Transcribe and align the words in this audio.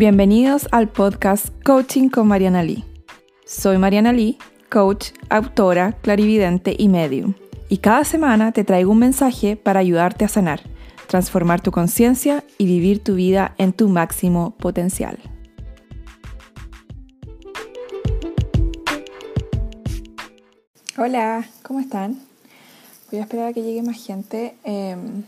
Bienvenidos 0.00 0.66
al 0.72 0.88
podcast 0.88 1.48
Coaching 1.62 2.08
con 2.08 2.26
Mariana 2.26 2.62
Lee. 2.62 2.86
Soy 3.44 3.76
Mariana 3.76 4.14
Lee, 4.14 4.38
coach, 4.70 5.08
autora, 5.28 5.92
clarividente 5.92 6.74
y 6.78 6.88
medium. 6.88 7.34
Y 7.68 7.76
cada 7.76 8.04
semana 8.04 8.50
te 8.52 8.64
traigo 8.64 8.92
un 8.92 8.98
mensaje 8.98 9.56
para 9.56 9.80
ayudarte 9.80 10.24
a 10.24 10.28
sanar, 10.28 10.62
transformar 11.06 11.60
tu 11.60 11.70
conciencia 11.70 12.44
y 12.56 12.64
vivir 12.64 13.04
tu 13.04 13.14
vida 13.14 13.54
en 13.58 13.74
tu 13.74 13.90
máximo 13.90 14.56
potencial. 14.56 15.18
Hola, 20.96 21.44
¿cómo 21.62 21.80
están? 21.80 22.18
Voy 23.10 23.20
a 23.20 23.24
esperar 23.24 23.48
a 23.48 23.52
que 23.52 23.62
llegue 23.62 23.82
más 23.82 24.02
gente. 24.02 24.54
Em, 24.64 25.24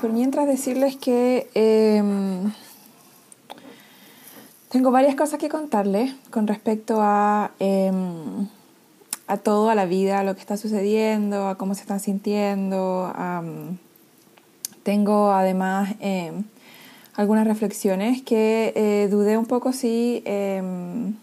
por 0.00 0.10
mientras 0.10 0.46
decirles 0.46 0.96
que 0.96 1.50
em, 1.52 2.50
tengo 4.70 4.92
varias 4.92 5.16
cosas 5.16 5.40
que 5.40 5.48
contarles 5.48 6.14
con 6.30 6.46
respecto 6.46 6.98
a, 7.00 7.50
a 9.26 9.36
todo, 9.36 9.68
a 9.68 9.74
la 9.74 9.84
vida, 9.84 10.20
a 10.20 10.24
lo 10.24 10.34
que 10.34 10.40
está 10.40 10.56
sucediendo, 10.56 11.48
a 11.48 11.58
cómo 11.58 11.74
se 11.74 11.80
están 11.80 11.98
sintiendo. 11.98 13.12
tengo 14.84 15.32
además 15.32 15.94
em, 15.98 16.44
algunas 17.14 17.48
reflexiones 17.48 18.22
que 18.22 18.72
eh, 18.76 19.08
dudé 19.10 19.36
un 19.36 19.46
poco 19.46 19.72
si 19.72 20.22
em, 20.24 21.14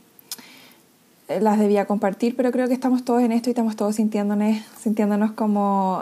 las 1.27 1.57
debía 1.57 1.85
compartir, 1.85 2.35
pero 2.35 2.51
creo 2.51 2.67
que 2.67 2.73
estamos 2.73 3.05
todos 3.05 3.23
en 3.23 3.31
esto 3.31 3.49
y 3.49 3.51
estamos 3.51 3.77
todos 3.77 3.95
sintiéndonos, 3.95 4.57
sintiéndonos 4.77 5.31
como 5.31 6.01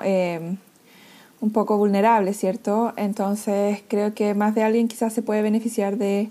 un 1.41 1.52
poco 1.52 1.77
vulnerables, 1.77 2.38
¿cierto? 2.38 2.91
Entonces 2.98 3.84
creo 3.88 4.16
que 4.16 4.34
más 4.34 4.55
de 4.55 4.63
alguien 4.63 4.88
quizás 4.88 5.13
se 5.13 5.21
puede 5.21 5.43
beneficiar 5.43 5.98
de 5.98 6.27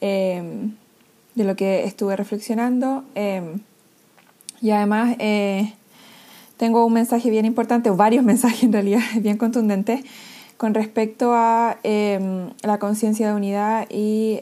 Em, 0.00 0.72
de 1.34 1.44
lo 1.44 1.56
que 1.56 1.84
estuve 1.84 2.16
reflexionando. 2.16 3.04
Em, 3.14 3.60
y 4.60 4.70
además 4.70 5.16
eh, 5.18 5.74
tengo 6.56 6.84
un 6.84 6.92
mensaje 6.92 7.30
bien 7.30 7.44
importante, 7.44 7.90
o 7.90 7.96
varios 7.96 8.24
mensajes 8.32 8.64
en 8.64 8.72
realidad, 8.72 9.00
bien 9.20 9.36
contundentes, 9.36 10.00
con 10.56 10.74
respecto 10.74 11.32
a 11.34 11.78
em, 11.82 12.50
la 12.62 12.78
conciencia 12.78 13.28
de 13.28 13.34
unidad 13.34 13.86
y 13.90 14.40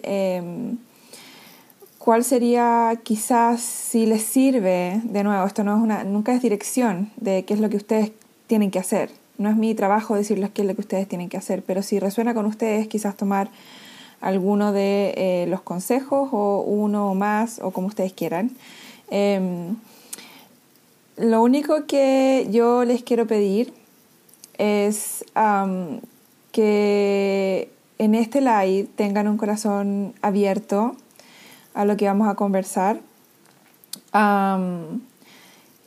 cuál 1.98 2.24
sería 2.24 2.98
quizás 3.02 3.60
si 3.60 4.06
les 4.06 4.22
sirve, 4.22 5.00
de 5.04 5.24
nuevo, 5.24 5.46
esto 5.46 5.62
no 5.62 5.76
es 5.76 5.82
una, 5.82 6.04
nunca 6.04 6.32
es 6.32 6.40
dirección 6.40 7.10
de 7.16 7.44
qué 7.44 7.52
es 7.52 7.60
lo 7.60 7.68
que 7.68 7.76
ustedes 7.76 8.12
tienen 8.46 8.70
que 8.70 8.78
hacer. 8.78 9.10
No 9.36 9.50
es 9.50 9.56
mi 9.56 9.74
trabajo 9.74 10.14
decirles 10.14 10.50
qué 10.50 10.62
es 10.62 10.68
lo 10.68 10.74
que 10.74 10.80
ustedes 10.80 11.06
tienen 11.06 11.28
que 11.28 11.36
hacer, 11.36 11.62
pero 11.62 11.82
si 11.82 12.00
resuena 12.00 12.32
con 12.32 12.46
ustedes, 12.46 12.88
quizás 12.88 13.16
tomar 13.16 13.50
alguno 14.20 14.72
de 14.72 15.14
eh, 15.16 15.46
los 15.48 15.60
consejos 15.60 16.28
o 16.32 16.60
uno 16.60 17.10
o 17.10 17.14
más 17.14 17.60
o 17.62 17.70
como 17.70 17.86
ustedes 17.86 18.12
quieran. 18.12 18.50
Em, 19.10 19.76
lo 21.16 21.42
único 21.42 21.86
que 21.86 22.48
yo 22.50 22.84
les 22.84 23.02
quiero 23.02 23.26
pedir 23.26 23.72
es 24.58 25.24
que 26.52 27.70
en 27.98 28.14
este 28.14 28.40
live 28.40 28.88
tengan 28.96 29.28
un 29.28 29.36
corazón 29.36 30.14
abierto 30.22 30.96
a 31.74 31.84
lo 31.84 31.96
que 31.96 32.06
vamos 32.06 32.28
a 32.28 32.34
conversar 32.34 33.00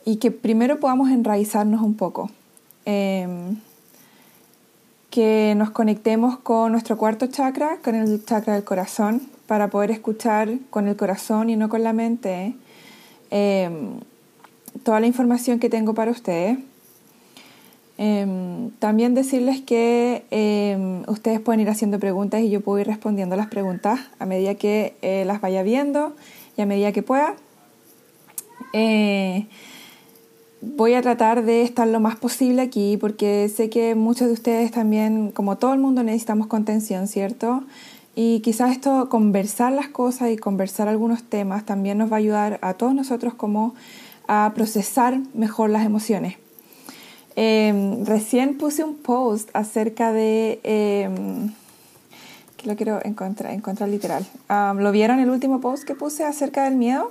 y 0.04 0.16
que 0.16 0.30
primero 0.30 0.80
podamos 0.80 1.10
enraizarnos 1.10 1.82
un 1.82 1.94
poco. 1.94 2.30
Em, 2.84 3.56
que 5.12 5.52
nos 5.58 5.70
conectemos 5.70 6.38
con 6.38 6.72
nuestro 6.72 6.96
cuarto 6.96 7.26
chakra, 7.26 7.76
con 7.84 7.94
el 7.94 8.24
chakra 8.24 8.54
del 8.54 8.64
corazón, 8.64 9.20
para 9.46 9.68
poder 9.68 9.90
escuchar 9.90 10.48
con 10.70 10.88
el 10.88 10.96
corazón 10.96 11.50
y 11.50 11.56
no 11.56 11.68
con 11.68 11.82
la 11.82 11.92
mente 11.92 12.54
em, 13.30 14.00
toda 14.82 15.00
la 15.00 15.06
información 15.06 15.58
que 15.58 15.68
tengo 15.68 15.92
para 15.92 16.10
ustedes. 16.10 16.56
Em, 17.98 18.70
también 18.78 19.14
decirles 19.14 19.60
que 19.60 20.24
em, 20.30 21.02
ustedes 21.06 21.40
pueden 21.40 21.60
ir 21.60 21.68
haciendo 21.68 21.98
preguntas 21.98 22.40
y 22.40 22.48
yo 22.48 22.62
puedo 22.62 22.80
ir 22.80 22.86
respondiendo 22.86 23.36
las 23.36 23.48
preguntas 23.48 24.00
a 24.18 24.24
medida 24.24 24.54
que 24.54 24.96
eh, 25.02 25.24
las 25.26 25.42
vaya 25.42 25.62
viendo 25.62 26.16
y 26.56 26.62
a 26.62 26.66
medida 26.66 26.90
que 26.92 27.02
pueda. 27.02 27.36
Eh, 30.62 30.68
voy 30.76 30.94
a 30.94 31.02
tratar 31.02 31.44
de 31.44 31.62
estar 31.62 31.86
lo 31.88 32.00
más 32.00 32.16
posible 32.16 32.62
aquí 32.62 32.96
porque 32.96 33.50
sé 33.54 33.68
que 33.68 33.94
muchos 33.94 34.28
de 34.28 34.34
ustedes 34.34 34.70
también, 34.70 35.30
como 35.30 35.56
todo 35.58 35.74
el 35.74 35.80
mundo, 35.80 36.02
necesitamos 36.02 36.46
contención, 36.46 37.08
¿cierto? 37.08 37.64
Y 38.14 38.40
quizás 38.40 38.72
esto, 38.72 39.08
conversar 39.08 39.72
las 39.72 39.88
cosas 39.88 40.30
y 40.30 40.36
conversar 40.36 40.88
algunos 40.88 41.22
temas 41.22 41.64
también 41.64 41.98
nos 41.98 42.10
va 42.10 42.16
a 42.16 42.18
ayudar 42.18 42.58
a 42.62 42.74
todos 42.74 42.94
nosotros 42.94 43.34
como 43.34 43.74
a 44.28 44.52
procesar 44.54 45.18
mejor 45.34 45.70
las 45.70 45.84
emociones. 45.84 46.36
Em, 47.34 48.04
recién 48.04 48.58
puse 48.58 48.84
un 48.84 48.96
post 48.96 49.48
acerca 49.54 50.12
de... 50.12 50.60
Em, 50.62 51.52
que 52.56 52.68
lo 52.68 52.76
quiero 52.76 53.00
encontrar, 53.04 53.52
encontrar 53.52 53.88
literal. 53.88 54.24
¿Lo 54.78 54.92
vieron 54.92 55.18
el 55.18 55.30
último 55.30 55.60
post 55.60 55.82
que 55.84 55.96
puse 55.96 56.24
acerca 56.24 56.64
del 56.64 56.76
miedo? 56.76 57.10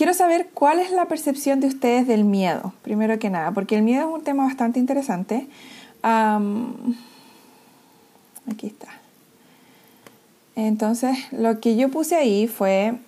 Quiero 0.00 0.14
saber 0.14 0.48
cuál 0.54 0.78
es 0.78 0.92
la 0.92 1.04
percepción 1.08 1.60
de 1.60 1.66
ustedes 1.66 2.06
del 2.06 2.24
miedo, 2.24 2.72
primero 2.80 3.18
que 3.18 3.28
nada, 3.28 3.52
porque 3.52 3.76
el 3.76 3.82
miedo 3.82 4.08
es 4.08 4.14
un 4.14 4.24
tema 4.24 4.44
bastante 4.44 4.78
interesante. 4.78 5.46
aquí 8.50 8.66
está. 8.66 8.88
Entonces, 10.56 11.18
lo 11.32 11.60
que 11.60 11.76
yo 11.76 11.90
puse 11.90 12.16
ahí 12.16 12.46
fue, 12.46 12.98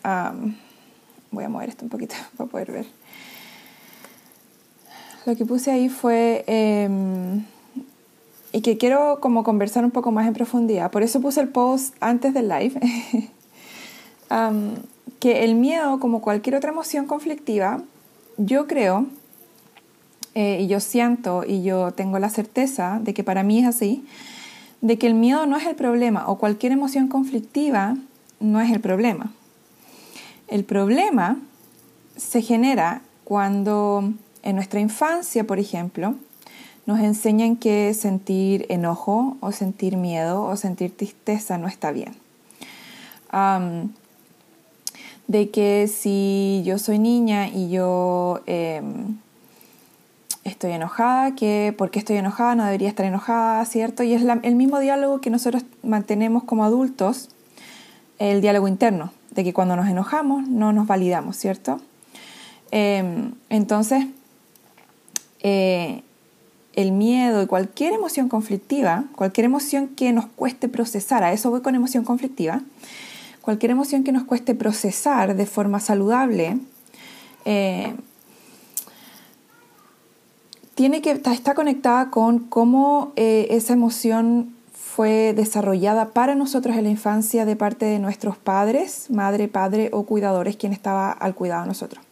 voy 1.31 1.45
a 1.45 1.49
mover 1.49 1.71
esto 1.71 1.87
un 1.87 1.89
poquito 1.89 2.15
para 2.37 2.51
poder 2.51 2.73
ver. 2.73 2.87
Lo 5.25 5.35
que 5.35 5.47
puse 5.47 5.71
ahí 5.71 5.89
fue, 5.89 6.45
em, 6.47 7.47
y 8.53 8.61
que 8.61 8.77
quiero 8.77 9.19
como 9.21 9.45
conversar 9.45 9.83
un 9.83 9.93
poco 9.93 10.13
más 10.13 10.27
en 10.27 10.35
profundidad, 10.35 10.91
por 10.91 11.03
eso 11.03 11.23
puse 11.23 11.41
el 11.41 11.49
post 11.49 11.95
antes 12.01 12.35
del 12.35 12.51
live. 12.51 12.79
que 15.23 15.45
el 15.45 15.55
miedo, 15.55 16.01
como 16.01 16.21
cualquier 16.21 16.57
otra 16.57 16.73
emoción 16.73 17.07
conflictiva, 17.07 17.81
yo 18.39 18.67
creo, 18.67 19.07
eh, 20.35 20.59
y 20.63 20.67
yo 20.67 20.81
siento, 20.81 21.45
y 21.47 21.63
yo 21.63 21.93
tengo 21.93 22.19
la 22.19 22.29
certeza 22.29 22.99
de 23.01 23.15
que 23.15 23.23
para 23.23 23.45
mí 23.45 23.61
es 23.61 23.67
así, 23.67 24.05
de 24.81 24.99
que 24.99 25.07
el 25.07 25.15
miedo 25.15 25.47
no 25.47 25.57
es 25.57 25.65
el 25.65 25.77
problema, 25.77 26.27
o 26.27 26.39
cualquier 26.39 26.73
emoción 26.73 27.07
conflictiva 27.07 27.97
no 28.41 28.61
es 28.61 28.73
el 28.73 28.81
problema. 28.81 29.31
El 30.49 30.65
problema 30.65 31.37
se 32.17 32.43
genera 32.43 33.03
cuando 33.23 34.13
en 34.43 34.57
nuestra 34.57 34.81
infancia, 34.81 35.45
por 35.45 35.61
ejemplo, 35.61 36.17
nos 36.85 36.99
enseñan 36.99 37.55
que 37.55 37.95
sentir 37.95 38.67
enojo 38.71 39.37
o 39.39 39.53
sentir 39.53 39.97
miedo 39.97 40.43
o 40.43 40.57
sentir 40.57 40.97
tristeza 40.97 41.59
no 41.59 41.69
está 41.69 41.93
bien 41.93 42.13
de 45.27 45.51
que 45.51 45.89
si 45.89 46.63
yo 46.65 46.79
soy 46.79 46.99
niña 46.99 47.49
y 47.49 47.71
yo 47.71 48.41
em, 48.47 49.17
estoy 50.45 50.73
enojada, 50.73 51.35
que 51.35 51.75
por 51.77 51.91
qué 51.91 51.99
estoy 51.99 52.17
enojada, 52.17 52.55
no 52.55 52.65
debería 52.65 52.89
estar 52.89 53.07
enojada, 53.07 53.65
¿cierto? 53.65 54.03
Y 54.03 54.15
es 54.15 54.23
el 54.43 54.57
mismo 54.57 54.79
diálogo 54.81 55.21
que 55.21 55.31
nosotros 55.31 55.65
mantenemos 55.83 56.45
como 56.45 56.65
adultos, 56.65 57.31
el 58.19 58.41
diálogo 58.41 58.69
interno, 58.69 59.13
de 59.31 59.45
que 59.45 59.53
cuando 59.53 59.77
nos 59.77 59.89
enojamos 59.89 60.47
no 60.49 60.73
nos 60.73 60.87
validamos, 60.87 61.37
¿cierto? 61.37 61.81
Em, 62.71 63.33
entonces, 63.51 64.07
eh, 65.41 66.03
el 66.75 66.93
miedo 66.93 67.43
y 67.43 67.47
cualquier 67.47 67.93
emoción 67.93 68.29
conflictiva, 68.29 69.05
cualquier 69.15 69.45
emoción 69.45 69.89
que 69.89 70.13
nos 70.13 70.27
cueste 70.27 70.69
procesar, 70.69 71.23
a 71.23 71.33
eso 71.33 71.51
voy 71.51 71.61
con 71.61 71.75
emoción 71.75 72.05
conflictiva, 72.05 72.63
cualquier 73.43 73.73
emoción 73.73 74.05
que 74.05 74.13
nos 74.13 74.25
cueste 74.25 74.55
procesar 74.55 75.37
de 75.37 75.47
forma 75.47 75.81
saludable, 75.81 76.59
eh, 77.45 77.95
tiene 80.75 81.03
que, 81.03 81.11
está 81.11 81.55
conectada 81.55 82.11
con 82.11 82.39
cómo 82.39 83.13
eh, 83.17 83.49
esa 83.51 83.75
emoción 83.75 84.55
fue 84.73 85.35
desarrollada 85.35 86.11
para 86.11 86.35
nosotros 86.35 86.77
en 86.77 86.85
la 86.85 86.91
infancia 86.91 87.45
de 87.45 87.57
parte 87.57 87.85
de 87.85 87.99
nuestros 87.99 88.37
padres, 88.37 89.11
madre, 89.11 89.49
padre 89.49 89.91
o 89.93 90.05
cuidadores, 90.05 90.57
quien 90.57 90.73
estaba 90.73 91.11
al 91.11 91.35
cuidado 91.35 91.63
de 91.63 91.69
nosotros. 91.69 92.05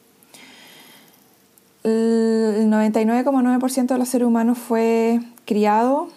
El 1.84 2.68
99,9% 2.70 3.86
de 3.86 3.98
los 3.98 4.08
seres 4.08 4.26
humanos 4.26 4.58
fue 4.58 5.20
criado 5.46 6.08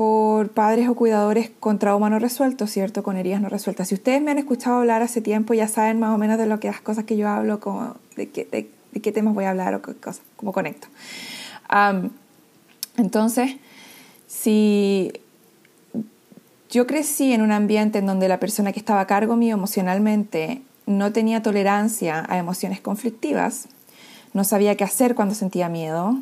por 0.00 0.48
padres 0.52 0.88
o 0.88 0.94
cuidadores 0.94 1.50
con 1.60 1.78
trauma 1.78 2.08
no 2.08 2.18
resuelto, 2.18 2.66
¿cierto? 2.66 3.02
Con 3.02 3.18
heridas 3.18 3.42
no 3.42 3.50
resueltas. 3.50 3.88
Si 3.88 3.94
ustedes 3.94 4.22
me 4.22 4.30
han 4.30 4.38
escuchado 4.38 4.78
hablar 4.78 5.02
hace 5.02 5.20
tiempo, 5.20 5.52
ya 5.52 5.68
saben 5.68 6.00
más 6.00 6.14
o 6.14 6.16
menos 6.16 6.38
de 6.38 6.46
lo 6.46 6.58
que 6.58 6.68
las 6.68 6.80
cosas 6.80 7.04
que 7.04 7.18
yo 7.18 7.28
hablo, 7.28 7.60
de, 8.16 8.30
qué 8.30 9.12
temas 9.12 9.34
voy 9.34 9.44
a 9.44 9.50
hablar 9.50 9.74
o 9.74 9.82
qué 9.82 9.92
cosas, 9.92 10.22
cómo 10.36 10.52
conecto. 10.52 10.88
entonces, 12.96 13.56
si 14.26 15.12
yo 16.70 16.86
crecí 16.86 17.34
en 17.34 17.42
un 17.42 17.52
ambiente 17.52 17.98
en 17.98 18.06
donde 18.06 18.26
la 18.26 18.40
persona 18.40 18.72
que 18.72 18.78
estaba 18.78 19.02
a 19.02 19.06
cargo 19.06 19.36
mío 19.36 19.54
emocionalmente 19.54 20.62
no 20.86 21.12
tenía 21.12 21.42
tolerancia 21.42 22.24
a 22.26 22.38
emociones 22.38 22.80
conflictivas, 22.80 23.68
no 24.32 24.44
sabía 24.44 24.78
qué 24.78 24.84
hacer 24.84 25.14
cuando 25.14 25.34
sentía 25.34 25.68
miedo, 25.68 26.16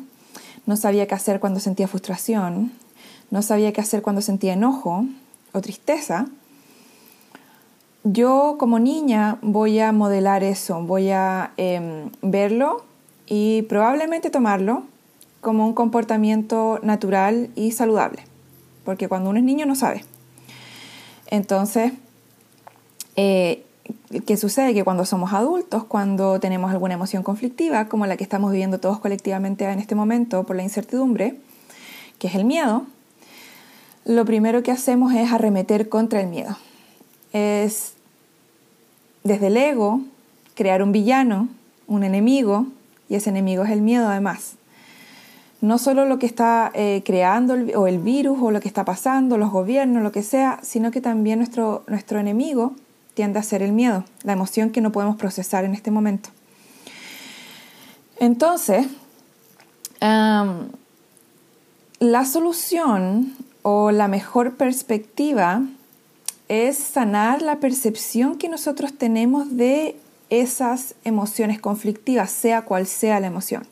no 0.65 0.75
sabía 0.75 1.07
qué 1.07 1.15
hacer 1.15 1.39
cuando 1.39 1.61
sentía 1.61 1.87
frustración, 1.87 2.73
no 3.31 3.41
sabía 3.41 3.73
qué 3.73 3.81
hacer 3.81 4.01
cuando 4.01 4.21
sentía 4.21 4.53
enojo 4.53 5.05
o 5.53 5.61
tristeza, 5.61 6.27
yo 8.03 8.55
como 8.57 8.79
niña 8.79 9.37
voy 9.41 9.79
a 9.79 9.91
modelar 9.91 10.43
eso, 10.43 10.81
voy 10.81 11.09
a 11.11 11.51
em, 11.57 12.09
verlo 12.21 12.83
y 13.27 13.63
probablemente 13.63 14.29
tomarlo 14.29 14.83
como 15.41 15.65
un 15.67 15.73
comportamiento 15.73 16.79
natural 16.81 17.49
y 17.55 17.71
saludable, 17.71 18.23
porque 18.85 19.07
cuando 19.07 19.29
uno 19.29 19.39
es 19.39 19.45
niño 19.45 19.65
no 19.65 19.75
sabe. 19.75 20.03
Entonces, 21.27 21.93
eh, 23.15 23.63
¿qué 24.25 24.37
sucede? 24.37 24.73
Que 24.73 24.83
cuando 24.83 25.05
somos 25.05 25.33
adultos, 25.33 25.83
cuando 25.83 26.39
tenemos 26.39 26.71
alguna 26.71 26.95
emoción 26.95 27.21
conflictiva, 27.21 27.87
como 27.87 28.05
la 28.05 28.17
que 28.17 28.23
estamos 28.23 28.51
viviendo 28.51 28.79
todos 28.79 28.99
colectivamente 28.99 29.65
en 29.65 29.79
este 29.79 29.95
momento 29.95 30.43
por 30.43 30.55
la 30.55 30.63
incertidumbre, 30.63 31.39
que 32.17 32.27
es 32.27 32.35
el 32.35 32.45
miedo, 32.45 32.85
lo 34.09 34.25
primero 34.25 34.63
que 34.63 34.71
hacemos 34.71 35.13
es 35.13 35.31
arremeter 35.31 35.87
contra 35.87 36.19
el 36.19 36.25
miedo. 36.25 36.57
Es 37.31 37.93
desde 39.23 39.47
el 39.47 39.57
ego 39.57 40.01
crear 40.55 40.81
un 40.81 40.91
villano, 40.91 41.47
un 41.85 42.03
enemigo, 42.03 42.65
y 43.07 43.13
ese 43.13 43.29
enemigo 43.29 43.63
es 43.63 43.69
el 43.69 43.81
miedo 43.81 44.09
además. 44.09 44.53
No 45.61 45.77
solo 45.77 46.05
lo 46.05 46.17
que 46.17 46.25
está 46.25 46.71
eh, 46.73 47.03
creando 47.05 47.53
el, 47.53 47.75
o 47.75 47.85
el 47.85 47.99
virus 47.99 48.39
o 48.41 48.49
lo 48.49 48.61
que 48.61 48.67
está 48.67 48.83
pasando, 48.83 49.37
los 49.37 49.51
gobiernos, 49.51 50.01
lo 50.01 50.11
que 50.11 50.23
sea, 50.23 50.59
sino 50.63 50.89
que 50.89 51.01
también 51.01 51.37
nuestro, 51.37 51.83
nuestro 51.85 52.19
enemigo 52.19 52.73
tiende 53.13 53.37
a 53.37 53.43
ser 53.43 53.61
el 53.61 53.73
miedo, 53.73 54.05
la 54.23 54.33
emoción 54.33 54.71
que 54.71 54.81
no 54.81 54.91
podemos 54.91 55.17
procesar 55.17 55.65
en 55.65 55.75
este 55.75 55.91
momento. 55.91 56.29
Entonces, 58.17 58.87
la 59.99 60.65
solución 62.25 63.35
o 63.71 63.91
la 63.91 64.07
mejor 64.07 64.55
perspectiva 64.55 65.61
es 66.47 66.75
sanar 66.75 67.43
la 67.43 67.57
percepción 67.57 68.35
que 68.35 68.49
nosotros 68.49 68.93
tenemos 68.97 69.57
de 69.57 69.95
esas 70.31 70.95
emociones 71.03 71.59
conflictivas, 71.59 72.31
sea 72.31 72.63
cual 72.63 72.87
sea 72.87 73.19
la 73.19 73.27
emoción. 73.27 73.63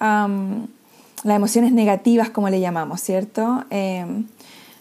las 0.00 1.36
emociones 1.36 1.72
negativas, 1.72 2.28
como 2.30 2.50
le 2.50 2.60
llamamos, 2.60 3.00
¿cierto? 3.00 3.64
Em, 3.70 4.26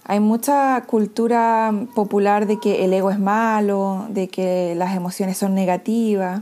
hay 0.04 0.20
mucha 0.20 0.82
cultura 0.88 1.72
popular 1.96 2.48
de 2.48 2.60
que 2.60 2.84
el 2.84 2.92
ego 2.92 3.12
es 3.12 3.20
malo, 3.20 4.08
de 4.10 4.28
que 4.28 4.74
las 4.76 4.98
emociones 4.98 5.38
son 5.38 5.54
negativas. 5.56 6.42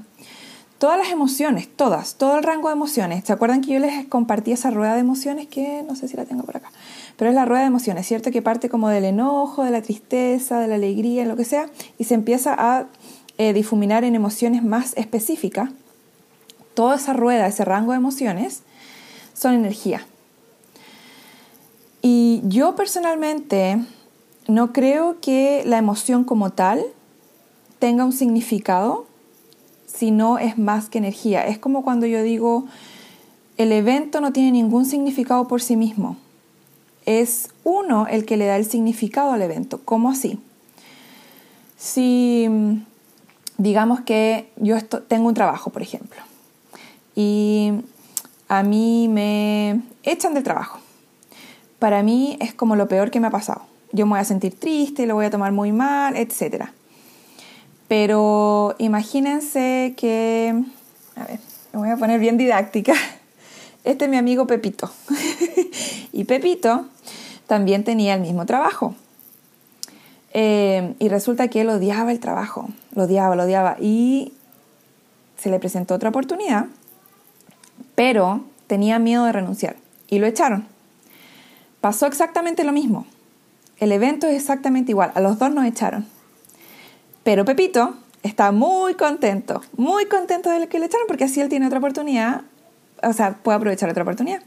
Todas 0.79 0.97
las 0.97 1.09
emociones, 1.09 1.67
todas, 1.75 2.15
todo 2.15 2.37
el 2.37 2.43
rango 2.43 2.69
de 2.69 2.73
emociones. 2.73 3.23
¿Se 3.25 3.33
acuerdan 3.33 3.61
que 3.61 3.73
yo 3.73 3.79
les 3.79 4.07
compartí 4.07 4.51
esa 4.53 4.71
rueda 4.71 4.95
de 4.95 5.01
emociones 5.01 5.47
que 5.47 5.83
no 5.87 5.95
sé 5.95 6.07
si 6.07 6.17
la 6.17 6.25
tengo 6.25 6.43
por 6.43 6.57
acá? 6.57 6.71
Pero 7.17 7.29
es 7.29 7.35
la 7.35 7.45
rueda 7.45 7.61
de 7.61 7.67
emociones, 7.67 8.07
¿cierto? 8.07 8.31
Que 8.31 8.41
parte 8.41 8.69
como 8.69 8.89
del 8.89 9.05
enojo, 9.05 9.63
de 9.63 9.71
la 9.71 9.81
tristeza, 9.81 10.59
de 10.59 10.67
la 10.67 10.75
alegría, 10.75 11.25
lo 11.25 11.35
que 11.35 11.45
sea, 11.45 11.69
y 11.97 12.05
se 12.05 12.13
empieza 12.13 12.55
a 12.57 12.87
eh, 13.37 13.53
difuminar 13.53 14.03
en 14.03 14.15
emociones 14.15 14.63
más 14.63 14.95
específicas. 14.97 15.69
Toda 16.73 16.95
esa 16.95 17.13
rueda, 17.13 17.47
ese 17.47 17.65
rango 17.65 17.91
de 17.91 17.97
emociones, 17.97 18.63
son 19.33 19.53
energía. 19.53 20.05
Y 22.01 22.41
yo 22.45 22.75
personalmente 22.75 23.77
no 24.47 24.73
creo 24.73 25.19
que 25.21 25.63
la 25.65 25.77
emoción 25.77 26.23
como 26.23 26.51
tal 26.51 26.83
tenga 27.79 28.05
un 28.05 28.13
significado, 28.13 29.05
sino 29.85 30.39
es 30.39 30.57
más 30.57 30.89
que 30.89 30.97
energía. 30.97 31.45
Es 31.45 31.57
como 31.57 31.83
cuando 31.83 32.05
yo 32.05 32.23
digo, 32.23 32.65
el 33.57 33.71
evento 33.71 34.21
no 34.21 34.31
tiene 34.33 34.51
ningún 34.51 34.85
significado 34.85 35.47
por 35.47 35.61
sí 35.61 35.75
mismo 35.75 36.17
es 37.05 37.49
uno 37.63 38.07
el 38.07 38.25
que 38.25 38.37
le 38.37 38.45
da 38.45 38.57
el 38.57 38.65
significado 38.65 39.31
al 39.31 39.41
evento. 39.41 39.81
¿Cómo 39.83 40.09
así? 40.09 40.39
Si 41.77 42.47
digamos 43.57 44.01
que 44.01 44.51
yo 44.57 44.83
tengo 44.83 45.27
un 45.27 45.33
trabajo, 45.33 45.69
por 45.69 45.81
ejemplo, 45.81 46.21
y 47.15 47.73
a 48.47 48.63
mí 48.63 49.07
me 49.07 49.81
echan 50.03 50.33
del 50.33 50.43
trabajo. 50.43 50.79
Para 51.79 52.03
mí 52.03 52.37
es 52.39 52.53
como 52.53 52.75
lo 52.75 52.87
peor 52.87 53.09
que 53.11 53.19
me 53.19 53.27
ha 53.27 53.31
pasado. 53.31 53.61
Yo 53.91 54.05
me 54.05 54.11
voy 54.11 54.19
a 54.19 54.25
sentir 54.25 54.59
triste, 54.59 55.05
lo 55.05 55.15
voy 55.15 55.25
a 55.25 55.29
tomar 55.29 55.51
muy 55.51 55.71
mal, 55.71 56.15
etc. 56.15 56.65
Pero 57.87 58.75
imagínense 58.77 59.93
que, 59.97 60.63
a 61.15 61.23
ver, 61.25 61.39
me 61.73 61.79
voy 61.79 61.89
a 61.89 61.97
poner 61.97 62.19
bien 62.19 62.37
didáctica. 62.37 62.93
Este 63.83 64.05
es 64.05 64.11
mi 64.11 64.17
amigo 64.17 64.47
Pepito. 64.47 64.91
y 66.13 66.23
Pepito 66.25 66.85
también 67.47 67.83
tenía 67.83 68.13
el 68.13 68.21
mismo 68.21 68.45
trabajo. 68.45 68.95
Eh, 70.33 70.95
y 70.99 71.09
resulta 71.09 71.47
que 71.49 71.61
él 71.61 71.69
odiaba 71.69 72.11
el 72.11 72.19
trabajo, 72.19 72.69
lo 72.93 73.03
odiaba, 73.03 73.35
lo 73.35 73.43
odiaba. 73.43 73.77
Y 73.79 74.33
se 75.37 75.49
le 75.49 75.59
presentó 75.59 75.95
otra 75.95 76.09
oportunidad, 76.09 76.67
pero 77.95 78.43
tenía 78.67 78.99
miedo 78.99 79.25
de 79.25 79.31
renunciar 79.31 79.75
y 80.07 80.19
lo 80.19 80.27
echaron. 80.27 80.67
Pasó 81.81 82.05
exactamente 82.05 82.63
lo 82.63 82.71
mismo. 82.71 83.07
El 83.79 83.91
evento 83.91 84.27
es 84.27 84.35
exactamente 84.35 84.91
igual, 84.91 85.11
a 85.15 85.21
los 85.21 85.39
dos 85.39 85.51
nos 85.51 85.65
echaron. 85.65 86.05
Pero 87.23 87.43
Pepito 87.45 87.95
está 88.21 88.51
muy 88.51 88.93
contento, 88.93 89.61
muy 89.75 90.05
contento 90.05 90.51
de 90.51 90.67
que 90.67 90.77
le 90.77 90.85
echaron 90.85 91.07
porque 91.07 91.23
así 91.23 91.41
él 91.41 91.49
tiene 91.49 91.65
otra 91.65 91.79
oportunidad 91.79 92.41
o 93.03 93.13
sea, 93.13 93.35
puedo 93.43 93.57
aprovechar 93.57 93.89
otra 93.89 94.03
oportunidad. 94.03 94.41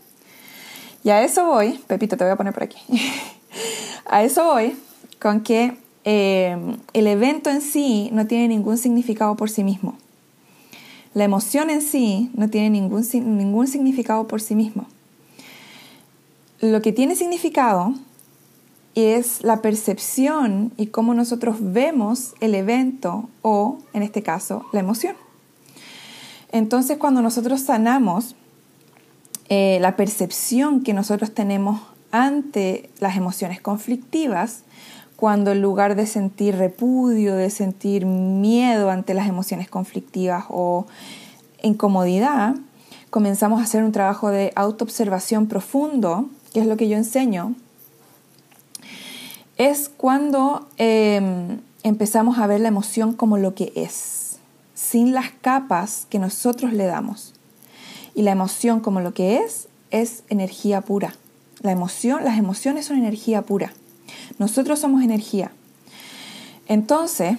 Y 1.03 1.11
a 1.11 1.23
eso 1.23 1.45
voy, 1.47 1.81
Pepito, 1.87 2.17
te 2.17 2.25
voy 2.25 2.33
a 2.33 2.37
poner 2.37 2.55
por 2.55 2.63
aquí. 2.63 2.79
a 4.07 4.23
eso 4.23 4.45
voy 4.45 4.77
con 5.21 5.43
que 5.43 5.77
eh, 6.05 6.57
el 6.93 7.07
evento 7.07 7.51
en 7.51 7.61
sí 7.61 8.11
no 8.13 8.27
tiene 8.27 8.49
ningún 8.49 8.79
significado 8.79 9.37
por 9.37 9.51
sí 9.51 9.65
mismo. 9.65 9.97
La 11.15 11.25
emoción 11.25 11.71
en 11.71 11.81
sí 11.81 12.31
no 12.35 12.51
tiene 12.51 12.71
ningún, 12.71 13.07
ningún 13.37 13.69
significado 13.69 14.27
por 14.27 14.41
sí 14.41 14.55
mismo. 14.55 14.87
Lo 16.61 16.83
que 16.83 16.93
tiene 16.93 17.15
significado 17.15 17.95
es 18.95 19.43
la 19.43 19.61
percepción 19.61 20.73
y 20.77 20.87
cómo 20.87 21.15
nosotros 21.15 21.57
vemos 21.61 22.35
el 22.41 22.55
evento 22.55 23.29
o, 23.43 23.79
en 23.93 24.03
este 24.03 24.23
caso, 24.23 24.67
la 24.73 24.81
emoción. 24.81 25.17
Entonces, 26.53 26.99
cuando 26.99 27.21
nosotros 27.21 27.61
sanamos 27.61 28.37
eh, 29.57 29.79
la 29.79 29.95
percepción 29.95 30.83
que 30.83 30.95
nosotros 30.95 31.33
tenemos 31.33 31.81
ante 32.11 32.91
las 32.99 33.17
emociones 33.17 33.61
conflictivas, 33.61 34.63
cuando 35.15 35.53
en 35.53 35.63
lugar 35.63 35.95
de 35.95 36.09
sentir 36.09 36.57
repudio, 36.57 37.37
de 37.37 37.51
sentir 37.51 38.05
miedo 38.05 38.91
ante 38.91 39.15
las 39.15 39.29
emociones 39.29 39.69
conflictivas 39.69 40.47
o 40.49 40.87
incomodidad, 41.63 42.57
comenzamos 43.11 43.61
a 43.61 43.63
hacer 43.63 43.85
un 43.85 43.93
trabajo 43.93 44.31
de 44.31 44.53
autoobservación 44.57 45.47
profundo, 45.47 46.29
que 46.53 46.59
es 46.59 46.67
lo 46.67 46.77
que 46.77 46.89
yo 46.89 46.97
enseño, 46.97 47.55
es 49.57 49.89
cuando 49.89 50.67
em, 50.79 51.61
empezamos 51.85 52.41
a 52.41 52.49
ver 52.49 52.59
la 52.59 52.69
emoción 52.69 53.13
como 53.13 53.39
lo 53.39 53.55
que 53.55 53.73
es, 53.77 54.39
sin 54.75 55.15
las 55.15 55.31
capas 55.31 56.09
que 56.11 56.19
nosotros 56.19 56.73
le 56.73 56.87
damos. 56.87 57.34
Y 58.15 58.23
la 58.23 58.33
emoción 58.33 58.81
como 58.81 59.01
lo 59.01 59.13
que 59.15 59.39
es, 59.39 59.69
es 59.91 60.23
energía 60.29 60.81
pura. 60.81 61.15
La 61.61 61.73
emoción, 61.73 62.25
las 62.25 62.39
emociones 62.39 62.87
son 62.87 62.99
energía 62.99 63.43
pura. 63.43 63.73
Nosotros 64.39 64.79
somos 64.79 65.03
energía. 65.03 65.51
Entonces, 66.67 67.37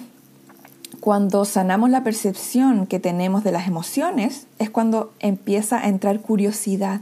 cuando 1.00 1.44
sanamos 1.44 1.90
la 1.90 2.02
percepción 2.02 2.86
que 2.86 2.98
tenemos 2.98 3.44
de 3.44 3.52
las 3.52 3.68
emociones, 3.68 4.46
es 4.58 4.70
cuando 4.70 5.12
empieza 5.20 5.78
a 5.78 5.88
entrar 5.88 6.20
curiosidad. 6.20 7.00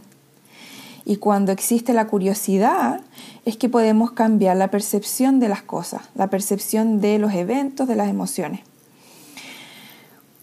Y 1.05 1.17
cuando 1.17 1.53
existe 1.53 1.93
la 1.93 2.07
curiosidad, 2.07 3.01
es 3.45 3.57
que 3.57 3.69
podemos 3.69 4.13
cambiar 4.13 4.57
la 4.57 4.69
percepción 4.69 5.39
de 5.39 5.49
las 5.49 5.63
cosas, 5.63 6.03
la 6.15 6.29
percepción 6.29 7.01
de 7.01 7.19
los 7.19 7.33
eventos, 7.35 7.89
de 7.89 7.97
las 7.97 8.09
emociones. 8.09 8.61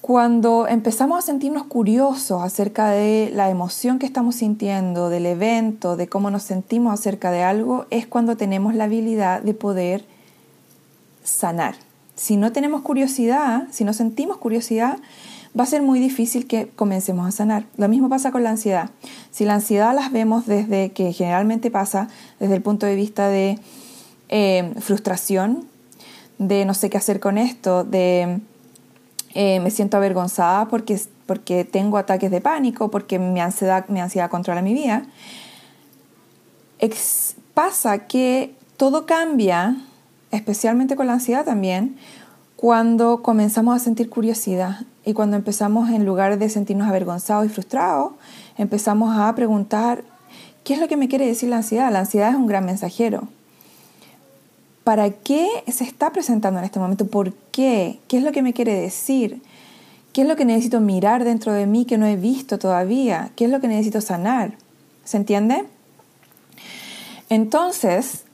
Cuando 0.02 0.68
empezamos 0.68 1.20
a 1.20 1.22
sentirnos 1.22 1.66
curiosos 1.66 2.42
acerca 2.42 2.90
de 2.90 3.32
la 3.36 3.52
emoción 3.52 4.00
que 4.00 4.08
estamos 4.08 4.36
sintiendo, 4.36 5.10
del 5.10 5.28
evento, 5.28 5.96
de 5.96 6.08
cómo 6.08 6.32
nos 6.32 6.42
sentimos 6.42 6.92
acerca 6.92 7.30
de 7.30 7.44
algo, 7.44 7.86
es 7.92 8.08
cuando 8.08 8.36
tenemos 8.36 8.74
la 8.74 8.86
habilidad 8.86 9.44
de 9.44 9.54
poder 9.54 10.04
sanar. 11.24 11.76
Si 12.16 12.36
no 12.36 12.52
tenemos 12.52 12.82
curiosidad, 12.82 13.68
si 13.70 13.84
no 13.84 13.94
sentimos 13.94 14.38
curiosidad, 14.38 14.98
va 15.58 15.66
a 15.66 15.68
ser 15.68 15.84
muy 15.84 16.00
difícil 16.00 16.48
que 16.48 16.68
comencemos 16.70 17.28
a 17.28 17.32
sanar. 17.32 17.66
Lo 17.78 17.88
mismo 17.88 18.10
pasa 18.10 18.32
con 18.32 18.44
la 18.44 18.50
ansiedad. 18.50 18.90
Si 19.30 19.46
la 19.46 19.54
ansiedad 19.54 19.94
las 19.94 20.12
vemos 20.12 20.48
desde 20.48 20.92
que 20.94 21.14
generalmente 21.14 21.70
pasa 21.70 22.08
desde 22.40 22.56
el 22.56 22.64
punto 22.64 22.88
de 22.88 22.96
vista 22.96 23.28
de 23.28 23.60
eh, 24.30 24.74
frustración, 24.80 25.68
de 26.40 26.66
no 26.66 26.74
sé 26.74 26.90
qué 26.90 26.98
hacer 26.98 27.20
con 27.20 27.38
esto, 27.38 27.84
de 27.84 28.40
eh, 29.34 29.60
me 29.60 29.72
siento 29.72 29.98
avergonzada 29.98 30.68
porque, 30.68 31.00
porque 31.26 31.64
tengo 31.64 31.98
ataques 31.98 32.32
de 32.32 32.42
pánico, 32.42 32.92
porque 32.92 33.20
mi 33.20 33.40
ansiedad, 33.40 33.88
mi 33.88 34.00
ansiedad 34.00 34.30
controla 34.30 34.62
mi 34.62 34.74
vida. 34.74 35.04
pasa 37.54 38.08
que 38.08 38.56
todo 38.78 39.06
cambia, 39.06 39.78
especialmente 40.32 40.96
con 40.96 41.08
la 41.08 41.14
ansiedad 41.14 41.46
también, 41.46 41.98
cuando 42.56 43.24
comenzamos 43.24 43.76
a 43.76 43.80
sentir 43.80 44.10
curiosidad 44.10 44.82
y 45.04 45.14
cuando 45.14 45.36
empezamos, 45.36 45.90
en 45.90 46.06
lugar 46.06 46.38
de 46.38 46.48
sentirnos 46.50 46.88
avergonzados 46.88 47.46
y 47.46 47.50
frustrados, 47.50 48.14
empezamos 48.58 49.18
a 49.18 49.34
preguntar, 49.34 50.04
¿qué 50.64 50.76
es 50.76 50.80
lo 50.80 50.88
que 50.88 50.98
me 50.98 51.08
quiere 51.08 51.26
decir 51.26 51.50
la 51.50 51.58
ansiedad? 51.58 51.92
La 51.92 52.00
ansiedad 52.00 52.30
es 52.30 52.36
un 52.36 52.46
gran 52.46 52.66
mensajero. 52.66 53.28
¿Para 54.84 55.12
qué 55.12 55.48
se 55.68 55.84
está 55.84 56.12
presentando 56.12 56.60
en 56.60 56.66
este 56.66 56.80
momento? 56.80 57.06
¿Por 57.08 57.34
qué? 57.52 58.00
¿Qué 58.08 58.18
es 58.18 58.24
lo 58.24 58.32
que 58.32 58.42
me 58.42 58.54
quiere 58.54 58.74
decir? 58.74 59.42
¿Qué 60.12 60.24
es 60.24 60.28
lo 60.28 60.36
que 60.36 60.44
necesito 60.44 60.80
mirar 60.82 61.24
dentro 61.24 61.54
de 61.54 61.68
mí 61.68 61.86
que 61.86 61.98
no 61.98 62.06
he 62.06 62.16
visto 62.16 62.58
todavía? 62.60 63.32
¿Qué 63.36 63.46
es 63.46 63.52
lo 63.52 63.62
que 63.62 63.68
necesito 63.68 64.02
sanar? 64.02 64.56
¿Se 65.06 65.18
entiende? 65.18 65.66
Entonces, 67.30 68.26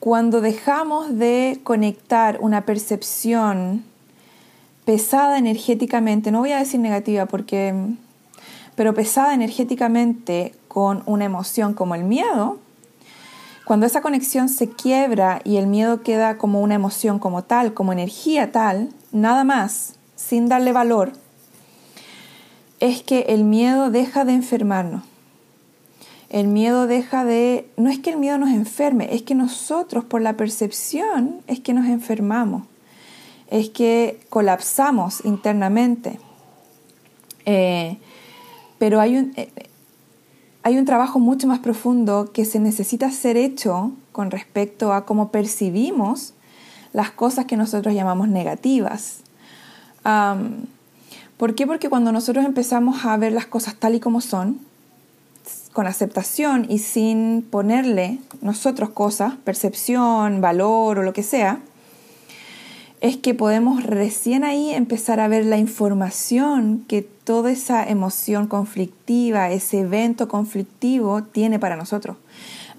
cuando 0.00 0.40
dejamos 0.40 1.18
de 1.18 1.60
conectar 1.62 2.38
una 2.40 2.66
percepción 2.66 3.84
pesada 4.84 5.38
energéticamente, 5.38 6.32
no 6.32 6.40
voy 6.40 6.52
a 6.52 6.58
decir 6.58 6.80
negativa 6.80 7.26
porque, 7.26 7.72
pero 8.74 8.94
pesada 8.94 9.34
energéticamente 9.34 10.54
con 10.66 11.04
una 11.06 11.24
emoción 11.26 11.74
como 11.74 11.94
el 11.94 12.02
miedo, 12.02 12.58
cuando 13.64 13.86
esa 13.86 14.02
conexión 14.02 14.48
se 14.48 14.68
quiebra 14.68 15.40
y 15.44 15.56
el 15.56 15.66
miedo 15.66 16.02
queda 16.02 16.36
como 16.36 16.60
una 16.60 16.74
emoción 16.74 17.18
como 17.18 17.44
tal, 17.44 17.74
como 17.74 17.92
energía 17.92 18.50
tal, 18.52 18.90
nada 19.12 19.44
más, 19.44 19.94
sin 20.16 20.48
darle 20.48 20.72
valor, 20.72 21.12
es 22.80 23.02
que 23.02 23.26
el 23.28 23.44
miedo 23.44 23.90
deja 23.90 24.24
de 24.24 24.32
enfermarnos. 24.32 25.04
El 26.28 26.48
miedo 26.48 26.86
deja 26.86 27.24
de... 27.24 27.68
No 27.76 27.90
es 27.90 27.98
que 27.98 28.10
el 28.10 28.16
miedo 28.16 28.38
nos 28.38 28.50
enferme, 28.50 29.14
es 29.14 29.22
que 29.22 29.34
nosotros 29.34 30.04
por 30.04 30.22
la 30.22 30.36
percepción 30.36 31.42
es 31.46 31.60
que 31.60 31.74
nos 31.74 31.86
enfermamos, 31.86 32.64
es 33.50 33.68
que 33.68 34.18
colapsamos 34.30 35.24
internamente. 35.24 36.18
Eh, 37.44 37.98
pero 38.78 39.00
hay 39.00 39.16
un, 39.18 39.32
eh, 39.36 39.50
hay 40.62 40.78
un 40.78 40.84
trabajo 40.84 41.18
mucho 41.18 41.46
más 41.46 41.58
profundo 41.58 42.30
que 42.32 42.44
se 42.44 42.60
necesita 42.60 43.10
ser 43.10 43.36
hecho 43.36 43.92
con 44.12 44.30
respecto 44.30 44.92
a 44.92 45.04
cómo 45.04 45.30
percibimos 45.30 46.34
las 46.92 47.10
cosas 47.10 47.46
que 47.46 47.56
nosotros 47.56 47.94
llamamos 47.94 48.28
negativas. 48.28 49.18
¿Por 51.36 51.54
qué? 51.54 51.66
Porque 51.66 51.88
cuando 51.88 52.12
nosotros 52.12 52.44
empezamos 52.44 53.04
a 53.04 53.16
ver 53.16 53.32
las 53.32 53.46
cosas 53.46 53.74
tal 53.74 53.94
y 53.94 54.00
como 54.00 54.20
son, 54.20 54.60
con 55.72 55.86
aceptación 55.86 56.66
y 56.68 56.78
sin 56.78 57.42
ponerle 57.42 58.18
nosotros 58.42 58.90
cosas, 58.90 59.34
percepción, 59.42 60.40
valor 60.40 60.98
o 60.98 61.02
lo 61.02 61.12
que 61.12 61.22
sea, 61.22 61.60
es 63.00 63.16
que 63.16 63.34
podemos 63.34 63.82
recién 63.82 64.44
ahí 64.44 64.70
empezar 64.70 65.18
a 65.18 65.26
ver 65.26 65.44
la 65.44 65.58
información 65.58 66.84
que 66.86 67.08
toda 67.24 67.50
esa 67.50 67.88
emoción 67.88 68.46
conflictiva, 68.46 69.50
ese 69.50 69.80
evento 69.80 70.28
conflictivo 70.28 71.22
tiene 71.22 71.58
para 71.58 71.76
nosotros. 71.76 72.16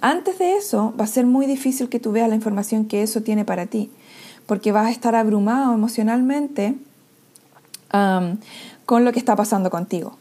Antes 0.02 0.38
de 0.40 0.58
eso 0.58 0.94
va 1.00 1.06
a 1.06 1.08
ser 1.08 1.26
muy 1.26 1.46
difícil 1.46 1.88
que 1.88 2.00
tú 2.00 2.12
veas 2.12 2.28
la 2.28 2.36
información 2.36 2.86
que 2.86 3.04
eso 3.04 3.22
tiene 3.22 3.46
para 3.46 3.68
ti, 3.68 3.90
porque 4.46 4.72
vas 4.72 4.88
a 4.88 4.92
estar 4.92 5.16
abrumado 5.16 5.74
emocionalmente 5.74 6.76
con 8.86 9.06
lo 9.06 9.12
que 9.14 9.20
está 9.20 9.36
pasando 9.36 9.70
contigo. 9.70 10.18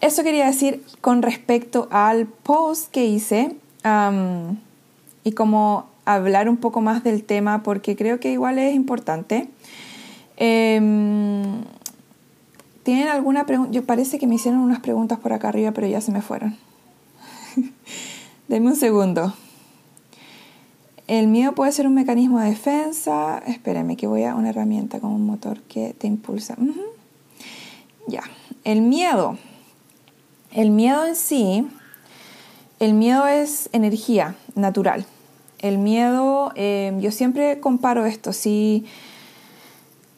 Eso 0.00 0.22
quería 0.22 0.46
decir 0.46 0.84
con 1.00 1.22
respecto 1.22 1.88
al 1.90 2.26
post 2.26 2.90
que 2.90 3.06
hice 3.06 3.56
y 5.24 5.32
como 5.32 5.86
hablar 6.04 6.48
un 6.48 6.56
poco 6.56 6.80
más 6.80 7.02
del 7.04 7.24
tema 7.24 7.62
porque 7.62 7.96
creo 7.96 8.20
que 8.20 8.32
igual 8.32 8.58
es 8.58 8.74
importante. 8.74 9.48
Em, 10.36 11.62
¿Tienen 12.82 13.08
alguna 13.08 13.46
pregunta? 13.46 13.72
Yo 13.72 13.84
parece 13.84 14.18
que 14.18 14.26
me 14.26 14.34
hicieron 14.34 14.60
unas 14.60 14.80
preguntas 14.80 15.18
por 15.18 15.32
acá 15.32 15.48
arriba, 15.48 15.72
pero 15.72 15.86
ya 15.86 16.00
se 16.00 16.12
me 16.12 16.22
fueron. 16.22 16.56
Denme 18.48 18.68
un 18.68 18.76
segundo. 18.76 19.34
El 21.06 21.28
miedo 21.28 21.52
puede 21.54 21.72
ser 21.72 21.86
un 21.86 21.94
mecanismo 21.94 22.40
de 22.40 22.50
defensa. 22.50 23.42
Espérame 23.46 23.96
que 23.96 24.06
voy 24.06 24.24
a 24.24 24.34
una 24.34 24.50
herramienta 24.50 25.00
como 25.00 25.16
un 25.16 25.26
motor 25.26 25.60
que 25.62 25.94
te 25.94 26.06
impulsa. 26.06 26.56
Ya. 28.08 28.22
El 28.64 28.82
miedo 28.82 29.36
el 30.54 30.70
miedo 30.70 31.06
en 31.06 31.16
sí, 31.16 31.66
el 32.78 32.92
miedo 32.92 33.26
es 33.26 33.70
energía 33.72 34.36
natural. 34.54 35.06
El 35.60 35.78
miedo, 35.78 36.52
eh, 36.56 36.92
yo 37.00 37.10
siempre 37.10 37.58
comparo 37.58 38.04
esto, 38.04 38.34
si, 38.34 38.84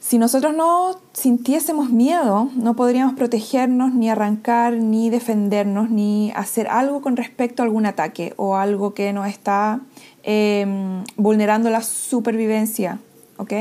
si 0.07 0.19
nosotros 0.19 0.55
no 0.55 1.01
sintiésemos 1.15 1.89
miedo, 1.89 2.51
no 2.57 2.77
podríamos 2.77 3.15
protegernos, 3.15 3.95
ni 3.95 4.11
arrancar, 4.11 4.75
ni 4.75 5.09
defendernos, 5.09 5.89
ni 5.89 6.31
hacer 6.37 6.69
algo 6.69 7.01
con 7.01 7.17
respecto 7.17 7.63
a 7.63 7.65
algún 7.65 7.87
ataque 7.87 8.35
o 8.37 8.57
algo 8.57 8.93
que 8.93 9.15
nos 9.15 9.27
está 9.27 9.81
em, 10.23 11.05
vulnerando 11.17 11.71
la 11.71 11.81
supervivencia. 11.81 12.99
¿ok? 13.39 13.53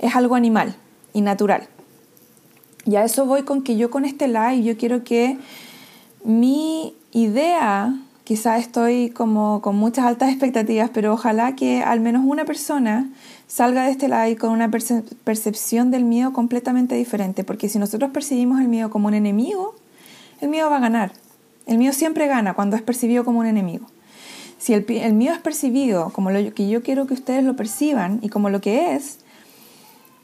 Es 0.00 0.16
algo 0.16 0.34
animal 0.34 0.74
y 1.12 1.20
natural. 1.20 1.68
Y 2.84 2.96
a 2.96 3.04
eso 3.04 3.24
voy 3.26 3.44
con 3.44 3.62
que 3.62 3.76
yo 3.76 3.88
con 3.88 4.04
este 4.04 4.26
live, 4.26 4.64
yo 4.64 4.76
quiero 4.76 5.04
que 5.04 5.38
mi 6.24 6.96
idea, 7.12 7.94
quizá 8.24 8.58
estoy 8.58 9.10
como 9.10 9.62
con 9.62 9.76
muchas 9.76 10.06
altas 10.06 10.30
expectativas, 10.30 10.90
pero 10.92 11.12
ojalá 11.12 11.54
que 11.54 11.84
al 11.84 12.00
menos 12.00 12.24
una 12.26 12.44
persona 12.44 13.12
salga 13.52 13.84
de 13.84 13.90
este 13.90 14.08
live 14.08 14.38
con 14.38 14.50
una 14.50 14.70
percepción 14.70 15.90
del 15.90 16.04
miedo 16.04 16.32
completamente 16.32 16.94
diferente, 16.94 17.44
porque 17.44 17.68
si 17.68 17.78
nosotros 17.78 18.10
percibimos 18.10 18.62
el 18.62 18.68
miedo 18.68 18.88
como 18.88 19.08
un 19.08 19.14
enemigo, 19.14 19.74
el 20.40 20.48
miedo 20.48 20.70
va 20.70 20.78
a 20.78 20.80
ganar. 20.80 21.12
El 21.66 21.76
miedo 21.76 21.92
siempre 21.92 22.26
gana 22.28 22.54
cuando 22.54 22.76
es 22.76 22.82
percibido 22.82 23.26
como 23.26 23.40
un 23.40 23.46
enemigo. 23.46 23.84
Si 24.56 24.72
el, 24.72 24.86
el 24.88 25.12
miedo 25.12 25.34
es 25.34 25.40
percibido 25.40 26.08
como 26.14 26.30
lo 26.30 26.54
que 26.54 26.66
yo 26.66 26.82
quiero 26.82 27.06
que 27.06 27.12
ustedes 27.12 27.44
lo 27.44 27.54
perciban 27.54 28.20
y 28.22 28.30
como 28.30 28.48
lo 28.48 28.62
que 28.62 28.94
es, 28.94 29.18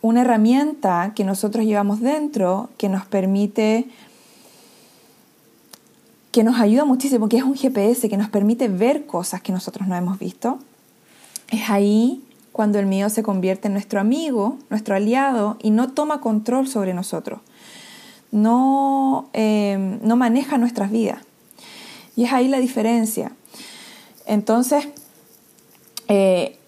una 0.01 0.23
herramienta 0.23 1.13
que 1.15 1.25
nosotros 1.25 1.67
llevamos 1.67 2.01
dentro 2.01 2.71
que 2.79 2.89
nos 2.89 3.05
permite 3.05 3.89
que 6.33 6.45
nos 6.45 6.59
ayuda 6.59 6.87
muchísimo, 6.87 7.29
que 7.29 7.37
es 7.37 7.43
un 7.43 7.57
GPS 7.57 8.09
que 8.09 8.17
nos 8.17 8.31
permite 8.31 8.69
ver 8.69 9.05
cosas 9.05 9.43
que 9.43 9.53
nosotros 9.53 9.87
no 9.87 9.97
hemos 9.97 10.19
visto. 10.19 10.59
Es 11.51 11.69
ahí 11.69 12.23
cuando 12.59 12.81
el 12.81 12.87
miedo 12.87 13.09
se 13.09 13.23
convierte 13.23 13.69
en 13.69 13.75
nuestro 13.75 14.01
amigo, 14.01 14.59
nuestro 14.69 14.97
aliado 14.97 15.59
y 15.63 15.71
no 15.71 15.93
toma 15.93 16.21
control 16.21 16.67
sobre 16.67 16.93
nosotros, 16.93 17.39
no, 18.33 19.29
em, 19.33 20.01
no 20.03 20.17
maneja 20.17 20.59
nuestras 20.59 20.91
vidas. 20.91 21.23
Y 22.17 22.25
es 22.25 22.33
ahí 22.33 22.49
la 22.49 22.59
diferencia. 22.59 23.31
Entonces, 24.27 24.89
eh, 26.09 26.59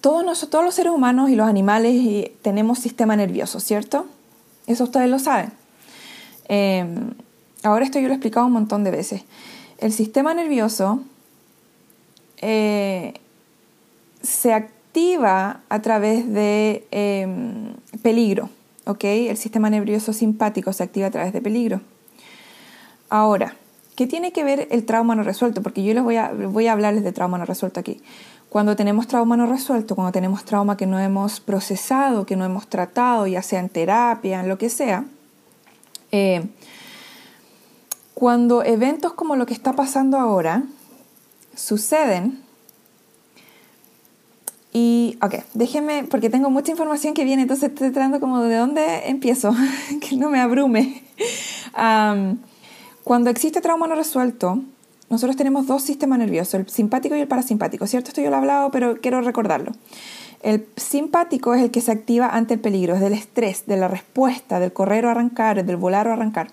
todos, 0.00 0.24
nosotros, 0.24 0.48
todos 0.48 0.64
los 0.64 0.74
seres 0.74 0.94
humanos 0.94 1.28
y 1.28 1.36
los 1.36 1.46
animales 1.46 2.30
tenemos 2.40 2.78
sistema 2.78 3.14
nervioso, 3.14 3.60
¿cierto? 3.60 4.06
Eso 4.66 4.84
ustedes 4.84 5.10
lo 5.10 5.18
saben. 5.18 5.52
Em, 6.48 7.10
Ahora 7.64 7.84
esto 7.84 7.98
yo 7.98 8.08
lo 8.08 8.14
he 8.14 8.16
explicado 8.16 8.46
un 8.46 8.52
montón 8.54 8.82
de 8.82 8.90
veces. 8.90 9.24
El 9.76 9.92
sistema 9.92 10.32
nervioso 10.32 11.02
eh, 12.38 13.12
se 14.22 14.54
activa 14.54 14.81
a 14.94 15.82
través 15.82 16.30
de 16.32 16.86
em, 16.90 17.74
peligro, 18.02 18.50
¿ok? 18.84 19.04
El 19.04 19.36
sistema 19.36 19.70
nervioso 19.70 20.12
simpático 20.12 20.72
se 20.72 20.82
activa 20.82 21.06
a 21.06 21.10
través 21.10 21.32
de 21.32 21.40
peligro. 21.40 21.80
Ahora, 23.08 23.56
¿qué 23.96 24.06
tiene 24.06 24.32
que 24.32 24.44
ver 24.44 24.68
el 24.70 24.84
trauma 24.84 25.14
no 25.14 25.22
resuelto? 25.22 25.62
Porque 25.62 25.82
yo 25.82 25.94
les 25.94 26.02
voy 26.02 26.16
a, 26.16 26.32
voy 26.32 26.66
a 26.66 26.72
hablarles 26.72 27.04
de 27.04 27.12
trauma 27.12 27.38
no 27.38 27.46
resuelto 27.46 27.80
aquí. 27.80 28.00
Cuando 28.50 28.76
tenemos 28.76 29.06
trauma 29.06 29.36
no 29.36 29.46
resuelto, 29.46 29.94
cuando 29.94 30.12
tenemos 30.12 30.44
trauma 30.44 30.76
que 30.76 30.86
no 30.86 30.98
hemos 30.98 31.40
procesado, 31.40 32.26
que 32.26 32.36
no 32.36 32.44
hemos 32.44 32.66
tratado, 32.66 33.26
ya 33.26 33.42
sea 33.42 33.60
en 33.60 33.70
terapia, 33.70 34.40
en 34.40 34.48
lo 34.48 34.58
que 34.58 34.68
sea, 34.68 35.06
eh, 36.10 36.46
cuando 38.12 38.62
eventos 38.62 39.14
como 39.14 39.36
lo 39.36 39.46
que 39.46 39.54
está 39.54 39.72
pasando 39.72 40.18
ahora 40.18 40.64
suceden, 41.56 42.41
y, 44.72 45.18
ok, 45.20 45.34
déjenme, 45.52 46.04
porque 46.04 46.30
tengo 46.30 46.48
mucha 46.48 46.70
información 46.70 47.12
que 47.12 47.24
viene, 47.24 47.42
entonces 47.42 47.68
estoy 47.70 47.90
tratando 47.90 48.20
como 48.20 48.42
de 48.42 48.56
dónde 48.56 49.08
empiezo, 49.08 49.54
que 50.00 50.16
no 50.16 50.30
me 50.30 50.40
abrume. 50.40 51.02
cuando 53.04 53.30
existe 53.30 53.60
trauma 53.60 53.86
no 53.86 53.94
resuelto, 53.94 54.62
nosotros 55.10 55.36
tenemos 55.36 55.66
dos 55.66 55.82
sistemas 55.82 56.18
nerviosos, 56.18 56.54
el 56.54 56.68
simpático 56.70 57.14
y 57.14 57.20
el 57.20 57.28
parasimpático, 57.28 57.86
¿cierto? 57.86 58.08
Esto 58.08 58.22
yo 58.22 58.30
lo 58.30 58.36
he 58.36 58.38
hablado, 58.38 58.70
pero 58.70 58.96
quiero 58.96 59.20
recordarlo. 59.20 59.72
El 60.42 60.66
simpático 60.76 61.54
es 61.54 61.62
el 61.62 61.70
que 61.70 61.82
se 61.82 61.92
activa 61.92 62.28
ante 62.28 62.54
el 62.54 62.60
peligro, 62.60 62.94
es 62.94 63.00
del 63.00 63.12
estrés, 63.12 63.66
de 63.66 63.76
la 63.76 63.88
respuesta, 63.88 64.58
del 64.58 64.72
correr 64.72 65.04
o 65.04 65.10
arrancar, 65.10 65.64
del 65.64 65.76
volar 65.76 66.08
o 66.08 66.12
arrancar. 66.14 66.48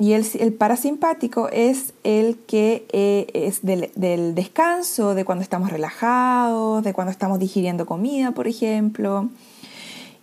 Y 0.00 0.14
el, 0.14 0.54
parasimpático 0.54 1.50
es 1.50 1.92
el 2.04 2.38
que 2.46 2.86
eh, 2.90 3.26
es 3.34 3.60
del, 3.60 4.34
descanso, 4.34 5.14
de 5.14 5.26
cuando 5.26 5.42
estamos 5.42 5.68
relajados, 5.68 6.82
de 6.82 6.94
cuando 6.94 7.10
estamos 7.10 7.38
digiriendo 7.38 7.84
comida, 7.84 8.30
por 8.30 8.48
ejemplo. 8.48 9.28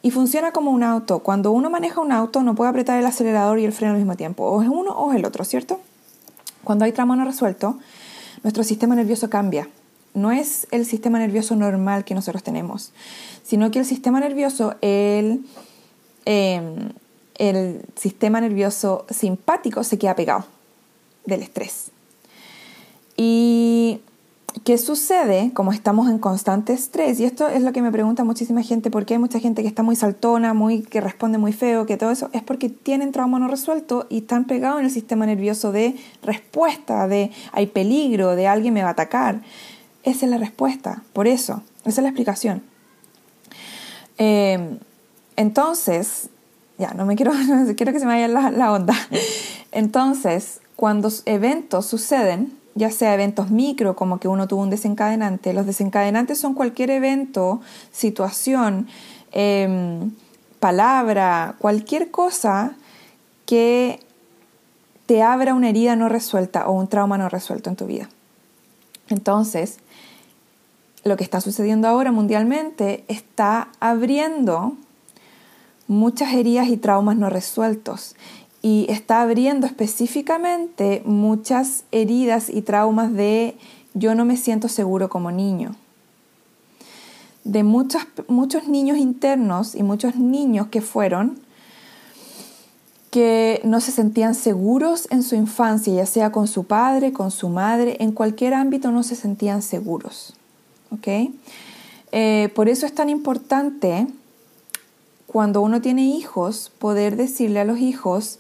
Y 0.02 0.10
funciona 0.10 0.52
como 0.52 0.72
un 0.72 0.82
auto. 0.82 1.20
Cuando 1.20 1.52
uno 1.52 1.70
maneja 1.70 2.02
un 2.02 2.12
auto 2.12 2.42
no 2.42 2.56
puede 2.56 2.72
apretar 2.72 2.98
el 2.98 3.06
acelerador 3.06 3.60
y 3.60 3.66
el 3.66 3.72
freno 3.72 3.94
al 3.94 4.00
mismo 4.00 4.16
tiempo. 4.16 4.46
O 4.46 4.64
es 4.64 4.68
uno 4.68 4.94
o 4.94 5.12
es 5.12 5.18
el 5.18 5.26
otro, 5.26 5.46
¿cierto? 5.46 5.80
Cuando 6.64 6.84
hay 6.84 6.92
trauma 6.92 7.16
no 7.16 7.24
resuelto, 7.24 7.78
nuestro 8.42 8.64
sistema 8.64 8.96
nervioso 8.96 9.30
cambia. 9.30 9.70
No 10.16 10.32
es 10.32 10.66
el 10.72 10.88
sistema 10.88 11.20
nervioso 11.20 11.56
normal 11.56 12.04
que 12.04 12.16
nosotros 12.16 12.42
tenemos, 12.42 12.94
sino 13.44 13.70
que 13.70 13.78
el 13.78 13.86
sistema 13.86 14.20
nervioso, 14.22 14.74
el, 14.82 15.46
em, 16.26 16.90
el 17.38 17.82
sistema 17.96 18.42
nervioso 18.42 19.06
simpático 19.10 19.84
se 19.84 19.98
queda 19.98 20.16
pegado 20.16 20.46
del 21.26 21.42
estrés. 21.42 21.92
Y 23.16 24.02
¿Qué 24.64 24.78
sucede? 24.78 25.52
Como 25.54 25.72
estamos 25.72 26.10
en 26.10 26.20
constante 26.20 26.74
estrés, 26.74 27.20
y 27.20 27.26
esto 27.26 27.48
es 27.48 27.62
lo 27.62 27.74
que 27.74 27.82
me 27.82 27.92
pregunta 27.92 28.24
muchísima 28.24 28.64
gente, 28.64 28.90
porque 28.90 29.14
hay 29.14 29.20
mucha 29.20 29.40
gente 29.40 29.62
que 29.62 29.68
está 29.68 29.84
muy 29.84 29.96
saltona, 29.96 30.54
muy, 30.54 30.82
que 30.82 31.02
responde 31.02 31.38
muy 31.38 31.54
feo, 31.54 31.86
que 31.86 31.98
todo 31.98 32.12
eso, 32.12 32.30
es 32.34 32.44
porque 32.44 32.70
tienen 32.70 33.12
trauma 33.12 33.40
no 33.40 33.48
resuelto 33.48 34.08
y 34.10 34.20
están 34.20 34.46
pegados 34.46 34.80
en 34.80 34.86
el 34.86 34.92
sistema 34.92 35.26
nervioso 35.26 35.72
de 35.72 35.96
respuesta, 36.24 37.08
de 37.08 37.32
hay 37.52 37.68
peligro, 37.68 38.36
de 38.36 38.48
alguien 38.48 38.74
me 38.74 38.82
va 38.82 38.90
a 38.90 38.92
atacar. 38.92 39.42
Esa 40.04 40.26
es 40.26 40.32
la 40.32 40.38
respuesta, 40.38 41.04
por 41.14 41.28
eso, 41.28 41.62
esa 41.82 42.02
es 42.02 42.04
la 42.04 42.10
explicación. 42.10 42.64
Em, 44.18 44.80
entonces, 45.36 46.30
ya, 46.78 46.94
no 46.94 47.06
me 47.06 47.16
quiero, 47.16 47.32
quiero 47.76 47.94
que 47.94 48.00
se 48.00 48.06
me 48.06 48.14
vaya 48.14 48.28
la, 48.28 48.52
la 48.52 48.72
onda. 48.72 48.94
Entonces, 49.72 50.62
cuando 50.76 51.10
eventos 51.26 51.86
suceden, 51.86 52.58
ya 52.78 52.92
sea 52.92 53.14
eventos 53.14 53.50
micro, 53.50 53.96
como 53.96 54.20
que 54.20 54.28
uno 54.28 54.48
tuvo 54.48 54.62
un 54.62 54.70
desencadenante. 54.70 55.54
Los 55.54 55.66
desencadenantes 55.66 56.40
son 56.40 56.54
cualquier 56.54 56.92
evento, 56.92 57.62
situación, 57.92 58.88
em, 59.32 60.12
palabra, 60.60 61.56
cualquier 61.58 62.12
cosa 62.12 62.76
que 63.46 64.00
te 65.08 65.24
abra 65.24 65.56
una 65.56 65.70
herida 65.70 65.96
no 65.96 66.10
resuelta 66.10 66.68
o 66.68 66.74
un 66.74 66.88
trauma 66.88 67.18
no 67.18 67.30
resuelto 67.30 67.70
en 67.70 67.76
tu 67.76 67.88
vida. 67.88 68.10
Entonces, 69.10 69.80
lo 71.04 71.18
que 71.18 71.24
está 71.24 71.42
sucediendo 71.42 71.88
ahora 71.88 72.12
mundialmente 72.12 73.06
está 73.08 73.70
abriendo 73.80 74.76
muchas 75.88 76.34
heridas 76.34 76.68
y 76.68 76.78
traumas 76.78 77.18
no 77.18 77.30
resueltos 77.30 78.16
y 78.62 78.86
está 78.90 79.22
abriendo 79.22 79.66
específicamente 79.66 81.02
muchas 81.06 81.84
heridas 81.92 82.50
y 82.50 82.62
traumas 82.62 83.14
de 83.14 83.58
yo 83.94 84.16
no 84.16 84.26
me 84.26 84.38
siento 84.38 84.68
seguro 84.68 85.10
como 85.10 85.32
niño. 85.32 85.76
De 87.44 87.64
muchos, 87.64 88.06
muchos 88.28 88.68
niños 88.68 88.98
internos 88.98 89.74
y 89.76 89.84
muchos 89.84 90.18
niños 90.18 90.68
que 90.68 90.82
fueron 90.82 91.40
que 93.10 93.62
no 93.64 93.80
se 93.80 93.92
sentían 93.92 94.36
seguros 94.36 95.08
en 95.12 95.24
su 95.24 95.36
infancia, 95.36 95.94
ya 95.94 96.06
sea 96.06 96.32
con 96.32 96.48
su 96.48 96.66
padre, 96.66 97.14
con 97.14 97.32
su 97.32 97.48
madre, 97.50 97.96
en 98.00 98.12
cualquier 98.12 98.54
ámbito 98.54 98.92
no 98.92 99.02
se 99.02 99.16
sentían 99.16 99.62
seguros. 99.62 100.34
Eh, 102.12 102.50
por 102.54 102.70
eso 102.70 102.86
es 102.86 102.94
tan 102.94 103.10
importante 103.10 104.08
cuando 105.28 105.62
uno 105.62 105.82
tiene 105.82 106.04
hijos 106.04 106.72
poder 106.80 107.18
decirle 107.18 107.60
a 107.60 107.66
los 107.66 107.80
hijos, 107.80 108.40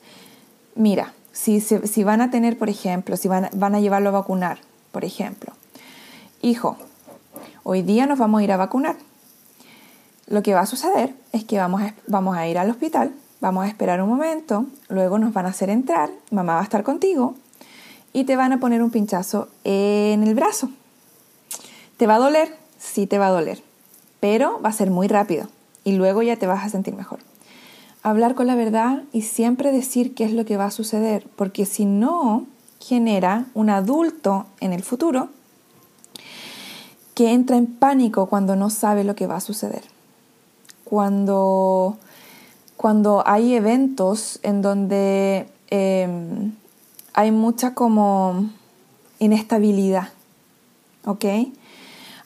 mira, 0.76 1.13
si, 1.34 1.60
si 1.60 2.04
van 2.04 2.21
a 2.21 2.32
tener, 2.32 2.58
por 2.58 2.69
ejemplo, 2.69 3.17
si 3.17 3.28
van, 3.28 3.50
van 3.54 3.76
a 3.76 3.80
llevarlo 3.80 4.10
a 4.10 4.13
vacunar, 4.13 4.60
por 4.91 5.06
ejemplo, 5.06 5.54
hijo, 6.41 6.78
hoy 7.63 7.82
día 7.82 8.08
nos 8.08 8.17
vamos 8.17 8.39
a 8.39 8.43
ir 8.43 8.52
a 8.52 8.58
vacunar. 8.58 8.95
Lo 10.28 10.41
que 10.41 10.54
va 10.54 10.62
a 10.62 10.65
suceder 10.65 11.13
es 11.32 11.43
que 11.43 11.58
vamos 11.58 11.82
vamos 12.08 12.38
a 12.38 12.47
ir 12.47 12.58
al 12.58 12.69
hospital, 12.69 13.13
vamos 13.41 13.65
a 13.65 13.67
esperar 13.67 14.02
un 14.02 14.10
momento, 14.10 14.65
luego 14.89 15.19
nos 15.19 15.34
van 15.34 15.45
a 15.45 15.50
hacer 15.50 15.69
entrar, 15.69 16.10
mamá 16.32 16.56
va 16.56 16.62
a 16.62 16.63
estar 16.63 16.84
contigo 16.84 17.36
y 18.13 18.23
te 18.23 18.36
van 18.36 18.54
a 18.54 18.60
poner 18.60 18.82
un 18.82 18.91
pinchazo 18.91 19.50
en 19.63 20.23
el 20.23 20.36
brazo. 20.36 20.69
¿Te 21.97 22.08
va 22.08 22.15
a 22.15 22.19
doler? 22.19 22.58
Sí 22.80 23.08
te 23.08 23.17
va 23.17 23.28
a 23.28 23.32
doler, 23.32 23.62
pero 24.19 24.62
va 24.62 24.69
a 24.69 24.73
ser 24.73 24.89
muy 24.89 25.08
rápido 25.08 25.47
y 25.88 25.93
luego 25.93 26.21
ya 26.21 26.36
te 26.36 26.47
vas 26.47 26.65
a 26.65 26.69
sentir 26.69 26.95
mejor 26.95 27.19
hablar 28.10 28.36
con 28.36 28.47
la 28.47 28.56
verdad 28.56 29.04
y 29.12 29.23
siempre 29.23 29.73
decir 29.73 30.15
qué 30.15 30.23
es 30.23 30.32
lo 30.32 30.45
que 30.45 30.56
va 30.56 30.65
a 30.65 30.71
suceder, 30.71 31.28
porque 31.36 31.65
si 31.65 31.84
no, 31.84 32.45
genera 32.80 33.47
un 33.54 33.69
adulto 33.69 34.45
en 34.62 34.71
el 34.71 34.82
futuro 34.82 35.28
que 37.13 37.34
entra 37.34 37.58
en 37.58 37.65
pánico 37.67 38.28
cuando 38.28 38.56
no 38.56 38.69
sabe 38.69 39.04
lo 39.04 39.15
que 39.15 39.28
va 39.28 39.38
a 39.38 39.41
suceder. 39.41 39.82
Cuando, 40.86 41.97
cuando 42.78 43.23
hay 43.26 43.56
eventos 43.56 44.39
en 44.41 44.62
donde 44.62 45.50
em, 45.69 46.54
hay 47.13 47.32
mucha 47.32 47.73
como 47.73 48.50
inestabilidad, 49.19 50.10
¿ok? 51.06 51.26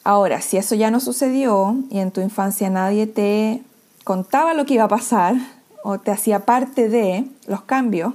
Ahora, 0.04 0.42
si 0.42 0.58
eso 0.58 0.76
ya 0.76 0.90
no 0.90 1.00
sucedió 1.00 1.76
y 1.90 2.00
en 2.00 2.12
tu 2.12 2.22
infancia 2.22 2.70
nadie 2.70 3.06
te 3.06 3.62
contaba 4.04 4.54
lo 4.54 4.66
que 4.66 4.74
iba 4.74 4.86
a 4.86 4.88
pasar, 4.88 5.36
o 5.84 6.00
te 6.00 6.12
hacía 6.12 6.46
parte 6.46 6.90
de 6.90 7.26
los 7.48 7.62
cambios, 7.62 8.14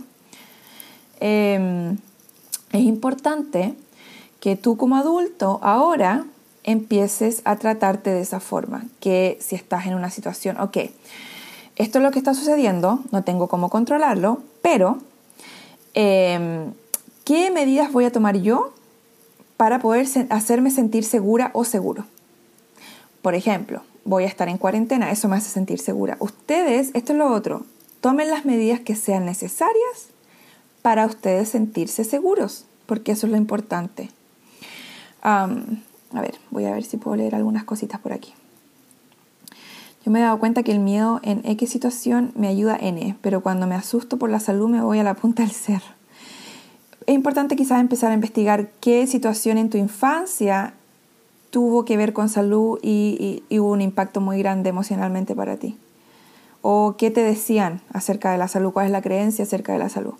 em, 1.20 1.98
es 2.72 2.80
importante 2.80 3.74
que 4.40 4.56
tú 4.56 4.76
como 4.76 4.96
adulto 4.96 5.58
ahora 5.62 6.24
empieces 6.64 7.42
a 7.44 7.56
tratarte 7.56 8.10
de 8.10 8.20
esa 8.20 8.40
forma, 8.40 8.84
que 9.00 9.38
si 9.40 9.54
estás 9.54 9.86
en 9.86 9.94
una 9.94 10.10
situación, 10.10 10.60
ok, 10.60 10.78
esto 11.76 11.98
es 11.98 12.02
lo 12.02 12.10
que 12.10 12.18
está 12.18 12.34
sucediendo, 12.34 13.00
no 13.12 13.22
tengo 13.22 13.48
cómo 13.48 13.70
controlarlo, 13.70 14.42
pero 14.62 14.98
em, 15.94 16.72
¿qué 17.24 17.50
medidas 17.50 17.92
voy 17.92 18.04
a 18.04 18.12
tomar 18.12 18.36
yo 18.36 18.72
para 19.56 19.78
poder 19.78 20.06
hacerme 20.30 20.70
sentir 20.70 21.04
segura 21.04 21.50
o 21.54 21.64
seguro? 21.64 22.04
Por 23.22 23.34
ejemplo, 23.34 23.82
voy 24.04 24.24
a 24.24 24.28
estar 24.28 24.48
en 24.48 24.58
cuarentena, 24.58 25.10
eso 25.10 25.28
me 25.28 25.36
hace 25.36 25.50
sentir 25.50 25.80
segura. 25.80 26.16
Ustedes, 26.20 26.90
esto 26.94 27.12
es 27.12 27.18
lo 27.18 27.32
otro, 27.32 27.66
tomen 28.00 28.30
las 28.30 28.44
medidas 28.44 28.80
que 28.80 28.94
sean 28.94 29.26
necesarias 29.26 30.08
para 30.82 31.06
ustedes 31.06 31.48
sentirse 31.48 32.04
seguros, 32.04 32.66
porque 32.86 33.12
eso 33.12 33.26
es 33.26 33.32
lo 33.32 33.36
importante. 33.36 34.10
a 35.22 35.48
ver, 36.12 36.36
voy 36.50 36.66
a 36.66 36.72
ver 36.72 36.84
si 36.84 36.96
puedo 36.96 37.16
leer 37.16 37.34
algunas 37.34 37.64
cositas 37.64 37.98
por 38.00 38.12
aquí. 38.12 38.32
Yo 40.04 40.12
me 40.12 40.20
he 40.20 40.22
dado 40.22 40.38
cuenta 40.38 40.62
que 40.62 40.70
el 40.70 40.78
miedo 40.78 41.18
en 41.24 41.44
X 41.44 41.68
situación 41.68 42.30
me 42.36 42.46
ayuda 42.46 42.78
N, 42.80 43.16
pero 43.22 43.40
cuando 43.40 43.66
me 43.66 43.74
asusto 43.74 44.18
por 44.18 44.30
la 44.30 44.38
salud 44.38 44.68
me 44.68 44.80
voy 44.80 45.00
a 45.00 45.02
la 45.02 45.14
punta 45.14 45.42
del 45.42 45.50
cerro. 45.50 45.95
Es 47.06 47.14
importante 47.14 47.54
quizás 47.54 47.80
empezar 47.80 48.10
a 48.10 48.14
investigar 48.14 48.70
qué 48.80 49.06
situación 49.06 49.58
en 49.58 49.70
tu 49.70 49.78
infancia 49.78 50.74
tuvo 51.50 51.84
que 51.84 51.96
ver 51.96 52.12
con 52.12 52.28
salud 52.28 52.78
y, 52.82 53.42
hubo 53.50 53.70
un 53.70 53.80
impacto 53.80 54.20
muy 54.20 54.38
grande 54.38 54.70
emocionalmente 54.70 55.34
para 55.34 55.56
ti? 55.56 55.78
¿O 56.62 56.96
qué 56.98 57.10
te 57.10 57.22
decían 57.22 57.80
acerca 57.92 58.32
de 58.32 58.38
la 58.38 58.48
salud? 58.48 58.72
¿Cuál 58.72 58.86
es 58.86 58.92
la 58.92 59.02
creencia 59.02 59.44
acerca 59.44 59.72
de 59.72 59.78
la 59.78 59.88
salud? 59.88 60.14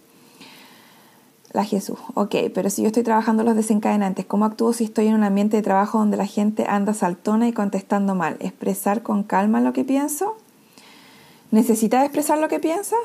La 1.53 1.65
Jesús. 1.65 1.99
Ok, 2.15 2.37
pero 2.55 2.71
si 2.71 2.83
yo 2.83 2.87
estoy 2.87 3.03
trabajando 3.03 3.43
los 3.43 3.57
desencadenantes, 3.57 4.25
¿cómo 4.27 4.45
actúo 4.45 4.73
si 4.73 4.85
estoy 4.85 5.09
en 5.09 5.15
un 5.15 5.25
ambiente 5.25 5.57
de 5.57 5.63
trabajo 5.63 5.99
donde 5.99 6.17
la 6.17 6.27
gente 6.27 6.67
anda 6.69 6.95
saltona 6.95 7.49
y 7.49 7.53
contestando 7.53 8.15
mal? 8.15 8.37
¿Expresar 8.41 9.03
con 9.03 9.25
calma 9.25 9.61
lo 9.61 9.73
que 9.73 9.85
pienso? 9.85 10.37
¿Necesitas 11.51 12.05
expresar 12.05 12.39
lo 12.39 12.49
que 12.49 12.61
piensas? 12.61 12.99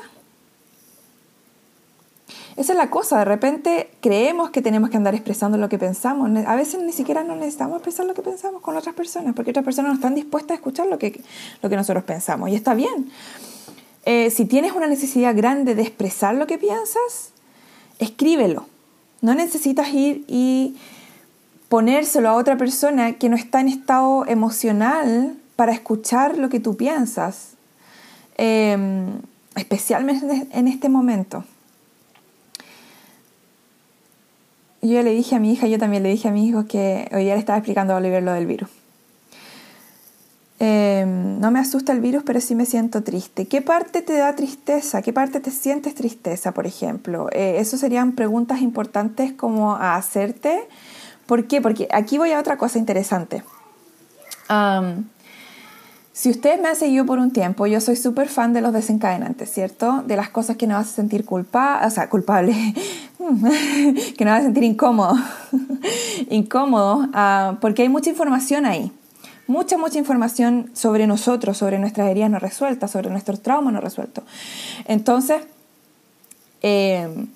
Esa 2.56 2.72
es 2.72 2.78
la 2.78 2.90
cosa, 2.90 3.18
de 3.18 3.24
repente 3.24 3.90
creemos 4.00 4.50
que 4.50 4.60
tenemos 4.60 4.90
que 4.90 4.98
andar 4.98 5.14
expresando 5.14 5.56
lo 5.56 5.68
que 5.68 5.78
pensamos. 5.78 6.30
A 6.46 6.54
veces 6.54 6.82
ni 6.82 6.92
siquiera 6.92 7.24
no 7.24 7.34
necesitamos 7.34 7.76
expresar 7.76 8.04
lo 8.06 8.14
que 8.14 8.22
pensamos 8.22 8.60
con 8.60 8.76
otras 8.76 8.94
personas, 8.94 9.34
porque 9.34 9.50
otras 9.50 9.64
personas 9.64 9.90
no 9.90 9.94
están 9.94 10.14
dispuestas 10.14 10.52
a 10.52 10.54
escuchar 10.56 10.86
lo 10.86 10.98
que, 10.98 11.22
lo 11.62 11.70
que 11.70 11.76
nosotros 11.76 12.04
pensamos. 12.04 12.50
Y 12.50 12.54
está 12.54 12.74
bien. 12.74 13.10
Eh, 14.04 14.30
si 14.30 14.44
tienes 14.44 14.72
una 14.72 14.86
necesidad 14.86 15.34
grande 15.34 15.74
de 15.74 15.82
expresar 15.82 16.34
lo 16.34 16.46
que 16.46 16.58
piensas, 16.58 17.30
escríbelo. 17.98 18.66
No 19.20 19.34
necesitas 19.34 19.88
ir 19.94 20.24
y 20.26 20.76
ponérselo 21.68 22.28
a 22.28 22.34
otra 22.34 22.58
persona 22.58 23.14
que 23.14 23.28
no 23.28 23.36
está 23.36 23.60
en 23.60 23.68
estado 23.68 24.26
emocional 24.26 25.36
para 25.56 25.72
escuchar 25.72 26.36
lo 26.36 26.48
que 26.48 26.60
tú 26.60 26.76
piensas, 26.76 27.52
em, 28.36 29.20
especialmente 29.54 30.48
en 30.50 30.68
este 30.68 30.88
momento. 30.88 31.44
Yo 34.82 35.02
le 35.02 35.12
dije 35.12 35.36
a 35.36 35.38
mi 35.38 35.52
hija, 35.52 35.68
yo 35.68 35.78
también 35.78 36.02
le 36.02 36.08
dije 36.08 36.28
a 36.28 36.32
mi 36.32 36.46
hijo 36.46 36.66
que 36.66 37.08
hoy 37.12 37.24
día 37.24 37.34
le 37.34 37.40
estaba 37.40 37.58
explicando 37.58 37.94
a 37.94 37.96
Oliver 37.96 38.22
lo 38.22 38.32
del 38.32 38.46
virus. 38.46 38.68
Em, 40.58 41.40
no 41.40 41.50
me 41.50 41.58
asusta 41.58 41.92
el 41.92 42.00
virus, 42.00 42.22
pero 42.24 42.40
sí 42.40 42.54
me 42.54 42.66
siento 42.66 43.02
triste. 43.02 43.46
¿Qué 43.46 43.62
parte 43.62 44.02
te 44.02 44.12
da 44.12 44.34
tristeza? 44.36 45.02
¿Qué 45.02 45.12
parte 45.12 45.40
te 45.40 45.50
sientes 45.50 45.94
tristeza, 45.94 46.52
por 46.52 46.66
ejemplo? 46.66 47.28
Eh, 47.32 47.56
eso 47.58 47.76
serían 47.76 48.12
preguntas 48.12 48.60
importantes 48.60 49.32
como 49.32 49.74
a 49.74 49.96
hacerte. 49.96 50.68
¿Por 51.26 51.46
qué? 51.46 51.60
Porque 51.60 51.88
aquí 51.90 52.18
voy 52.18 52.32
a 52.32 52.38
otra 52.38 52.58
cosa 52.58 52.78
interesante. 52.78 53.42
Si 56.22 56.30
ustedes 56.30 56.60
me 56.60 56.68
han 56.68 56.76
seguido 56.76 57.04
por 57.04 57.18
un 57.18 57.32
tiempo, 57.32 57.66
yo 57.66 57.80
soy 57.80 57.96
súper 57.96 58.28
fan 58.28 58.52
de 58.52 58.60
los 58.60 58.72
desencadenantes, 58.72 59.50
¿cierto? 59.50 60.04
De 60.06 60.14
las 60.14 60.28
cosas 60.28 60.56
que 60.56 60.68
nos 60.68 60.82
hacen 60.82 60.94
sentir 60.94 61.24
culpa, 61.24 61.82
o 61.84 61.90
sea, 61.90 62.08
culpable, 62.08 62.54
que 64.16 64.24
nos 64.24 64.34
hacen 64.34 64.44
sentir 64.44 64.62
incómodo, 64.62 65.16
incómodo, 66.30 67.08
ah, 67.12 67.56
porque 67.60 67.82
hay 67.82 67.88
mucha 67.88 68.10
información 68.10 68.66
ahí 68.66 68.92
mucha, 69.48 69.76
mucha 69.76 69.98
información 69.98 70.70
sobre 70.74 71.08
nosotros, 71.08 71.58
sobre 71.58 71.80
nuestras 71.80 72.08
heridas 72.08 72.30
no 72.30 72.38
resueltas, 72.38 72.92
sobre 72.92 73.10
nuestros 73.10 73.42
traumas 73.42 73.74
no 73.74 73.80
resueltos. 73.80 74.22
Entonces, 74.86 75.42
eh, 76.62 77.26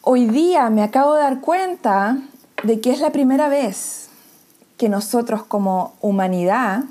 hoy 0.00 0.24
día 0.24 0.70
me 0.70 0.82
acabo 0.82 1.14
de 1.14 1.20
dar 1.20 1.42
cuenta 1.42 2.22
de 2.62 2.80
que 2.80 2.90
es 2.90 3.00
la 3.00 3.12
primera 3.12 3.50
vez 3.50 4.04
que 4.76 4.88
nosotros 4.88 5.44
como 5.44 5.94
humanidad, 6.00 6.84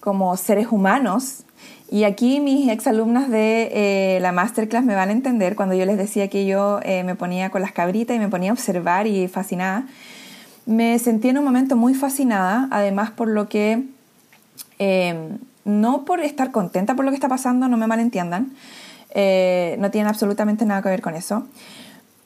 como 0.00 0.36
seres 0.36 0.68
humanos, 0.70 1.44
y 1.90 2.04
aquí 2.04 2.38
mis 2.38 2.68
exalumnas 2.70 3.28
de 3.30 3.68
eh, 3.72 4.20
la 4.20 4.30
masterclass 4.30 4.84
me 4.84 4.94
van 4.94 5.08
a 5.08 5.12
entender 5.12 5.56
cuando 5.56 5.74
yo 5.74 5.84
les 5.86 5.98
decía 5.98 6.28
que 6.28 6.46
yo 6.46 6.78
eh, 6.84 7.02
me 7.02 7.16
ponía 7.16 7.50
con 7.50 7.62
las 7.62 7.72
cabritas 7.72 8.16
y 8.16 8.20
me 8.20 8.28
ponía 8.28 8.50
a 8.50 8.52
observar 8.52 9.08
y 9.08 9.26
fascinada 9.26 9.86
me 10.66 10.96
sentí 11.00 11.30
en 11.30 11.38
un 11.38 11.44
momento 11.44 11.74
muy 11.74 11.94
fascinada, 11.94 12.68
además 12.70 13.10
por 13.10 13.26
lo 13.26 13.48
que, 13.48 13.82
eh, 14.78 15.30
no 15.64 16.04
por 16.04 16.20
estar 16.20 16.52
contenta 16.52 16.94
por 16.94 17.04
lo 17.04 17.10
que 17.10 17.16
está 17.16 17.28
pasando, 17.28 17.66
no 17.66 17.76
me 17.76 17.88
malentiendan, 17.88 18.52
no 19.12 19.90
tiene 19.90 20.08
absolutamente 20.08 20.64
nada 20.66 20.80
que 20.82 20.90
ver 20.90 21.00
con 21.00 21.16
eso, 21.16 21.44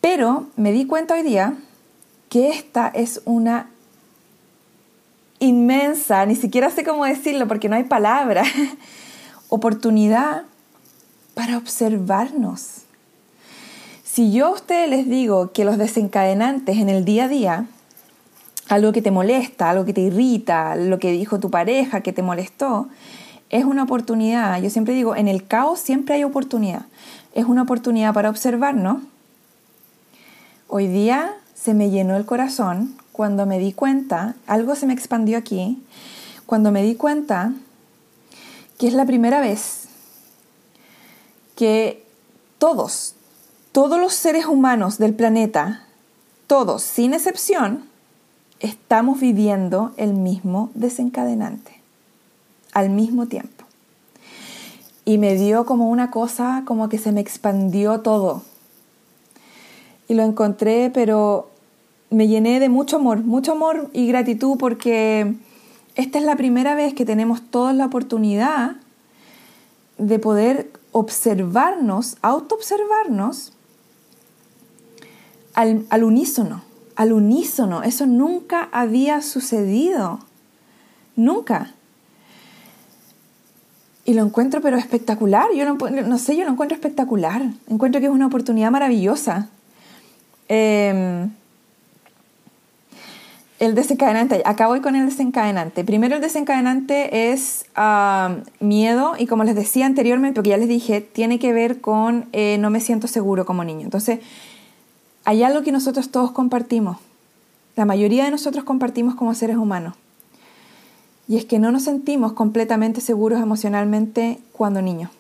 pero 0.03 0.49
me 0.57 0.73
di 0.73 0.87
cuenta 0.87 1.15
hoy 1.15 1.23
día 1.23 1.55
que 2.29 2.51
esta 2.51 2.89
es 2.89 3.23
una 3.25 3.69
inmensa, 5.45 6.25
ni 6.27 6.37
siquiera 6.37 6.71
sé 6.71 6.85
cómo 6.85 7.05
decirlo 7.05 7.47
porque 7.49 7.69
no 7.69 7.77
hay 7.77 7.85
palabra, 7.85 8.43
oportunidad 9.49 10.43
para 11.35 11.57
observarnos. 11.57 12.83
Si 14.05 14.33
yo 14.33 14.47
a 14.47 14.51
ustedes 14.51 14.89
les 14.89 15.09
digo 15.09 15.53
que 15.53 15.65
los 15.65 15.79
desencadenantes 15.79 16.79
en 16.79 16.89
el 16.89 17.05
día 17.05 17.25
a 17.25 17.29
día 17.29 17.67
algo 18.69 18.93
que 18.93 19.03
te 19.03 19.11
molesta, 19.11 19.71
algo 19.71 19.85
que 19.85 19.93
te 19.93 20.01
irrita, 20.01 20.77
lo 20.77 20.99
que 20.99 21.13
dijo 21.13 21.39
tu 21.39 21.51
pareja 21.51 22.01
que 22.01 22.13
te 22.13 22.23
molestó, 22.23 22.89
es 23.51 23.65
una 23.65 23.83
oportunidad. 23.83 24.61
Yo 24.63 24.71
siempre 24.71 24.95
digo, 24.95 25.17
en 25.17 25.29
el 25.29 25.47
caos 25.47 25.81
siempre 25.81 26.15
hay 26.15 26.25
oportunidad. 26.25 26.87
Es 27.35 27.45
una 27.45 27.63
oportunidad 27.63 28.15
para 28.15 28.31
observarnos. 28.31 29.03
Hoy 30.69 30.87
día 30.87 31.35
se 31.55 31.75
me 31.75 31.91
llenó 31.91 32.17
el 32.17 32.25
corazón 32.25 32.95
cuando 33.15 33.47
me 33.47 33.61
di 33.61 33.73
cuenta, 33.73 34.35
algo 34.49 34.75
se 34.75 34.87
me 34.87 34.93
expandió 34.93 35.39
aquí, 35.39 35.81
cuando 36.47 36.73
me 36.73 36.83
di 36.83 36.97
cuenta 36.97 37.53
que 38.77 38.89
es 38.89 38.93
la 38.93 39.07
primera 39.07 39.39
vez 39.39 39.85
que 41.55 42.05
todos, 42.59 43.15
todos 43.71 44.01
los 44.01 44.15
seres 44.15 44.47
humanos 44.47 44.99
del 44.99 45.15
planeta, 45.15 45.87
todos, 46.49 46.83
sin 46.83 47.15
excepción, 47.15 47.85
estamos 48.59 49.21
viviendo 49.21 49.93
el 49.97 50.15
mismo 50.15 50.73
desencadenante 50.75 51.81
al 52.73 52.91
mismo 52.91 53.27
tiempo. 53.27 53.65
Y 55.05 55.19
me 55.19 55.37
dio 55.37 55.67
como 55.67 55.89
una 55.89 56.11
cosa, 56.11 56.65
como 56.67 56.89
que 56.89 56.99
se 56.99 57.13
me 57.13 57.21
expandió 57.21 58.01
todo. 58.01 58.43
Y 60.09 60.15
lo 60.15 60.25
encontré, 60.25 60.91
pero 60.93 61.54
me 62.11 62.29
llené 62.29 62.61
de 62.61 62.69
mucho 62.69 62.97
amor, 62.97 63.19
mucho 63.25 63.53
amor 63.53 63.91
y 63.93 64.07
gratitud 64.07 64.57
porque 64.59 65.35
esta 65.95 66.19
es 66.19 66.25
la 66.25 66.37
primera 66.37 66.75
vez 66.75 66.95
que 66.95 67.05
tenemos 67.05 67.43
toda 67.51 67.73
la 67.73 67.87
oportunidad 67.87 68.77
de 69.99 70.19
poder 70.19 70.71
observarnos, 70.93 72.17
autoobservarnos 72.23 73.53
al, 75.55 75.87
al 75.91 76.05
unísono 76.05 76.63
al 76.97 77.13
unísono. 77.13 77.83
Eso 77.83 78.07
nunca 78.07 78.69
había 78.73 79.23
sucedido. 79.23 80.21
Nunca. 81.17 81.73
Y 84.05 84.15
lo 84.15 84.23
encuentro 84.23 84.61
pero 84.61 84.77
espectacular. 84.77 85.47
Yo 85.55 85.65
no, 85.65 86.19
sé, 86.19 86.37
yo 86.37 86.45
lo 86.45 86.51
encuentro 86.51 86.75
espectacular. 86.77 87.43
Encuentro 87.69 88.01
que 88.01 88.07
es 88.07 88.13
una 88.13 88.27
oportunidad 88.27 88.71
maravillosa. 88.71 89.49
Em, 90.49 91.31
el 93.65 93.75
desencadenante, 93.75 94.43
acá 94.45 94.67
voy 94.67 94.81
con 94.81 94.97
el 94.97 95.07
desencadenante. 95.07 95.85
Primero 95.85 96.17
el 96.17 96.21
desencadenante 96.23 97.33
es 97.33 97.67
ah, 97.75 98.37
miedo 98.61 99.15
y 99.19 99.27
como 99.27 99.45
les 99.45 99.55
decía 99.55 99.87
anteriormente, 99.87 100.37
porque 100.37 100.51
ya 100.51 100.57
les 100.57 100.69
dije, 100.69 101.01
tiene 101.01 101.39
que 101.39 101.53
ver 101.53 101.81
con 101.81 102.27
eh, 102.33 102.59
no 102.59 102.71
me 102.71 102.81
siento 102.81 103.09
seguro 103.09 103.45
como 103.45 103.65
niño. 103.65 103.83
Entonces, 103.83 104.21
hay 105.25 105.43
algo 105.43 105.63
que 105.63 105.73
nosotros 105.73 106.11
todos 106.11 106.31
compartimos, 106.33 106.99
la 107.77 107.85
mayoría 107.85 108.25
de 108.25 108.31
nosotros 108.31 108.65
compartimos 108.65 109.15
como 109.15 109.35
seres 109.35 109.57
humanos, 109.57 109.95
y 111.27 111.37
es 111.39 111.45
que 111.45 111.59
no 111.59 111.73
nos 111.73 111.85
sentimos 111.85 112.35
completamente 112.35 113.01
seguros 113.01 113.41
emocionalmente 113.41 114.39
cuando 114.53 114.83
niños. 114.83 115.11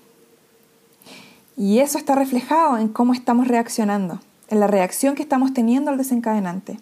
Y 1.57 1.79
eso 1.79 1.99
está 1.99 2.15
reflejado 2.15 2.79
en 2.79 2.89
cómo 2.89 3.13
estamos 3.13 3.49
reaccionando, 3.49 4.21
en 4.49 4.61
la 4.61 4.67
reacción 4.67 5.15
que 5.15 5.23
estamos 5.23 5.55
teniendo 5.55 5.91
al 5.91 5.99
desencadenante. 5.99 6.79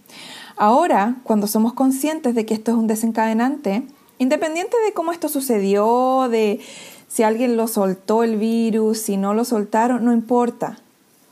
Ahora, 0.63 1.17
cuando 1.25 1.49
somos 1.49 1.73
conscientes 1.73 2.37
de 2.37 2.47
que 2.47 2.55
esto 2.55 2.71
es 2.71 2.77
un 2.77 2.87
desencadenante, 2.87 3.83
independiente 4.19 4.77
de 4.87 4.93
cómo 4.93 5.11
esto 5.11 5.29
sucedió, 5.29 6.29
de 6.31 6.61
si 7.09 7.25
alguien 7.25 7.57
lo 7.57 7.67
soltó 7.67 8.23
el 8.23 8.37
virus, 8.37 8.99
si 8.99 9.17
no 9.17 9.35
lo 9.35 9.45
soltaron, 9.45 10.05
no 10.05 10.13
importa 10.13 10.79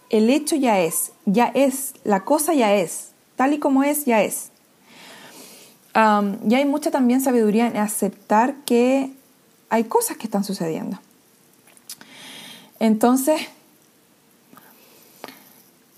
el 0.08 0.28
hecho 0.30 0.56
ya 0.56 0.80
es, 0.80 1.12
ya 1.26 1.46
es, 1.46 1.94
la 2.02 2.24
cosa 2.24 2.54
ya 2.54 2.74
es, 2.74 3.12
tal 3.36 3.52
y 3.52 3.60
como 3.60 3.84
es, 3.84 4.04
ya 4.04 4.20
es. 4.20 4.50
ya 5.94 6.56
hay 6.56 6.64
mucha 6.64 6.90
también 6.90 7.20
sabiduría 7.20 7.68
en 7.68 7.76
aceptar 7.76 8.56
que 8.64 9.12
hay 9.68 9.84
cosas 9.84 10.16
que 10.16 10.24
están 10.24 10.42
sucediendo. 10.42 10.98
Entonces, 12.80 13.40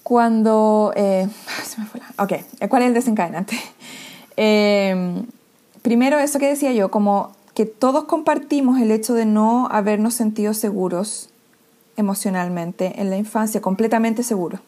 cuando... 0.03 0.93
Eh, 0.97 1.29
se 1.65 1.81
me 1.81 1.87
fue 1.87 2.01
la, 2.01 2.25
ok, 2.25 2.69
¿cuál 2.69 2.83
es 2.83 2.89
el 2.89 2.95
desencadenante? 2.95 3.57
Em, 4.35 5.27
primero, 5.83 6.19
eso 6.19 6.39
que 6.39 6.49
decía 6.49 6.73
yo, 6.73 6.91
como 6.91 7.33
que 7.55 7.67
todos 7.67 8.05
compartimos 8.05 8.81
el 8.81 8.91
hecho 8.91 9.13
de 9.13 9.27
no 9.27 9.69
habernos 9.71 10.15
sentido 10.15 10.55
seguros 10.55 11.29
emocionalmente 11.99 13.01
en 13.01 13.11
la 13.11 13.19
infancia, 13.19 13.61
completamente 13.61 14.23
seguro. 14.23 14.59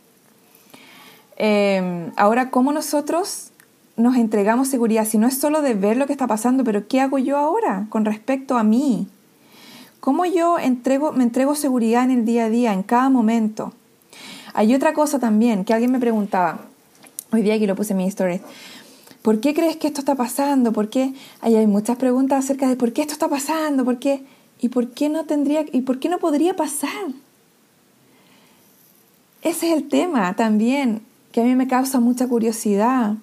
Em, 1.37 2.13
ahora, 2.17 2.51
¿cómo 2.51 2.73
nosotros 2.73 3.53
nos 3.97 4.17
entregamos 4.17 4.69
seguridad? 4.69 5.07
Si 5.07 5.17
no 5.17 5.27
es 5.27 5.39
solo 5.39 5.63
de 5.63 5.75
ver 5.75 5.97
lo 5.97 6.07
que 6.07 6.13
está 6.13 6.27
pasando, 6.27 6.63
pero 6.63 6.87
¿qué 6.87 7.01
hago 7.01 7.19
yo 7.19 7.39
ahora 7.39 7.87
con 7.89 8.05
respecto 8.05 8.59
a 8.59 8.65
mí? 8.65 9.09
¿Cómo 10.01 10.27
yo 10.27 10.59
me 11.15 11.23
entrego 11.25 11.55
seguridad 11.55 12.05
en 12.05 12.11
el 12.11 12.25
día 12.27 12.45
a 12.45 12.51
día, 12.51 12.75
en 12.75 12.83
cada 12.83 13.09
momento? 13.09 13.73
Hay 14.55 14.75
otra 14.75 14.95
cosa 14.95 15.19
también 15.19 15.65
que 15.65 15.75
alguien 15.75 15.93
me 15.93 16.01
preguntaba, 16.01 16.61
hoy 17.33 17.43
día 17.43 17.55
aquí 17.55 17.67
lo 17.67 17.75
puse 17.75 17.93
en 17.93 17.99
mi 17.99 18.07
story, 18.07 18.41
¿por 19.21 19.41
qué 19.41 19.53
crees 19.53 19.77
que 19.77 19.89
esto 19.89 20.01
está 20.01 20.15
pasando? 20.15 20.73
¿Por 20.73 20.89
qué? 20.89 21.13
hay 21.43 21.67
muchas 21.67 21.97
preguntas 21.97 22.45
acerca 22.45 22.69
de 22.69 22.77
por 22.77 22.93
qué 22.93 23.03
esto 23.03 23.13
está 23.13 23.29
pasando, 23.29 23.85
por 23.85 23.99
qué... 23.99 24.25
¿Y 24.61 24.69
por 24.71 24.93
qué 24.93 25.11
no 25.11 25.25
tendría 25.25 25.67
y 25.73 25.83
por 25.83 25.99
qué 25.99 26.09
no 26.09 26.19
podría 26.19 26.57
pasar? 26.57 27.09
Ese 29.43 29.69
es 29.69 29.77
el 29.77 29.89
tema 29.89 30.35
también 30.37 31.03
que 31.33 31.43
a 31.43 31.45
mí 31.45 31.55
me 31.55 31.69
causa 31.69 32.01
mucha 32.01 32.27
curiosidad. 32.29 33.17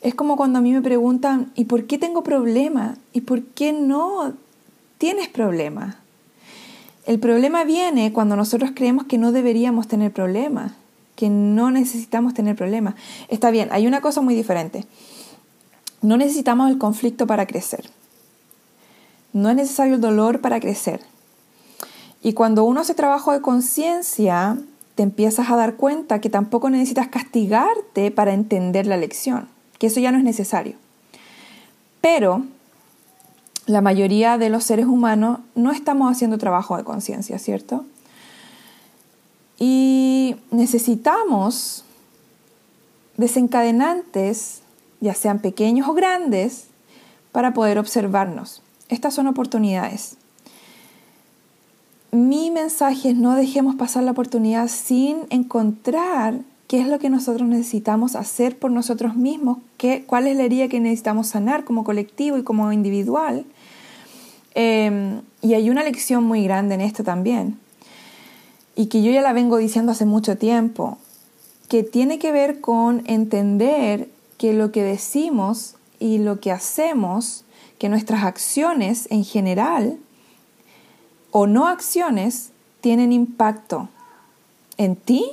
Es 0.00 0.14
como 0.14 0.36
cuando 0.36 0.60
a 0.60 0.62
mí 0.62 0.72
me 0.72 0.80
preguntan, 0.80 1.52
¿y 1.54 1.64
por 1.64 1.86
qué 1.86 1.98
tengo 1.98 2.22
problemas? 2.22 2.96
¿Y 3.12 3.22
por 3.22 3.42
qué 3.42 3.74
no 3.74 4.32
tienes 4.96 5.28
problemas? 5.28 5.96
El 7.08 7.18
problema 7.20 7.64
viene 7.64 8.12
cuando 8.12 8.36
nosotros 8.36 8.72
creemos 8.74 9.06
que 9.06 9.16
no 9.16 9.32
deberíamos 9.32 9.88
tener 9.88 10.12
problemas, 10.12 10.72
que 11.16 11.30
no 11.30 11.70
necesitamos 11.70 12.34
tener 12.34 12.54
problemas. 12.54 12.96
Está 13.28 13.50
bien, 13.50 13.70
hay 13.72 13.86
una 13.86 14.02
cosa 14.02 14.20
muy 14.20 14.34
diferente. 14.34 14.84
No 16.02 16.18
necesitamos 16.18 16.70
el 16.70 16.76
conflicto 16.76 17.26
para 17.26 17.46
crecer. 17.46 17.88
No 19.32 19.48
es 19.48 19.56
necesario 19.56 19.94
el 19.94 20.02
dolor 20.02 20.42
para 20.42 20.60
crecer. 20.60 21.00
Y 22.22 22.34
cuando 22.34 22.64
uno 22.64 22.82
hace 22.82 22.92
trabajo 22.92 23.32
de 23.32 23.40
conciencia, 23.40 24.58
te 24.94 25.02
empiezas 25.02 25.48
a 25.48 25.56
dar 25.56 25.76
cuenta 25.76 26.20
que 26.20 26.28
tampoco 26.28 26.68
necesitas 26.68 27.08
castigarte 27.08 28.10
para 28.10 28.34
entender 28.34 28.86
la 28.86 28.98
lección, 28.98 29.48
que 29.78 29.86
eso 29.86 29.98
ya 29.98 30.12
no 30.12 30.18
es 30.18 30.24
necesario. 30.24 30.74
Pero 32.02 32.44
la 33.68 33.82
mayoría 33.82 34.38
de 34.38 34.48
los 34.48 34.64
seres 34.64 34.86
humanos 34.86 35.40
no 35.54 35.72
estamos 35.72 36.10
haciendo 36.10 36.38
trabajo 36.38 36.78
de 36.78 36.84
conciencia, 36.84 37.38
¿cierto? 37.38 37.84
Y 39.58 40.36
necesitamos 40.50 41.84
desencadenantes, 43.18 44.62
ya 45.00 45.12
sean 45.12 45.40
pequeños 45.40 45.86
o 45.86 45.92
grandes, 45.92 46.68
para 47.30 47.52
poder 47.52 47.78
observarnos. 47.78 48.62
Estas 48.88 49.12
son 49.12 49.26
oportunidades. 49.26 50.16
Mi 52.10 52.50
mensaje 52.50 53.10
es 53.10 53.16
no 53.16 53.34
dejemos 53.34 53.74
pasar 53.74 54.02
la 54.02 54.12
oportunidad 54.12 54.68
sin 54.68 55.18
encontrar 55.28 56.40
qué 56.68 56.80
es 56.80 56.88
lo 56.88 56.98
que 56.98 57.10
nosotros 57.10 57.46
necesitamos 57.46 58.16
hacer 58.16 58.58
por 58.58 58.70
nosotros 58.70 59.14
mismos, 59.14 59.58
qué, 59.76 60.04
cuál 60.06 60.26
es 60.26 60.36
la 60.38 60.44
herida 60.44 60.68
que 60.68 60.80
necesitamos 60.80 61.26
sanar 61.26 61.64
como 61.64 61.84
colectivo 61.84 62.38
y 62.38 62.44
como 62.44 62.72
individual. 62.72 63.44
Em, 64.60 65.22
y 65.40 65.54
hay 65.54 65.70
una 65.70 65.84
lección 65.84 66.24
muy 66.24 66.42
grande 66.42 66.74
en 66.74 66.80
esto 66.80 67.04
también, 67.04 67.60
y 68.74 68.86
que 68.86 69.04
yo 69.04 69.12
ya 69.12 69.22
la 69.22 69.32
vengo 69.32 69.56
diciendo 69.56 69.92
hace 69.92 70.04
mucho 70.04 70.36
tiempo, 70.36 70.98
que 71.68 71.84
tiene 71.84 72.18
que 72.18 72.32
ver 72.32 72.60
con 72.60 73.04
entender 73.06 74.08
que 74.36 74.54
lo 74.54 74.72
que 74.72 74.82
decimos 74.82 75.76
y 76.00 76.18
lo 76.18 76.40
que 76.40 76.50
hacemos, 76.50 77.44
que 77.78 77.88
nuestras 77.88 78.24
acciones 78.24 79.06
en 79.12 79.24
general, 79.24 79.96
o 81.30 81.46
no 81.46 81.68
acciones 81.68 82.50
tienen 82.80 83.12
impacto 83.12 83.88
en 84.76 84.96
ti 84.96 85.24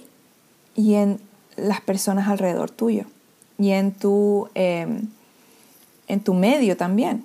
y 0.76 0.94
en 0.94 1.20
las 1.56 1.82
personas 1.82 2.28
alrededor 2.28 2.70
tuyo 2.70 3.06
y 3.58 3.72
en 3.72 3.92
tu, 3.92 4.50
em, 4.54 5.08
en 6.08 6.20
tu 6.20 6.36
medio 6.36 6.78
también. 6.78 7.24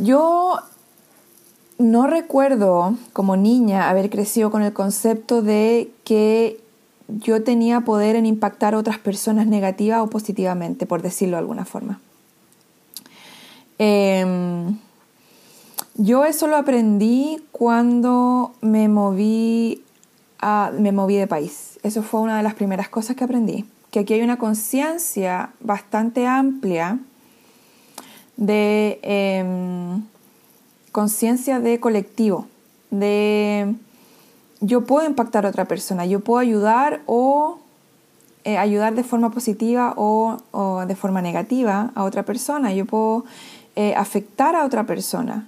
Yo 0.00 0.58
no 1.78 2.06
recuerdo 2.06 2.96
como 3.12 3.36
niña 3.36 3.90
haber 3.90 4.08
crecido 4.08 4.50
con 4.50 4.62
el 4.62 4.72
concepto 4.72 5.42
de 5.42 5.92
que 6.04 6.60
yo 7.08 7.42
tenía 7.42 7.82
poder 7.82 8.16
en 8.16 8.24
impactar 8.24 8.74
a 8.74 8.78
otras 8.78 8.98
personas 8.98 9.46
negativa 9.46 10.02
o 10.02 10.08
positivamente, 10.08 10.86
por 10.86 11.02
decirlo 11.02 11.36
de 11.36 11.40
alguna 11.40 11.64
forma. 11.66 12.00
Em, 13.78 14.78
yo 15.96 16.24
eso 16.24 16.46
lo 16.46 16.56
aprendí 16.56 17.42
cuando 17.52 18.52
me 18.62 18.88
moví, 18.88 19.82
me 20.78 20.92
moví 20.92 21.16
de 21.16 21.26
país. 21.26 21.78
Eso 21.82 22.02
fue 22.02 22.20
una 22.20 22.38
de 22.38 22.42
las 22.42 22.54
primeras 22.54 22.88
cosas 22.88 23.16
que 23.16 23.24
aprendí. 23.24 23.66
Que 23.90 24.00
aquí 24.00 24.14
hay 24.14 24.22
una 24.22 24.38
conciencia 24.38 25.50
bastante 25.60 26.26
amplia 26.26 27.00
de 28.40 28.98
em, 29.02 30.02
conciencia 30.90 31.60
de 31.60 31.78
colectivo, 31.78 32.46
de 32.90 33.74
yo 34.60 34.84
puedo 34.84 35.06
impactar 35.06 35.46
a 35.46 35.50
otra 35.50 35.66
persona, 35.66 36.06
yo 36.06 36.20
puedo 36.20 36.40
ayudar 36.40 37.02
o 37.06 37.58
eh, 38.44 38.56
ayudar 38.56 38.94
de 38.94 39.04
forma 39.04 39.30
positiva 39.30 39.92
o, 39.96 40.38
de 40.88 40.96
forma 40.96 41.20
negativa 41.20 41.92
a 41.94 42.04
otra 42.04 42.24
persona, 42.24 42.72
yo 42.72 42.86
puedo 42.86 43.24
eh, 43.76 43.94
afectar 43.94 44.56
a 44.56 44.64
otra 44.64 44.84
persona. 44.84 45.46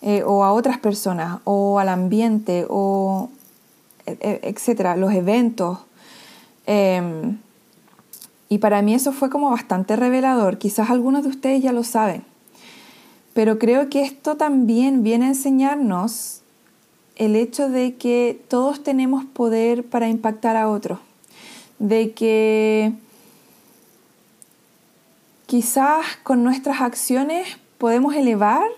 Eh, 0.00 0.22
o 0.24 0.44
a 0.44 0.52
otras 0.52 0.78
personas 0.78 1.40
o 1.42 1.80
al 1.80 1.88
ambiente 1.88 2.64
o 2.68 3.30
e, 4.06 4.16
e, 4.20 4.48
etcétera, 4.48 4.96
los 4.96 5.12
eventos. 5.12 5.78
Em, 6.66 7.36
y 8.48 8.58
para 8.58 8.82
mí 8.82 8.94
eso 8.94 9.12
fue 9.12 9.30
como 9.30 9.50
bastante 9.50 9.96
revelador. 9.96 10.58
Quizás 10.58 10.90
algunos 10.90 11.22
de 11.22 11.28
ustedes 11.28 11.62
ya 11.62 11.72
lo 11.72 11.84
saben. 11.84 12.24
Pero 13.34 13.58
creo 13.58 13.90
que 13.90 14.02
esto 14.02 14.36
también 14.36 15.02
viene 15.02 15.26
a 15.26 15.28
enseñarnos 15.28 16.40
el 17.16 17.36
hecho 17.36 17.68
de 17.68 17.96
que 17.96 18.40
todos 18.48 18.82
tenemos 18.82 19.24
poder 19.24 19.84
para 19.84 20.08
impactar 20.08 20.56
a 20.56 20.68
otros. 20.68 20.98
De 21.78 22.12
que 22.12 22.92
quizás 25.46 26.04
con 26.22 26.42
nuestras 26.42 26.80
acciones 26.80 27.58
podemos 27.76 28.14
elevar 28.14 28.68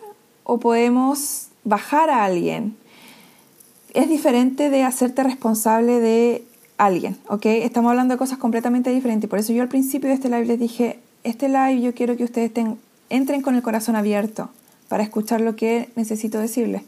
o 0.45 0.59
podemos 0.59 1.49
bajar 1.65 2.11
a 2.11 2.25
alguien. 2.25 2.77
Es 3.95 4.09
diferente 4.09 4.69
de 4.69 4.83
hacerte 4.83 5.23
responsable 5.23 6.01
de 6.01 6.45
alguien, 6.81 7.19
¿ok? 7.29 7.45
Estamos 7.47 7.90
hablando 7.90 8.14
de 8.14 8.19
cosas 8.19 8.38
completamente 8.38 8.90
diferentes. 8.90 9.29
Por 9.29 9.38
eso 9.38 9.53
yo 9.53 9.62
al 9.62 9.69
principio 9.69 10.09
de 10.09 10.14
este 10.14 10.31
live 10.31 10.47
les 10.47 10.59
dije, 10.59 10.99
este 11.25 11.49
live 11.49 11.81
yo 11.83 11.95
quiero 11.95 12.16
que 12.16 12.25
ustedes 12.25 12.51
entren 13.11 13.43
con 13.43 13.55
el 13.55 13.62
corazón 13.62 13.97
abierto 13.97 14.49
para 14.88 15.03
escuchar 15.03 15.43
lo 15.43 15.57
que 15.57 15.90
necesito 15.95 16.38
decirles. 16.38 16.83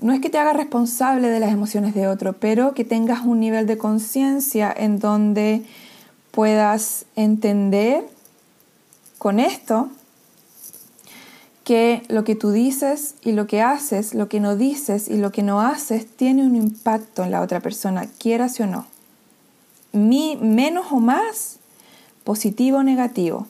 No 0.00 0.12
es 0.12 0.20
que 0.20 0.28
te 0.28 0.38
hagas 0.38 0.56
responsable 0.56 1.28
de 1.28 1.40
las 1.40 1.52
emociones 1.52 1.94
de 1.94 2.06
otro, 2.06 2.34
pero 2.34 2.74
que 2.74 2.84
tengas 2.84 3.24
un 3.24 3.40
nivel 3.40 3.66
de 3.66 3.78
conciencia 3.78 4.72
en 4.76 4.98
donde 4.98 5.62
puedas 6.30 7.06
entender 7.16 8.04
con 9.16 9.40
esto 9.40 9.88
que 11.68 12.02
lo 12.08 12.24
que 12.24 12.34
tú 12.34 12.50
dices 12.50 13.14
y 13.22 13.32
lo 13.32 13.46
que 13.46 13.60
haces, 13.60 14.14
lo 14.14 14.26
que 14.30 14.40
no 14.40 14.56
dices 14.56 15.06
y 15.06 15.18
lo 15.18 15.32
que 15.32 15.42
no 15.42 15.60
haces 15.60 16.06
tiene 16.06 16.42
un 16.42 16.56
impacto 16.56 17.24
en 17.24 17.30
la 17.30 17.42
otra 17.42 17.60
persona, 17.60 18.06
quieras 18.06 18.58
o 18.60 18.66
no. 18.66 18.86
Mi, 19.92 20.38
menos 20.40 20.86
o 20.92 20.96
más, 20.98 21.58
positivo 22.24 22.78
o 22.78 22.82
negativo. 22.82 23.46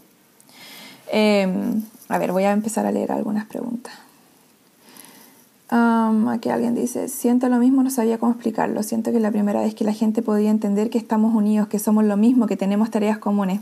Em, 1.13 1.81
a 2.09 2.19
ver, 2.19 2.33
voy 2.33 2.43
a 2.43 2.51
empezar 2.51 2.87
a 2.87 2.91
leer 2.91 3.13
algunas 3.13 3.47
preguntas. 3.47 3.95
aquí 5.71 6.49
alguien 6.49 6.75
dice, 6.75 7.07
siento 7.07 7.49
lo 7.49 7.59
mismo, 7.59 7.85
no 7.85 7.91
sabía 7.91 8.19
cómo 8.19 8.33
explicarlo. 8.33 8.83
Siento 8.83 9.13
que 9.13 9.21
la 9.21 9.31
primera 9.31 9.61
vez 9.61 9.77
que 9.77 9.85
la 9.85 9.93
gente 9.93 10.23
podía 10.23 10.51
entender 10.51 10.91
que 10.91 10.99
estamos 10.99 11.37
unidos, 11.37 11.69
que 11.69 11.79
somos 11.79 12.03
lo 12.05 12.17
mismo, 12.17 12.49
que 12.49 12.57
tenemos 12.57 12.91
tareas 12.91 13.19
comunes. 13.19 13.61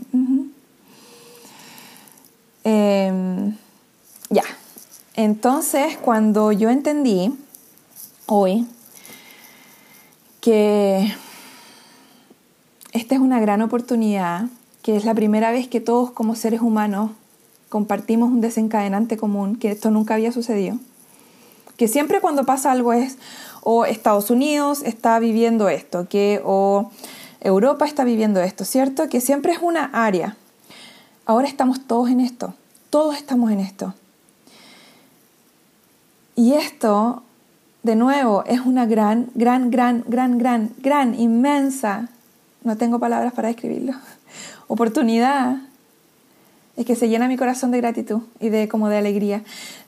Ya. 4.29 4.43
Entonces, 5.15 5.97
cuando 5.97 6.51
yo 6.51 6.69
entendí 6.69 7.33
hoy 8.27 8.67
que 10.41 11.13
esta 12.93 13.15
es 13.15 13.21
una 13.21 13.39
gran 13.39 13.61
oportunidad, 13.61 14.45
que 14.81 14.95
es 14.95 15.05
la 15.05 15.13
primera 15.13 15.51
vez 15.51 15.67
que 15.67 15.79
todos 15.79 16.11
como 16.11 16.35
seres 16.35 16.61
humanos 16.61 17.11
compartimos 17.69 18.31
un 18.31 18.41
desencadenante 18.41 19.17
común, 19.17 19.55
que 19.55 19.71
esto 19.71 19.91
nunca 19.91 20.13
había 20.13 20.31
sucedido, 20.31 20.77
que 21.77 21.87
siempre 21.87 22.21
cuando 22.21 22.45
pasa 22.45 22.71
algo 22.71 22.93
es 22.93 23.17
o 23.61 23.85
Estados 23.85 24.29
Unidos 24.29 24.81
está 24.83 25.19
viviendo 25.19 25.67
esto, 25.69 26.07
que 26.07 26.41
o 26.45 26.91
Europa 27.41 27.85
está 27.85 28.03
viviendo 28.03 28.41
esto, 28.41 28.65
¿cierto? 28.65 29.09
Que 29.09 29.21
siempre 29.21 29.51
es 29.51 29.59
una 29.61 29.85
área. 29.93 30.37
Ahora 31.25 31.47
estamos 31.47 31.85
todos 31.85 32.09
en 32.09 32.21
esto, 32.21 32.53
todos 32.89 33.17
estamos 33.17 33.51
en 33.51 33.59
esto. 33.59 33.93
Y 36.37 36.53
esto, 36.53 37.23
de 37.81 37.95
nuevo, 37.95 38.43
es 38.45 38.61
una 38.61 38.85
gran, 38.85 39.31
gran, 39.33 39.71
gran, 39.71 40.03
gran, 40.07 40.37
gran, 40.37 40.71
gran, 40.77 41.19
inmensa, 41.19 42.09
no 42.63 42.77
tengo 42.77 42.99
palabras 42.99 43.33
para 43.33 43.47
describirlo, 43.47 43.93
oportunidad. 44.67 45.57
Es 46.75 46.85
que 46.85 46.95
se 46.95 47.09
llena 47.09 47.27
mi 47.27 47.37
corazón 47.37 47.71
de 47.71 47.79
gratitud 47.79 48.21
y 48.39 48.49
de 48.49 48.67
como 48.67 48.87
de 48.87 48.97
alegría 48.97 49.43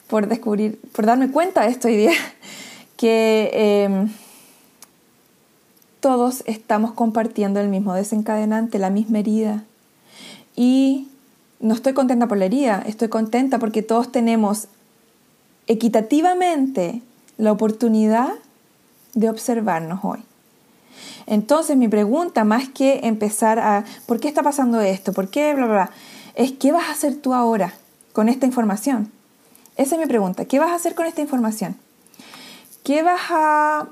por 0.08 0.28
descubrir, 0.28 0.80
por 0.92 1.06
darme 1.06 1.30
cuenta 1.30 1.62
de 1.62 1.68
esto 1.68 1.88
hoy 1.88 1.98
día, 1.98 2.14
que 2.98 3.52
em, 3.54 4.10
todos 6.00 6.42
estamos 6.48 6.94
compartiendo 6.94 7.60
el 7.60 7.68
mismo 7.68 7.94
desencadenante, 7.94 8.80
la 8.80 8.90
misma 8.90 9.20
herida. 9.20 9.66
Y 10.56 11.10
no 11.60 11.76
estoy 11.76 11.94
contenta 11.94 12.26
por 12.26 12.40
la 12.40 12.46
herida, 12.46 12.84
estoy 12.88 13.08
contenta 13.08 13.60
porque 13.60 13.84
todos 13.84 14.12
tenemos 14.12 14.68
equitativamente 15.70 17.02
la 17.38 17.54
oportunidad 17.54 18.32
de 19.14 19.30
observarnos 19.30 20.00
hoy. 20.04 20.20
Entonces 21.28 21.78
mi 21.78 21.88
pregunta, 21.88 22.44
más 22.44 22.68
que 22.68 23.02
empezar 23.04 23.60
a, 23.60 23.86
¿por 24.08 24.20
qué 24.20 24.28
está 24.28 24.44
pasando 24.44 24.82
esto? 24.82 25.14
¿Por 25.14 25.30
qué? 25.30 25.54
Bla, 25.54 25.68
bla, 25.68 25.74
bla, 25.74 25.92
es 26.36 26.52
¿qué 26.54 26.72
vas 26.72 26.90
a 26.90 26.92
hacer 26.92 27.16
tú 27.16 27.34
ahora 27.34 27.76
con 28.14 28.28
esta 28.30 28.48
información? 28.48 29.12
Esa 29.78 29.96
es 29.96 30.02
mi 30.02 30.08
pregunta. 30.08 30.46
¿Qué 30.46 30.60
vas 30.60 30.72
a 30.72 30.76
hacer 30.76 30.96
con 30.96 31.06
esta 31.06 31.22
información? 31.22 31.78
¿Qué 32.84 33.04
vas 33.04 33.22
a, 33.30 33.88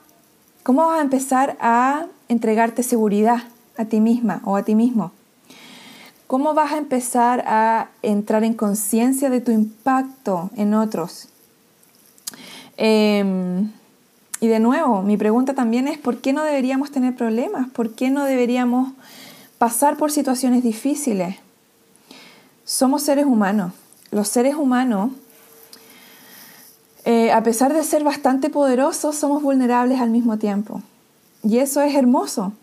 ¿Cómo 0.64 0.88
vas 0.88 1.00
a 1.00 1.04
empezar 1.04 1.58
a 1.62 2.08
entregarte 2.28 2.82
seguridad 2.82 3.44
a 3.78 3.86
ti 3.86 4.02
misma 4.02 4.42
o 4.44 4.58
a 4.58 4.64
ti 4.64 4.74
mismo? 4.74 5.12
¿Cómo 6.26 6.56
vas 6.56 6.74
a 6.74 6.78
empezar 6.78 7.44
a 7.48 7.90
entrar 8.02 8.44
en 8.44 8.56
conciencia 8.56 9.30
de 9.30 9.42
tu 9.42 9.52
impacto 9.52 10.50
en 10.58 10.74
otros? 10.74 11.30
Em, 12.78 13.72
y 14.40 14.48
de 14.48 14.60
nuevo, 14.60 15.02
mi 15.02 15.18
pregunta 15.18 15.54
también 15.54 15.88
es, 15.88 15.98
¿por 15.98 16.20
qué 16.20 16.32
no 16.32 16.44
deberíamos 16.44 16.92
tener 16.92 17.16
problemas? 17.16 17.70
¿Por 17.70 17.96
qué 17.96 18.12
no 18.12 18.24
deberíamos 18.24 18.94
pasar 19.58 19.98
por 19.98 20.12
situaciones 20.12 20.64
difíciles? 20.64 21.38
Somos 22.64 23.02
seres 23.04 23.26
humanos. 23.26 23.74
Los 24.12 24.28
seres 24.28 24.56
humanos, 24.56 25.12
eh, 27.04 27.32
a 27.32 27.42
pesar 27.44 27.74
de 27.74 27.84
ser 27.84 28.04
bastante 28.04 28.50
poderosos, 28.50 29.16
somos 29.16 29.42
vulnerables 29.42 30.00
al 30.00 30.12
mismo 30.12 30.38
tiempo. 30.38 30.82
Y 31.44 31.58
eso 31.58 31.82
es 31.82 31.96
hermoso. 31.96 32.54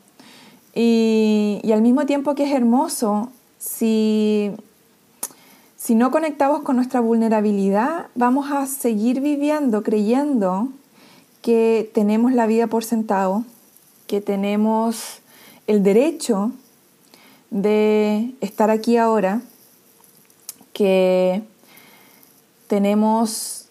Y, 0.74 1.61
y 1.62 1.72
al 1.72 1.83
mismo 1.83 2.07
tiempo 2.07 2.35
que 2.35 2.44
es 2.44 2.53
hermoso, 2.53 3.31
si, 3.59 4.53
si 5.84 5.94
no 5.94 6.10
conectamos 6.10 6.62
con 6.62 6.76
nuestra 6.76 7.00
vulnerabilidad, 7.00 8.06
vamos 8.14 8.50
a 8.50 8.66
seguir 8.66 9.20
viviendo 9.20 9.82
creyendo 9.82 10.68
que 11.42 11.90
tenemos 11.92 12.32
la 12.32 12.46
vida 12.46 12.68
por 12.68 12.84
sentado, 12.84 13.44
que 14.06 14.22
tenemos 14.22 15.18
el 15.66 15.82
derecho 15.82 16.52
de 17.50 18.32
estar 18.40 18.70
aquí 18.70 18.96
ahora, 18.96 19.42
que 20.72 21.42
tenemos 22.66 23.66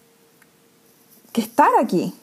que 1.32 1.40
estar 1.40 1.70
aquí. 1.80 2.14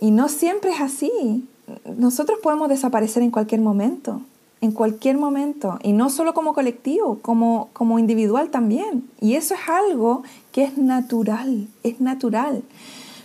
Y 0.00 0.10
no 0.10 0.28
siempre 0.28 0.72
es 0.72 0.80
así. 0.80 1.46
Nosotros 1.84 2.40
podemos 2.42 2.68
desaparecer 2.68 3.22
en 3.22 3.30
cualquier 3.30 3.60
momento, 3.60 4.22
en 4.60 4.72
cualquier 4.72 5.18
momento, 5.18 5.78
y 5.82 5.92
no 5.92 6.08
solo 6.08 6.32
como 6.34 6.54
colectivo, 6.54 7.18
como, 7.20 7.68
como 7.72 7.98
individual 7.98 8.50
también. 8.50 9.08
Y 9.20 9.34
eso 9.34 9.54
es 9.54 9.60
algo 9.68 10.22
que 10.52 10.64
es 10.64 10.78
natural, 10.78 11.68
es 11.82 12.00
natural. 12.00 12.62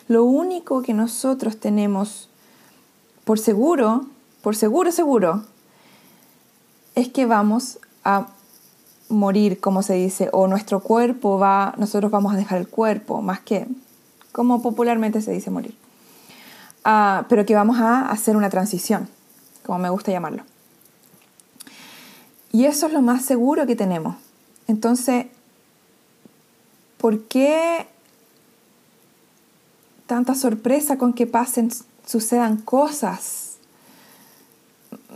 Lo 0.07 0.25
único 0.25 0.81
que 0.81 0.93
nosotros 0.93 1.57
tenemos 1.57 2.29
por 3.23 3.39
seguro, 3.39 4.05
por 4.41 4.55
seguro, 4.55 4.91
seguro, 4.91 5.43
es 6.95 7.07
que 7.07 7.25
vamos 7.25 7.79
a 8.03 8.27
morir, 9.07 9.59
como 9.59 9.83
se 9.83 9.93
dice, 9.93 10.29
o 10.33 10.47
nuestro 10.47 10.81
cuerpo 10.81 11.39
va, 11.39 11.73
nosotros 11.77 12.11
vamos 12.11 12.33
a 12.33 12.37
dejar 12.37 12.59
el 12.59 12.67
cuerpo, 12.67 13.21
más 13.21 13.39
que 13.39 13.67
como 14.31 14.61
popularmente 14.61 15.21
se 15.21 15.31
dice 15.31 15.49
morir. 15.49 15.77
Ah, 16.83 17.25
pero 17.29 17.45
que 17.45 17.55
vamos 17.55 17.79
a 17.79 18.09
hacer 18.09 18.35
una 18.35 18.49
transición, 18.49 19.07
como 19.65 19.79
me 19.79 19.89
gusta 19.89 20.11
llamarlo. 20.11 20.43
Y 22.51 22.65
eso 22.65 22.87
es 22.87 22.93
lo 22.93 23.01
más 23.01 23.23
seguro 23.23 23.65
que 23.65 23.75
tenemos. 23.75 24.15
Entonces, 24.67 25.27
¿por 26.97 27.23
qué 27.23 27.87
tanta 30.11 30.35
sorpresa 30.35 30.97
con 30.97 31.13
que 31.13 31.25
pasen, 31.25 31.69
sucedan 32.05 32.57
cosas. 32.57 33.55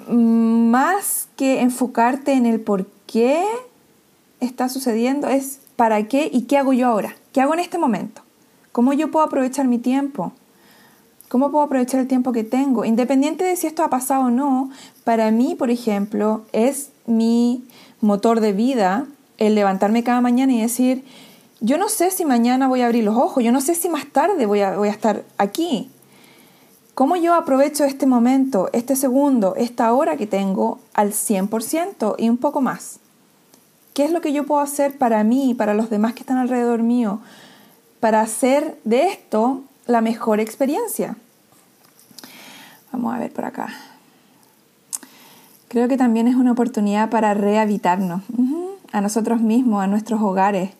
Más 0.08 1.28
que 1.36 1.60
enfocarte 1.60 2.32
en 2.32 2.45
el 2.45 2.62
por 2.62 2.86
qué 3.06 3.43
está 4.39 4.69
sucediendo, 4.69 5.28
es 5.28 5.60
para 5.76 6.08
qué 6.08 6.30
y 6.32 6.43
qué 6.43 6.58
hago 6.58 6.71
yo 6.71 6.88
ahora. 6.88 7.13
¿Qué 7.34 7.41
hago 7.41 7.54
en 7.54 7.60
este 7.60 7.78
momento? 7.78 8.21
¿Cómo 8.71 8.93
yo 8.93 9.12
puedo 9.12 9.26
aprovechar 9.26 9.67
mi 9.67 9.80
tiempo? 9.80 10.32
¿Cómo 11.28 11.52
puedo 11.52 11.65
aprovechar 11.65 12.00
el 12.00 12.08
tiempo 12.08 12.32
que 12.32 12.45
tengo? 12.45 12.86
Independiente 12.86 13.43
de 13.43 13.58
si 13.58 13.67
esto 13.67 13.84
ha 13.84 13.89
pasado 13.89 14.28
o 14.28 14.32
no, 14.32 14.71
para 15.04 15.30
mí, 15.30 15.56
por 15.56 15.71
ejemplo, 15.71 16.45
es 16.54 16.91
mi 17.05 17.63
motor 18.01 18.39
de 18.39 18.53
vida 18.53 19.07
el 19.37 19.55
levantarme 19.55 20.03
cada 20.03 20.21
mañana 20.21 20.53
y 20.53 20.61
decir, 20.61 21.03
yo 21.59 21.77
no 21.77 21.89
sé 21.89 22.11
si 22.11 22.25
mañana 22.25 22.67
voy 22.67 22.81
a 22.81 22.85
abrir 22.85 23.03
los 23.03 23.15
ojos, 23.15 23.43
yo 23.43 23.51
no 23.51 23.61
sé 23.61 23.75
si 23.75 23.89
más 23.89 24.05
tarde 24.05 24.45
voy 24.45 24.61
a, 24.61 24.75
estar 24.87 25.23
aquí. 25.37 25.89
¿Cómo 26.93 27.15
yo 27.15 27.33
aprovecho 27.33 27.83
este 27.83 28.05
momento, 28.05 28.69
este 28.71 28.95
segundo, 28.95 29.55
esta 29.57 29.91
hora 29.93 30.15
que 30.15 30.27
tengo 30.27 30.79
al 30.93 31.11
100% 31.11 32.15
y 32.17 32.29
un 32.29 32.37
poco 32.37 32.61
más? 32.61 32.99
¿Qué 33.93 34.03
es 34.05 34.11
lo 34.11 34.21
que 34.21 34.33
yo 34.33 34.45
puedo 34.45 34.61
hacer 34.61 34.97
para 34.97 35.23
mí 35.23 35.53
para 35.53 35.73
los 35.73 35.89
demás 35.89 36.13
que 36.13 36.21
están 36.21 36.37
alrededor 36.37 36.83
mío 36.83 37.19
para 37.99 38.21
hacer 38.21 38.77
de 38.83 39.07
esto 39.07 39.63
la 39.87 40.01
mejor 40.01 40.39
experiencia? 40.39 41.17
Vamos 42.91 43.13
a 43.13 43.19
ver 43.19 43.31
por 43.31 43.45
acá. 43.45 43.94
Creo 45.67 45.88
que 45.88 45.97
también 45.97 46.28
es 46.28 46.36
una 46.36 46.51
oportunidad 46.51 47.10
para 47.10 47.34
rehabitarnos 47.34 48.21
a 48.91 49.01
nosotros 49.01 49.41
mismos, 49.41 49.84
a 49.84 49.88
nuestros 49.88 50.21
hogares 50.21 50.71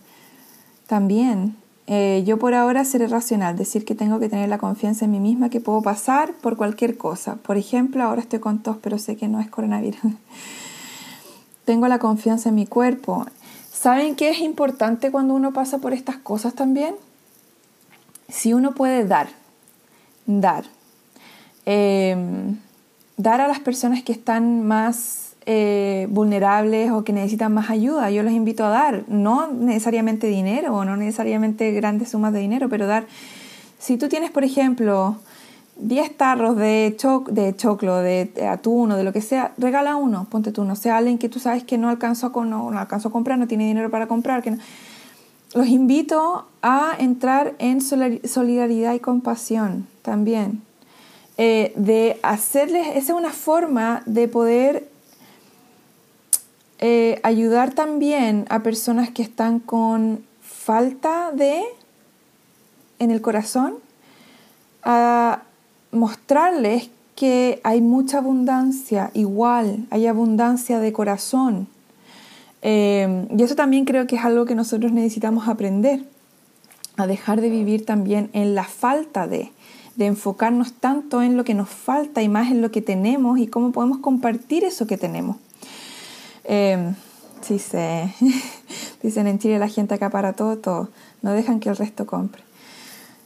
también, 0.88 1.56
eh, 1.88 2.24
yo 2.26 2.38
por 2.40 2.54
ahora 2.56 2.84
seré 2.84 3.08
racional, 3.08 3.56
decir 3.56 3.86
que 3.86 3.94
tengo 3.94 4.20
que 4.20 4.30
tener 4.30 4.50
la 4.50 4.58
confianza 4.58 5.06
en 5.06 5.12
mí 5.12 5.20
misma 5.20 5.50
que 5.50 5.60
puedo 5.60 5.82
pasar 5.82 6.34
por 6.34 6.58
cualquier 6.58 6.98
cosa. 6.98 7.36
Por 7.36 7.58
ejemplo, 7.58 8.04
ahora 8.04 8.22
estoy 8.22 8.40
con 8.40 8.62
tos, 8.62 8.78
pero 8.82 8.98
sé 8.98 9.16
que 9.16 9.28
no 9.28 9.40
es 9.40 9.50
coronavirus. 9.50 10.00
tengo 11.66 11.88
la 11.88 12.00
confianza 12.00 12.50
en 12.50 12.56
mi 12.56 12.66
cuerpo. 12.66 13.26
¿Saben 13.72 14.16
qué 14.16 14.30
es 14.30 14.40
importante 14.40 15.12
cuando 15.12 15.34
uno 15.34 15.54
pasa 15.54 15.78
por 15.78 15.94
estas 15.94 16.18
cosas 16.18 16.56
también? 16.56 16.96
Si 18.30 18.54
uno 18.54 18.74
puede 18.74 19.06
dar, 19.06 19.28
dar. 20.26 20.66
Em, 21.66 22.58
dar 23.18 23.42
a 23.42 23.48
las 23.48 23.60
personas 23.60 24.04
que 24.04 24.12
están 24.12 24.66
más 24.66 25.26
eh, 25.46 26.08
vulnerables 26.10 26.92
o 26.92 27.04
que 27.04 27.14
necesitan 27.14 27.54
más 27.54 27.70
ayuda. 27.70 28.10
Yo 28.10 28.24
los 28.24 28.34
invito 28.34 28.66
a 28.66 28.70
dar, 28.70 29.04
no 29.08 29.48
necesariamente 29.48 30.28
dinero 30.28 30.76
o 30.76 30.86
no 30.86 30.98
necesariamente 30.98 31.72
grandes 31.72 32.10
sumas 32.10 32.34
de 32.34 32.40
dinero, 32.40 32.68
pero 32.68 32.88
dar, 32.88 33.06
si 33.78 33.98
tú 33.98 34.10
tienes, 34.10 34.32
por 34.32 34.44
ejemplo, 34.44 35.18
10 35.78 36.18
tarros 36.18 36.56
de, 36.56 36.98
de 37.30 37.56
choclo, 37.56 37.98
de, 37.98 38.32
atún 38.50 38.94
o 38.94 38.98
de 38.98 39.04
lo 39.04 39.14
que 39.14 39.22
sea, 39.22 39.54
regala 39.58 39.98
uno, 39.98 40.26
ponte 40.30 40.52
tú, 40.52 40.64
no 40.64 40.76
sea 40.76 40.98
alguien 40.98 41.18
que 41.18 41.30
tú 41.30 41.40
sabes 41.40 41.64
que 41.64 41.78
no 41.78 41.90
alcanzó, 41.90 42.32
a, 42.34 42.46
no, 42.46 42.72
no 42.72 42.80
alcanzó 42.80 43.10
a 43.10 43.12
comprar, 43.12 43.38
no 43.38 43.48
tiene 43.48 43.68
dinero 43.68 43.92
para 43.92 44.08
comprar. 44.08 44.42
Que 44.42 44.58
Los 45.54 45.68
invito 45.68 46.48
a 46.62 46.94
entrar 46.98 47.54
en 47.60 47.82
solidaridad 47.82 48.94
y 48.94 49.00
compasión 49.00 49.86
también. 50.02 50.62
Eh, 51.38 51.74
de 51.76 52.18
hacerles, 52.24 52.88
esa 52.88 52.98
es 52.98 53.10
una 53.10 53.32
forma 53.32 54.04
de 54.06 54.30
poder 54.30 54.88
eh, 56.80 57.20
ayudar 57.24 57.74
también 57.74 58.46
a 58.50 58.64
personas 58.64 59.10
que 59.10 59.22
están 59.22 59.60
con 59.60 60.24
falta 60.42 61.32
de 61.34 61.64
en 63.00 63.12
el 63.12 63.22
corazón, 63.22 63.76
a 64.84 65.44
mostrarles 65.92 66.90
que 67.16 67.60
hay 67.64 67.82
mucha 67.82 68.20
abundancia, 68.20 69.12
igual, 69.14 69.86
hay 69.90 70.08
abundancia 70.08 70.80
de 70.80 70.94
corazón. 70.94 71.68
Eh, 72.62 73.28
y 73.38 73.44
eso 73.44 73.56
también 73.56 73.86
creo 73.86 74.08
que 74.08 74.16
es 74.16 74.24
algo 74.24 74.46
que 74.46 74.56
nosotros 74.56 74.92
necesitamos 74.92 75.48
aprender, 75.48 76.06
a 76.98 77.08
dejar 77.08 77.42
de 77.42 77.50
vivir 77.50 77.86
también 77.86 78.30
en 78.34 78.56
la 78.56 78.64
falta 78.64 79.28
de, 79.28 79.52
de 79.96 80.08
enfocarnos 80.08 80.74
tanto 80.74 81.22
en 81.22 81.38
lo 81.38 81.44
que 81.44 81.54
nos 81.54 81.70
falta 81.70 82.22
y 82.22 82.30
más 82.30 82.52
en 82.52 82.62
lo 82.62 82.72
que 82.72 82.82
tenemos 82.82 83.40
y 83.40 83.48
cómo 83.48 83.72
podemos 83.72 84.00
compartir 84.00 84.64
eso 84.64 84.88
que 84.88 84.98
tenemos. 84.98 85.38
Eh, 86.44 86.94
sí, 87.42 87.60
se, 87.60 88.14
dicen 89.04 89.28
en 89.28 89.40
Chile 89.40 89.60
la 89.60 89.70
gente 89.70 89.94
acapara 89.94 90.34
todo, 90.34 90.58
todo. 90.58 90.90
No 91.22 91.32
dejan 91.32 91.60
que 91.60 91.70
el 91.70 91.78
resto 91.78 92.06
compre. 92.06 92.44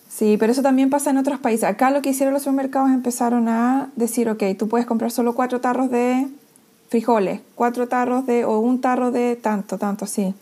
Sí, 0.10 0.36
pero 0.38 0.52
eso 0.52 0.62
también 0.62 0.90
pasa 0.90 1.10
en 1.12 1.18
otros 1.18 1.40
países. 1.40 1.64
Acá 1.64 1.92
lo 1.92 2.02
que 2.02 2.10
hicieron 2.10 2.34
los 2.34 2.44
supermercados 2.44 2.90
empezaron 2.90 3.48
a 3.48 3.90
decir, 3.96 4.30
ok, 4.30 4.44
tú 4.58 4.68
puedes 4.68 4.86
comprar 4.86 5.12
solo 5.12 5.34
cuatro 5.34 5.62
tarros 5.62 5.90
de 5.90 6.28
frijoles, 6.90 7.42
cuatro 7.56 7.88
tarros 7.88 8.26
de, 8.26 8.44
o 8.46 8.60
un 8.60 8.82
tarro 8.82 9.12
de 9.12 9.36
tanto, 9.36 9.78
tanto, 9.78 10.06
sí. 10.06 10.34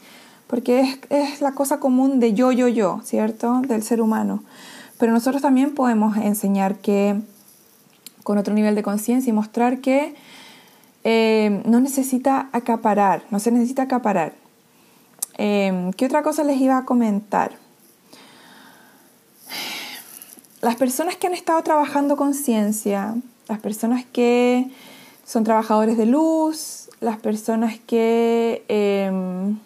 Porque 0.48 0.80
es, 0.80 1.00
es 1.10 1.42
la 1.42 1.52
cosa 1.52 1.80
común 1.80 2.20
de 2.20 2.34
yo, 2.34 2.52
yo, 2.52 2.68
yo, 2.68 3.02
¿cierto? 3.04 3.62
Del 3.68 3.84
ser 3.84 4.02
humano. 4.02 4.44
Pero 4.98 5.12
nosotros 5.12 5.42
también 5.42 5.76
podemos 5.76 6.18
enseñar 6.18 6.78
que, 6.80 7.22
con 8.24 8.38
otro 8.38 8.54
nivel 8.54 8.76
de 8.76 8.84
conciencia 8.84 9.30
y 9.30 9.34
mostrar 9.34 9.80
que 9.80 10.16
eh, 11.04 11.62
no 11.66 11.80
necesita 11.80 12.50
acaparar, 12.52 13.24
no 13.30 13.40
se 13.40 13.52
necesita 13.52 13.84
acaparar. 13.84 14.34
Eh, 15.38 15.92
¿Qué 15.96 16.06
otra 16.06 16.24
cosa 16.24 16.44
les 16.44 16.60
iba 16.60 16.78
a 16.78 16.86
comentar? 16.86 17.52
Las 20.62 20.76
personas 20.76 21.16
que 21.16 21.28
han 21.28 21.34
estado 21.34 21.62
trabajando 21.62 22.18
con 22.18 22.34
ciencia, 22.34 23.16
las 23.48 23.60
personas 23.60 24.04
que 24.06 24.70
son 25.24 25.44
trabajadores 25.44 25.98
de 25.98 26.08
luz, 26.08 26.90
las 27.00 27.18
personas 27.18 27.78
que, 27.86 28.66
em, 28.68 29.60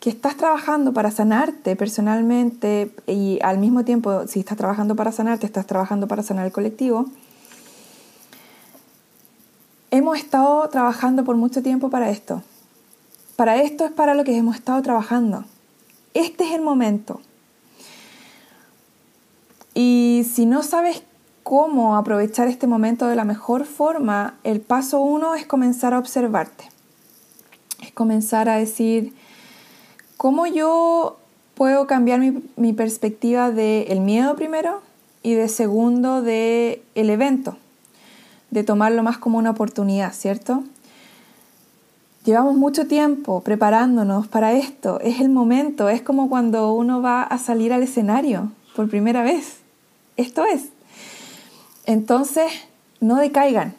que 0.00 0.08
estás 0.08 0.36
trabajando 0.36 0.94
para 0.94 1.10
sanarte 1.10 1.76
personalmente 1.76 2.90
y 3.06 3.38
al 3.42 3.58
mismo 3.58 3.84
tiempo, 3.84 4.26
si 4.26 4.40
estás 4.40 4.56
trabajando 4.56 4.96
para 4.96 5.12
sanarte, 5.12 5.44
estás 5.44 5.66
trabajando 5.66 6.08
para 6.08 6.22
sanar 6.22 6.46
el 6.46 6.52
colectivo, 6.52 7.06
hemos 9.90 10.18
estado 10.18 10.66
trabajando 10.70 11.22
por 11.22 11.36
mucho 11.36 11.62
tiempo 11.62 11.90
para 11.90 12.08
esto. 12.10 12.42
Para 13.36 13.62
esto 13.62 13.84
es 13.84 13.92
para 13.92 14.14
lo 14.14 14.24
que 14.24 14.36
hemos 14.36 14.56
estado 14.56 14.80
trabajando. 14.80 15.44
Este 16.14 16.44
es 16.44 16.52
el 16.52 16.62
momento. 16.62 17.20
Y 19.74 20.26
si 20.32 20.46
no 20.46 20.62
sabes 20.62 21.02
cómo 21.42 21.96
aprovechar 21.96 22.48
este 22.48 22.66
momento 22.66 23.06
de 23.06 23.16
la 23.16 23.24
mejor 23.24 23.66
forma, 23.66 24.38
el 24.44 24.60
paso 24.60 25.00
uno 25.00 25.34
es 25.34 25.46
comenzar 25.46 25.92
a 25.92 25.98
observarte. 25.98 26.64
Es 27.82 27.92
comenzar 27.92 28.48
a 28.48 28.56
decir, 28.56 29.14
¿cómo 30.20 30.46
yo 30.46 31.16
puedo 31.54 31.86
cambiar 31.86 32.20
mi, 32.20 32.72
perspectiva 32.74 33.50
del 33.50 34.00
miedo 34.00 34.36
primero 34.36 34.82
y 35.22 35.32
de 35.32 35.48
segundo 35.48 36.20
del 36.20 36.82
el 36.94 37.08
evento? 37.08 37.56
De 38.50 38.62
tomarlo 38.62 39.02
más 39.02 39.16
como 39.16 39.38
una 39.38 39.52
oportunidad, 39.52 40.12
¿cierto? 40.12 40.62
Llevamos 42.26 42.54
mucho 42.54 42.86
tiempo 42.86 43.40
preparándonos 43.40 44.28
para 44.28 44.52
esto. 44.52 45.00
Es 45.00 45.20
el 45.20 45.30
momento, 45.30 45.88
es 45.88 46.02
como 46.02 46.28
cuando 46.28 46.74
uno 46.74 47.00
va 47.00 47.22
a 47.22 47.38
salir 47.38 47.72
al 47.72 47.82
escenario 47.82 48.52
por 48.76 48.90
primera 48.90 49.22
vez. 49.22 49.60
Esto 50.18 50.44
es. 50.44 50.68
Entonces, 51.86 52.52
no 53.00 53.16
decaigan, 53.16 53.72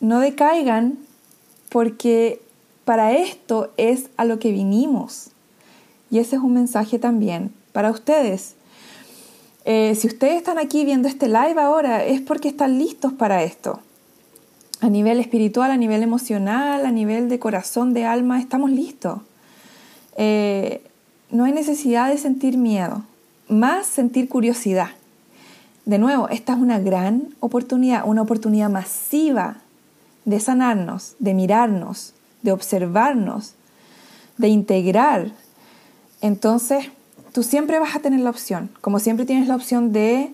no 0.00 0.20
decaigan 0.20 0.98
porque 1.70 2.42
para 2.84 3.14
esto 3.14 3.72
es 3.78 4.10
a 4.18 4.26
lo 4.26 4.38
que 4.38 4.52
vinimos. 4.52 5.30
Y 6.10 6.18
ese 6.18 6.36
es 6.36 6.42
un 6.42 6.54
mensaje 6.54 6.98
también 6.98 7.52
para 7.72 7.90
ustedes. 7.90 8.54
Eh, 9.64 9.94
si 9.94 10.06
ustedes 10.06 10.36
están 10.36 10.58
aquí 10.58 10.84
viendo 10.84 11.08
este 11.08 11.28
live 11.28 11.60
ahora, 11.60 12.04
es 12.04 12.20
porque 12.20 12.48
están 12.48 12.78
listos 12.78 13.12
para 13.12 13.42
esto 13.42 13.80
a 14.80 14.88
nivel 14.88 15.18
espiritual, 15.20 15.70
a 15.70 15.76
nivel 15.76 16.02
emocional, 16.02 16.86
a 16.86 16.92
nivel 16.92 17.28
de 17.28 17.38
corazón, 17.38 17.94
de 17.94 18.04
alma, 18.04 18.38
estamos 18.38 18.70
listos. 18.70 19.20
Eh, 20.16 20.82
no 21.30 21.44
hay 21.44 21.52
necesidad 21.52 22.08
de 22.08 22.18
sentir 22.18 22.56
miedo, 22.56 23.02
más 23.48 23.86
sentir 23.86 24.28
curiosidad. 24.28 24.90
De 25.84 25.98
nuevo, 25.98 26.28
esta 26.28 26.52
es 26.52 26.58
una 26.58 26.78
gran 26.78 27.34
oportunidad, 27.40 28.02
una 28.06 28.22
oportunidad 28.22 28.70
masiva 28.70 29.56
de 30.24 30.38
sanarnos, 30.38 31.14
de 31.18 31.34
mirarnos, 31.34 32.14
de 32.42 32.52
observarnos, 32.52 33.54
de 34.36 34.48
integrar. 34.48 35.32
Entonces, 36.20 36.86
tú 37.32 37.42
siempre 37.42 37.78
vas 37.78 37.94
a 37.94 38.00
tener 38.00 38.20
la 38.20 38.30
opción, 38.30 38.70
como 38.80 38.98
siempre 38.98 39.26
tienes 39.26 39.48
la 39.48 39.56
opción 39.56 39.92
de 39.92 40.32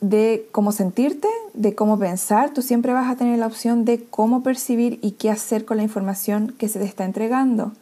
de 0.00 0.48
cómo 0.50 0.72
sentirte, 0.72 1.28
de 1.52 1.74
cómo 1.74 1.98
pensar, 1.98 2.52
tú 2.54 2.62
siempre 2.62 2.92
vas 2.92 3.10
a 3.10 3.16
tener 3.16 3.38
la 3.38 3.46
opción 3.46 3.84
de 3.84 4.02
cómo 4.04 4.42
percibir 4.42 4.98
y 5.02 5.12
qué 5.12 5.30
hacer 5.30 5.64
con 5.64 5.76
la 5.76 5.82
información 5.82 6.54
que 6.58 6.68
se 6.68 6.78
te 6.78 6.86
está 6.86 7.04
entregando, 7.04 7.72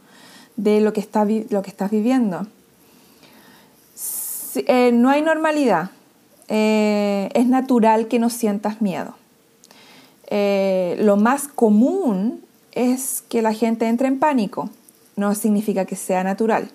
de 0.56 0.80
lo 0.80 0.92
que, 0.92 1.00
está, 1.00 1.24
lo 1.24 1.62
que 1.62 1.70
estás 1.70 1.90
viviendo. 1.90 2.46
Eh, 4.56 4.90
no 4.92 5.10
hay 5.10 5.22
normalidad, 5.22 5.90
eh, 6.48 7.28
es 7.34 7.46
natural 7.46 8.08
que 8.08 8.18
no 8.18 8.30
sientas 8.30 8.82
miedo. 8.82 9.14
Eh, 10.26 10.96
lo 11.00 11.16
más 11.16 11.46
común 11.46 12.40
es 12.72 13.22
que 13.28 13.42
la 13.42 13.52
gente 13.52 13.86
entre 13.86 14.08
en 14.08 14.18
pánico, 14.18 14.70
no 15.14 15.34
significa 15.34 15.84
que 15.84 15.96
sea 15.96 16.24
natural. 16.24 16.70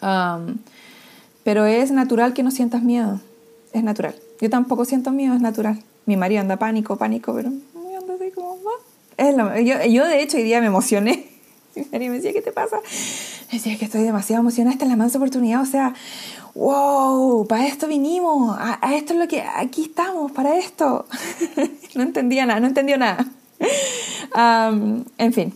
Pero 0.00 1.66
es 1.66 1.90
natural 1.90 2.34
que 2.34 2.42
no 2.42 2.50
sientas 2.50 2.82
miedo 2.82 3.20
es 3.76 3.84
natural. 3.84 4.14
Yo 4.40 4.50
tampoco 4.50 4.84
siento 4.84 5.12
miedo, 5.12 5.34
es 5.34 5.40
natural. 5.40 5.82
Mi 6.06 6.16
marido 6.16 6.40
anda 6.40 6.56
pánico, 6.56 6.96
pánico, 6.96 7.34
pero 7.34 7.48
anda 7.48 8.14
así 8.14 8.30
como... 8.34 8.56
Es 9.16 9.34
lo, 9.34 9.58
yo, 9.60 9.82
yo, 9.84 10.06
de 10.06 10.22
hecho 10.22 10.36
hoy 10.36 10.42
día 10.42 10.60
me 10.60 10.66
emocioné. 10.66 11.26
Mi 11.76 11.84
marido 11.92 12.10
me 12.10 12.16
decía, 12.16 12.32
¿qué 12.32 12.42
te 12.42 12.52
pasa? 12.52 12.78
Me 13.50 13.58
decía 13.58 13.78
que 13.78 13.84
estoy 13.84 14.02
demasiado 14.02 14.40
emocionada, 14.40 14.72
esta 14.72 14.84
es 14.86 14.90
la 14.90 14.96
mansa 14.96 15.18
oportunidad, 15.18 15.60
o 15.60 15.66
sea, 15.66 15.94
wow, 16.54 17.46
para 17.46 17.66
esto 17.66 17.86
vinimos, 17.86 18.56
a, 18.58 18.94
esto 18.94 19.12
es 19.12 19.18
lo 19.18 19.28
que, 19.28 19.42
aquí 19.42 19.82
estamos, 19.82 20.32
para 20.32 20.56
esto. 20.56 21.06
no 21.94 22.02
entendía 22.02 22.46
nada, 22.46 22.60
no 22.60 22.66
entendió 22.66 22.96
nada. 22.96 23.26
en 25.18 25.32
fin. 25.32 25.54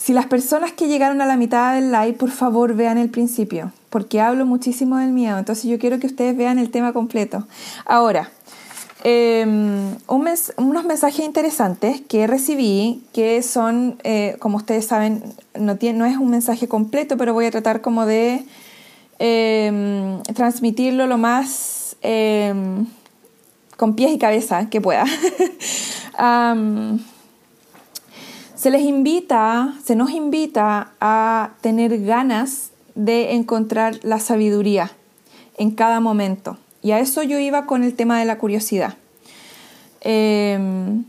Si 0.00 0.14
las 0.14 0.26
personas 0.26 0.72
que 0.72 0.88
llegaron 0.88 1.20
a 1.20 1.26
la 1.26 1.36
mitad 1.36 1.74
del 1.74 1.92
live, 1.92 2.14
por 2.14 2.30
favor 2.30 2.74
vean 2.74 2.96
el 2.96 3.10
principio 3.10 3.72
porque 3.90 4.20
hablo 4.20 4.46
muchísimo 4.46 4.96
del 4.96 5.10
miedo, 5.10 5.36
entonces 5.36 5.64
yo 5.64 5.78
quiero 5.78 5.98
que 5.98 6.06
ustedes 6.06 6.36
vean 6.36 6.58
el 6.58 6.70
tema 6.70 6.92
completo. 6.92 7.46
Ahora, 7.84 8.30
em, 9.02 9.96
unos 10.06 10.84
mensajes 10.86 11.26
interesantes 11.26 12.00
que 12.02 12.26
recibí, 12.26 13.02
que 13.12 13.42
son, 13.42 13.98
eh, 14.04 14.36
como 14.38 14.58
ustedes 14.58 14.86
saben, 14.86 15.24
no, 15.58 15.76
no 15.94 16.06
es 16.06 16.16
un 16.16 16.30
mensaje 16.30 16.68
completo, 16.68 17.16
pero 17.16 17.34
voy 17.34 17.46
a 17.46 17.50
tratar 17.50 17.80
como 17.80 18.06
de 18.06 18.44
em, 19.18 20.22
transmitirlo 20.34 21.06
lo 21.06 21.18
más 21.18 21.96
em, 22.00 22.86
con 23.76 23.94
pies 23.94 24.12
y 24.12 24.18
cabeza 24.18 24.70
que 24.70 24.80
pueda. 24.80 25.04
se 28.60 28.68
les 28.68 28.82
invita, 28.82 29.74
se 29.82 29.96
nos 29.96 30.10
invita 30.10 30.92
a 31.00 31.52
tener 31.62 32.04
ganas 32.04 32.72
de 32.94 33.32
encontrar 33.32 33.98
la 34.02 34.20
sabiduría 34.20 34.92
en 35.56 35.70
cada 35.70 36.00
momento. 36.00 36.58
Y 36.82 36.90
a 36.90 37.00
eso 37.00 37.22
yo 37.22 37.38
iba 37.38 37.64
con 37.64 37.84
el 37.84 37.94
tema 37.94 38.18
de 38.18 38.26
la 38.26 38.36
curiosidad. 38.36 38.98
Em, 40.02 41.04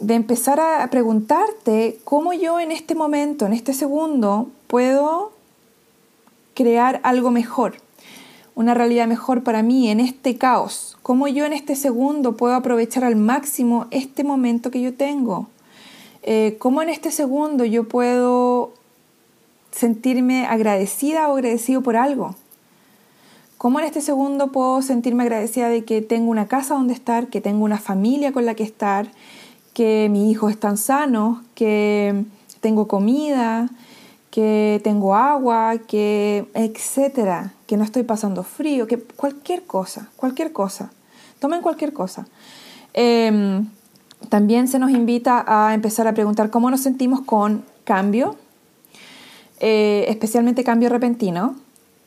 de 0.00 0.14
empezar 0.14 0.60
a 0.60 0.86
preguntarte 0.90 1.98
cómo 2.04 2.34
yo 2.34 2.60
en 2.60 2.70
este 2.70 2.94
momento, 2.94 3.46
en 3.46 3.54
este 3.54 3.72
segundo, 3.72 4.50
puedo 4.66 5.32
crear 6.52 7.00
algo 7.04 7.30
mejor, 7.30 7.76
una 8.54 8.74
realidad 8.74 9.06
mejor 9.06 9.42
para 9.42 9.62
mí 9.62 9.88
en 9.88 9.98
este 9.98 10.36
caos. 10.36 10.98
Cómo 11.02 11.26
yo 11.26 11.46
en 11.46 11.54
este 11.54 11.74
segundo 11.74 12.36
puedo 12.36 12.54
aprovechar 12.54 13.02
al 13.02 13.16
máximo 13.16 13.86
este 13.90 14.24
momento 14.24 14.70
que 14.70 14.82
yo 14.82 14.92
tengo. 14.92 15.48
Eh, 16.22 16.56
cómo 16.58 16.82
en 16.82 16.88
este 16.88 17.10
segundo 17.10 17.64
yo 17.64 17.88
puedo 17.88 18.72
sentirme 19.72 20.46
agradecida 20.46 21.28
o 21.28 21.34
agradecido 21.34 21.82
por 21.82 21.96
algo. 21.96 22.36
¿Cómo 23.58 23.78
en 23.78 23.86
este 23.86 24.00
segundo 24.00 24.48
puedo 24.48 24.82
sentirme 24.82 25.22
agradecida 25.22 25.68
de 25.68 25.84
que 25.84 26.02
tengo 26.02 26.30
una 26.30 26.48
casa 26.48 26.74
donde 26.74 26.94
estar, 26.94 27.28
que 27.28 27.40
tengo 27.40 27.64
una 27.64 27.78
familia 27.78 28.32
con 28.32 28.44
la 28.44 28.54
que 28.54 28.64
estar, 28.64 29.08
que 29.72 30.08
mis 30.10 30.30
hijos 30.30 30.50
están 30.50 30.76
sanos, 30.76 31.38
que 31.54 32.24
tengo 32.60 32.88
comida, 32.88 33.70
que 34.30 34.80
tengo 34.82 35.14
agua, 35.14 35.76
que 35.86 36.46
etcétera, 36.54 37.52
que 37.66 37.76
no 37.76 37.84
estoy 37.84 38.02
pasando 38.02 38.42
frío, 38.42 38.86
que 38.86 38.98
cualquier 38.98 39.64
cosa, 39.64 40.10
cualquier 40.16 40.52
cosa. 40.52 40.90
Tomen 41.38 41.62
cualquier 41.62 41.92
cosa. 41.92 42.26
Em, 42.94 43.66
también 44.28 44.68
se 44.68 44.78
nos 44.78 44.90
invita 44.90 45.44
a 45.46 45.74
empezar 45.74 46.06
a 46.06 46.14
preguntar 46.14 46.50
cómo 46.50 46.70
nos 46.70 46.80
sentimos 46.80 47.20
con 47.20 47.64
cambio, 47.84 48.36
eh, 49.60 50.06
especialmente 50.08 50.64
cambio 50.64 50.88
repentino, 50.88 51.56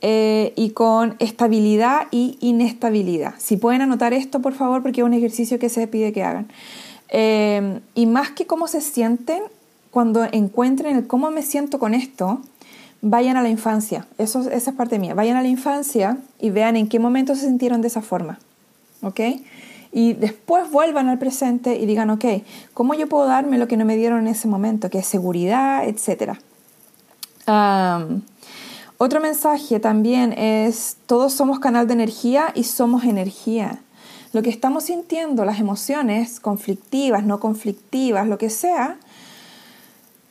eh, 0.02 0.54
y 0.56 0.72
con 0.72 1.16
estabilidad 1.20 2.08
y 2.12 2.38
inestabilidad. 2.42 3.34
Si 3.38 3.58
pueden 3.58 3.82
anotar 3.82 4.14
esto, 4.14 4.42
por 4.42 4.54
favor, 4.54 4.82
porque 4.84 5.02
es 5.02 5.06
un 5.06 5.14
ejercicio 5.14 5.58
que 5.58 5.70
se 5.70 5.88
pide 5.88 6.14
que 6.14 6.24
hagan. 6.24 6.48
Eh, 7.10 7.80
y 7.96 8.06
más 8.06 8.32
que 8.32 8.46
cómo 8.46 8.68
se 8.68 8.82
sienten, 8.82 9.42
cuando 9.92 10.26
encuentren 10.32 10.98
el 10.98 11.08
cómo 11.08 11.32
me 11.32 11.42
siento 11.42 11.80
con 11.80 11.94
esto, 11.94 12.42
vayan 13.02 13.38
a 13.38 13.42
la 13.42 13.50
infancia. 13.50 14.06
Eso, 14.18 14.42
esa 14.42 14.72
es 14.72 14.76
parte 14.76 15.00
mía. 15.00 15.14
Vayan 15.14 15.38
a 15.38 15.42
la 15.42 15.48
infancia 15.48 16.18
y 16.40 16.50
vean 16.50 16.76
en 16.76 16.90
qué 16.90 17.00
momento 17.00 17.34
se 17.34 17.46
sintieron 17.46 17.82
de 17.82 17.88
esa 17.88 18.02
forma. 18.02 18.40
¿Ok? 19.02 19.22
Y 19.96 20.14
después 20.14 20.70
vuelvan 20.70 21.10
al 21.10 21.18
presente 21.18 21.80
y 21.80 21.88
digan, 21.88 22.12
ok, 22.12 22.26
¿cómo 22.76 22.94
yo 22.94 23.10
puedo 23.10 23.26
darme 23.26 23.58
lo 23.58 23.68
que 23.68 23.78
no 23.78 23.86
me 23.86 23.96
dieron 23.96 24.20
en 24.20 24.28
ese 24.28 24.48
momento? 24.48 24.92
Que 24.92 25.00
es 25.00 25.08
seguridad, 25.08 25.88
etcétera 25.88 26.38
otro 28.98 29.20
mensaje 29.22 29.80
también 29.80 30.34
es, 30.34 30.98
todos 31.06 31.34
somos 31.34 31.60
canal 31.60 31.88
de 31.88 31.94
energía 31.94 32.52
y 32.56 32.64
somos 32.64 33.04
energía. 33.04 33.82
Lo 34.34 34.42
que 34.42 34.50
estamos 34.50 34.86
sintiendo, 34.86 35.46
las 35.46 35.60
emociones 35.60 36.40
conflictivas, 36.40 37.24
no 37.24 37.40
conflictivas, 37.40 38.28
lo 38.28 38.38
que 38.38 38.50
sea, 38.50 38.98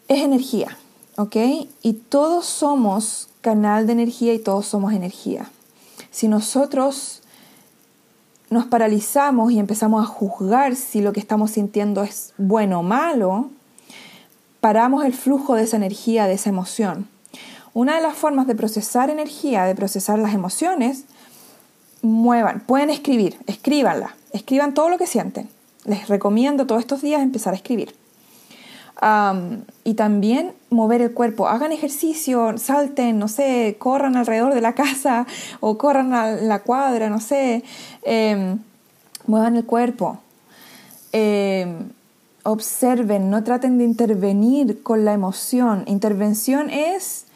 es 0.08 0.22
energía, 0.22 0.76
¿ok? 1.16 1.36
Y 1.82 1.92
todos 1.94 2.46
somos 2.46 3.28
canal 3.40 3.86
de 3.86 3.92
energía 3.92 4.34
y 4.34 4.38
todos 4.38 4.66
somos 4.66 4.92
energía. 4.92 5.50
Si 6.10 6.28
nosotros 6.28 7.22
nos 8.50 8.66
paralizamos 8.66 9.52
y 9.52 9.58
empezamos 9.58 10.02
a 10.02 10.06
juzgar 10.06 10.76
si 10.76 11.00
lo 11.00 11.12
que 11.12 11.20
estamos 11.20 11.52
sintiendo 11.52 12.02
es 12.02 12.32
bueno 12.38 12.80
o 12.80 12.82
malo, 12.82 13.50
paramos 14.60 15.04
el 15.04 15.12
flujo 15.12 15.54
de 15.54 15.64
esa 15.64 15.76
energía, 15.76 16.26
de 16.26 16.34
esa 16.34 16.50
emoción. 16.50 17.08
Una 17.72 17.96
de 17.96 18.02
las 18.02 18.14
formas 18.14 18.46
de 18.46 18.54
procesar 18.54 19.10
energía, 19.10 19.64
de 19.64 19.74
procesar 19.74 20.18
las 20.18 20.34
emociones, 20.34 21.04
muevan, 22.02 22.60
pueden 22.60 22.90
escribir, 22.90 23.36
escríbanla, 23.46 24.14
escriban 24.32 24.74
todo 24.74 24.88
lo 24.88 24.98
que 24.98 25.06
sienten. 25.06 25.48
Les 25.84 26.08
recomiendo 26.08 26.66
todos 26.66 26.80
estos 26.80 27.02
días 27.02 27.22
empezar 27.22 27.52
a 27.52 27.56
escribir. 27.56 27.94
Y 29.84 29.94
también 29.94 30.52
mover 30.70 31.02
el 31.02 31.12
cuerpo. 31.12 31.48
Hagan 31.48 31.72
ejercicio, 31.72 32.56
salten, 32.56 33.18
no 33.18 33.28
sé, 33.28 33.76
corran 33.78 34.16
alrededor 34.16 34.54
de 34.54 34.60
la 34.62 34.74
casa 34.74 35.26
o 35.60 35.76
corran 35.76 36.14
a 36.14 36.30
la 36.30 36.60
cuadra, 36.60 37.10
no 37.10 37.20
sé. 37.20 37.64
Em, 38.02 38.58
muevan 39.26 39.56
el 39.56 39.64
cuerpo. 39.64 40.18
Em, 41.12 41.90
observen, 42.44 43.30
no 43.30 43.44
traten 43.44 43.78
de 43.78 43.84
intervenir 43.84 44.82
con 44.82 45.04
la 45.04 45.12
emoción. 45.12 45.84
Intervención 45.86 46.70
es, 46.70 47.26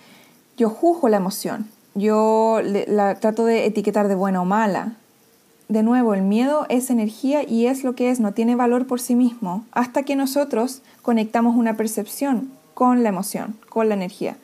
yo 0.56 0.70
juzgo 0.70 1.08
la 1.08 1.18
emoción, 1.18 1.68
yo 1.94 2.60
la 2.62 3.16
trato 3.16 3.44
de 3.44 3.66
etiquetar 3.66 4.08
de 4.08 4.14
buena 4.14 4.40
o 4.40 4.44
mala 4.44 4.96
de 5.68 5.82
nuevo, 5.82 6.14
el 6.14 6.22
miedo 6.22 6.66
es 6.68 6.88
energía 6.90 7.42
y 7.46 7.66
es 7.66 7.84
lo 7.84 7.94
que 7.94 8.10
es, 8.10 8.20
no 8.20 8.32
tiene 8.32 8.56
valor 8.56 8.86
por 8.86 9.00
sí 9.00 9.14
mismo, 9.14 9.64
hasta 9.72 10.02
que 10.02 10.16
nosotros 10.16 10.80
conectamos 11.02 11.56
una 11.56 11.76
percepción 11.76 12.50
con 12.74 13.02
la 13.02 13.10
emoción, 13.10 13.56
con 13.68 13.88
la 13.88 13.94
energía. 13.94 14.36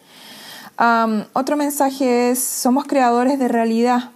otro 1.32 1.56
mensaje 1.56 2.30
es, 2.30 2.40
somos 2.40 2.84
creadores 2.84 3.38
de 3.38 3.48
realidad. 3.48 4.10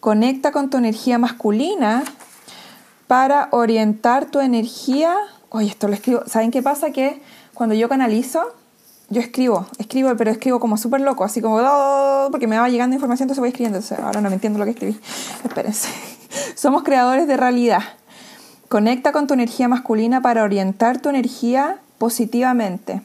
Conecta 0.00 0.50
con 0.50 0.68
tu 0.68 0.78
energía 0.78 1.18
masculina 1.18 2.02
para 3.06 3.48
orientar 3.52 4.26
tu 4.26 4.40
energía. 4.40 5.14
Oye, 5.50 5.68
esto 5.68 5.86
lo 5.86 5.94
escribo. 5.94 6.22
¿Saben 6.26 6.50
qué 6.50 6.60
pasa? 6.60 6.90
Que 6.90 7.22
cuando 7.54 7.76
yo 7.76 7.88
canalizo, 7.88 8.42
yo 9.10 9.20
escribo, 9.20 9.66
escribo, 9.78 10.16
pero 10.16 10.30
escribo 10.30 10.58
como 10.58 10.76
súper 10.76 11.02
loco, 11.02 11.22
así 11.22 11.40
como, 11.40 11.56
oh", 11.56 12.28
porque 12.32 12.46
me 12.48 12.58
va 12.58 12.68
llegando 12.68 12.94
información, 12.96 13.26
entonces 13.26 13.40
voy 13.40 13.50
escribiendo. 13.50 13.78
ahora 14.02 14.20
no 14.22 14.28
me 14.28 14.36
entiendo 14.36 14.58
lo 14.58 14.64
que 14.64 14.70
escribí. 14.72 14.98
Espérense. 15.44 16.11
Somos 16.54 16.82
creadores 16.82 17.26
de 17.26 17.36
realidad. 17.36 17.82
Conecta 18.68 19.12
con 19.12 19.26
tu 19.26 19.34
energía 19.34 19.68
masculina 19.68 20.22
para 20.22 20.42
orientar 20.44 21.00
tu 21.00 21.08
energía 21.08 21.78
positivamente. 21.98 23.02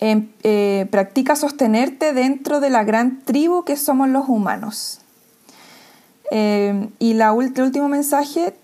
Em, 0.00 0.28
eh, 0.44 0.86
practica 0.92 1.34
sostenerte 1.34 2.12
dentro 2.12 2.60
de 2.60 2.70
la 2.70 2.84
gran 2.84 3.20
tribu 3.22 3.64
que 3.64 3.76
somos 3.76 4.08
los 4.08 4.28
humanos. 4.28 5.00
Em, 6.30 6.90
y 7.00 7.14
la, 7.14 7.30
el 7.30 7.62
último 7.62 7.88
mensaje, 7.88 8.54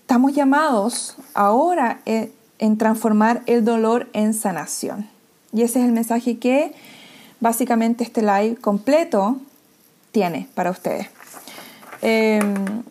estamos 0.00 0.32
llamados 0.32 1.16
ahora 1.34 2.00
eh, 2.06 2.32
en 2.58 2.78
transformar 2.78 3.42
el 3.44 3.64
dolor 3.64 4.08
en 4.14 4.32
sanación. 4.32 5.08
Y 5.52 5.62
ese 5.62 5.80
es 5.80 5.84
el 5.84 5.92
mensaje 5.92 6.38
que 6.38 6.72
básicamente 7.40 8.04
este 8.04 8.22
live 8.22 8.56
completo 8.56 9.36
tiene 10.12 10.48
para 10.54 10.70
ustedes. 10.70 11.08
Em, 12.02 12.82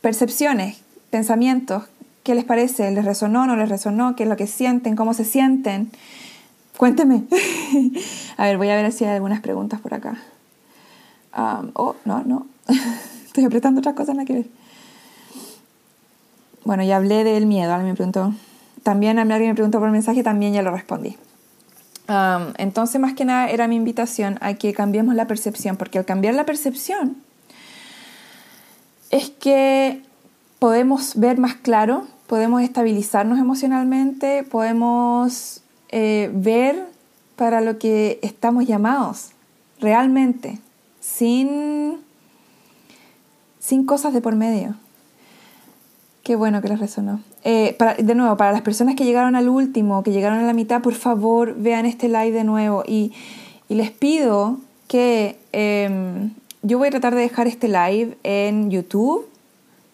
percepciones, 0.00 0.78
pensamientos, 1.10 1.84
¿qué 2.22 2.34
les 2.34 2.44
parece? 2.44 2.90
¿Les 2.90 3.04
resonó, 3.04 3.46
no 3.46 3.56
les 3.56 3.68
resonó? 3.68 4.16
¿Qué 4.16 4.24
es 4.24 4.28
lo 4.28 4.36
que 4.36 4.46
sienten? 4.46 4.96
¿Cómo 4.96 5.14
se 5.14 5.24
sienten? 5.24 5.90
Cuénteme. 6.76 7.24
a 8.36 8.46
ver, 8.46 8.58
voy 8.58 8.68
a 8.70 8.76
ver 8.76 8.90
si 8.92 9.04
hay 9.04 9.14
algunas 9.14 9.40
preguntas 9.40 9.80
por 9.80 9.94
acá. 9.94 10.16
oh, 11.34 11.94
no, 12.04 12.22
no. 12.24 12.46
Estoy 13.26 13.44
apretando 13.44 13.80
otras 13.80 13.94
cosas, 13.94 14.14
nada 14.14 14.26
que 14.26 14.34
ver. 14.34 14.46
Bueno, 16.64 16.82
ya 16.82 16.96
hablé 16.96 17.24
del 17.24 17.46
miedo, 17.46 17.72
alguien 17.72 17.90
me 17.90 17.94
preguntó. 17.94 18.32
También 18.82 19.18
alguien 19.18 19.48
me 19.48 19.54
preguntó 19.54 19.80
por 19.80 19.90
mensaje, 19.90 20.22
también 20.22 20.52
ya 20.52 20.62
lo 20.62 20.70
respondí. 20.70 21.16
entonces, 22.58 23.00
más 23.00 23.14
que 23.14 23.24
nada, 23.24 23.48
era 23.48 23.68
mi 23.68 23.76
invitación 23.76 24.38
a 24.40 24.54
que 24.54 24.72
cambiemos 24.72 25.14
la 25.14 25.26
percepción, 25.26 25.76
porque 25.76 25.98
al 25.98 26.04
cambiar 26.04 26.34
la 26.34 26.44
percepción, 26.44 27.16
es 29.14 29.30
que 29.30 30.02
podemos 30.58 31.14
ver 31.14 31.38
más 31.38 31.54
claro, 31.54 32.04
podemos 32.26 32.62
estabilizarnos 32.62 33.38
emocionalmente, 33.38 34.42
podemos 34.42 35.62
eh, 35.90 36.32
ver 36.34 36.84
para 37.36 37.60
lo 37.60 37.78
que 37.78 38.18
estamos 38.22 38.66
llamados 38.66 39.30
realmente, 39.78 40.58
sin, 40.98 41.98
sin 43.60 43.86
cosas 43.86 44.12
de 44.14 44.20
por 44.20 44.34
medio. 44.34 44.74
Qué 46.24 46.34
bueno 46.34 46.60
que 46.60 46.68
les 46.68 46.80
resonó. 46.80 47.20
Eh, 47.44 47.78
de 47.98 48.14
nuevo, 48.16 48.36
para 48.36 48.50
las 48.50 48.62
personas 48.62 48.96
que 48.96 49.04
llegaron 49.04 49.36
al 49.36 49.48
último, 49.48 50.02
que 50.02 50.10
llegaron 50.10 50.40
a 50.40 50.42
la 50.42 50.54
mitad, 50.54 50.82
por 50.82 50.94
favor 50.94 51.54
vean 51.56 51.86
este 51.86 52.08
live 52.08 52.32
de 52.32 52.42
nuevo 52.42 52.82
y, 52.84 53.12
les 53.68 53.92
pido 53.92 54.58
que 54.88 55.38
em, 55.52 56.30
yo 56.64 56.78
voy 56.78 56.88
a 56.88 56.90
tratar 56.90 57.14
de 57.14 57.20
dejar 57.20 57.46
este 57.46 57.68
live 57.68 58.16
en 58.22 58.70
YouTube 58.70 59.28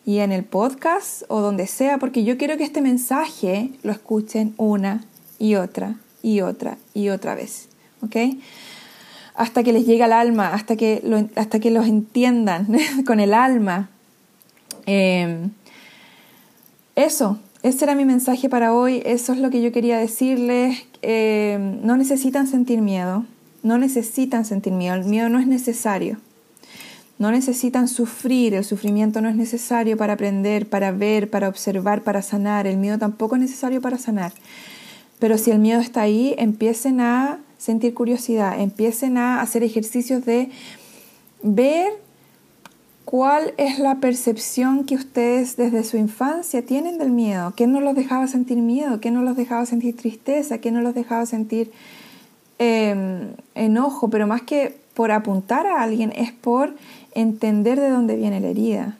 y 0.06 0.18
en 0.18 0.30
el 0.30 0.44
podcast 0.44 1.24
o 1.26 1.40
donde 1.40 1.66
sea, 1.66 1.98
porque 1.98 2.22
yo 2.22 2.38
quiero 2.38 2.56
que 2.56 2.62
este 2.62 2.80
mensaje 2.80 3.72
lo 3.82 3.90
escuchen 3.90 4.54
una 4.56 5.02
y 5.40 5.56
otra 5.56 5.96
y 6.22 6.42
otra 6.42 6.78
y 6.94 7.08
otra 7.08 7.34
vez, 7.34 7.68
¿ok? 8.02 8.38
Hasta 9.34 9.64
que 9.64 9.72
les 9.72 9.84
llegue 9.84 10.04
al 10.04 10.12
alma, 10.12 10.54
hasta 10.54 10.76
que, 10.76 11.00
lo, 11.04 11.28
hasta 11.34 11.58
que 11.58 11.72
los 11.72 11.88
entiendan 11.88 12.68
con 13.04 13.18
el 13.18 13.34
alma. 13.34 13.90
Em, 14.86 15.50
eso, 16.94 17.40
ese 17.64 17.84
era 17.84 17.96
mi 17.96 18.04
mensaje 18.04 18.48
para 18.48 18.72
hoy, 18.72 19.02
eso 19.04 19.32
es 19.32 19.40
lo 19.40 19.50
que 19.50 19.60
yo 19.60 19.72
quería 19.72 19.98
decirles. 19.98 20.84
Em, 21.02 21.84
no 21.84 21.96
necesitan 21.96 22.46
sentir 22.46 22.80
miedo, 22.80 23.24
no 23.64 23.76
necesitan 23.76 24.44
sentir 24.44 24.72
miedo, 24.72 24.94
el 24.94 25.04
miedo 25.06 25.28
no 25.28 25.40
es 25.40 25.48
necesario. 25.48 26.18
No 27.20 27.30
necesitan 27.30 27.86
sufrir, 27.86 28.54
el 28.54 28.64
sufrimiento 28.64 29.20
no 29.20 29.28
es 29.28 29.36
necesario 29.36 29.98
para 29.98 30.14
aprender, 30.14 30.66
para 30.66 30.90
ver, 30.90 31.28
para 31.28 31.50
observar, 31.50 32.02
para 32.02 32.22
sanar. 32.22 32.66
El 32.66 32.78
miedo 32.78 32.96
tampoco 32.96 33.36
es 33.36 33.42
necesario 33.42 33.82
para 33.82 33.98
sanar. 33.98 34.32
Pero 35.18 35.36
si 35.36 35.50
el 35.50 35.58
miedo 35.58 35.80
está 35.80 36.00
ahí, 36.00 36.34
empiecen 36.38 37.02
a 37.02 37.40
sentir 37.58 37.92
curiosidad, 37.92 38.58
empiecen 38.58 39.18
a 39.18 39.42
hacer 39.42 39.62
ejercicios 39.62 40.24
de 40.24 40.48
ver 41.42 41.92
cuál 43.04 43.52
es 43.58 43.78
la 43.78 43.96
percepción 43.96 44.86
que 44.86 44.94
ustedes 44.94 45.58
desde 45.58 45.84
su 45.84 45.98
infancia 45.98 46.64
tienen 46.64 46.96
del 46.96 47.10
miedo, 47.10 47.52
qué 47.54 47.66
no 47.66 47.82
los 47.82 47.94
dejaba 47.94 48.28
sentir 48.28 48.56
miedo, 48.56 48.98
qué 49.02 49.10
no 49.10 49.20
los 49.20 49.36
dejaba 49.36 49.66
sentir 49.66 49.94
tristeza, 49.94 50.56
qué 50.56 50.70
no 50.70 50.80
los 50.80 50.94
dejaba 50.94 51.26
sentir 51.26 51.70
em, 52.58 53.34
enojo, 53.54 54.08
pero 54.08 54.26
más 54.26 54.40
que 54.40 54.79
por 55.00 55.12
apuntar 55.12 55.66
a 55.66 55.82
alguien 55.82 56.12
es 56.14 56.30
por 56.30 56.74
entender 57.14 57.80
de 57.80 57.88
dónde 57.88 58.16
viene 58.16 58.38
la 58.38 58.48
herida. 58.48 58.98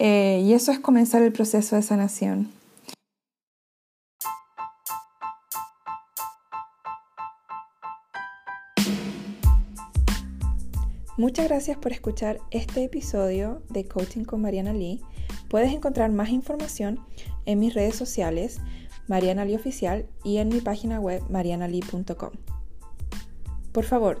Eh, 0.00 0.42
y 0.44 0.52
eso 0.52 0.72
es 0.72 0.80
comenzar 0.80 1.22
el 1.22 1.32
proceso 1.32 1.76
de 1.76 1.82
sanación. 1.82 2.50
Muchas 11.16 11.46
gracias 11.46 11.78
por 11.78 11.92
escuchar 11.92 12.40
este 12.50 12.82
episodio 12.82 13.62
de 13.70 13.86
Coaching 13.86 14.24
con 14.24 14.42
Mariana 14.42 14.72
Lee. 14.72 15.02
Puedes 15.48 15.72
encontrar 15.72 16.10
más 16.10 16.30
información 16.30 16.98
en 17.44 17.60
mis 17.60 17.74
redes 17.74 17.94
sociales, 17.94 18.58
Mariana 19.06 19.44
Lee 19.44 19.54
Oficial, 19.54 20.06
y 20.24 20.38
en 20.38 20.48
mi 20.48 20.60
página 20.60 20.98
web, 20.98 21.22
marianalee.com. 21.30 22.30
Por 23.70 23.84
favor, 23.84 24.20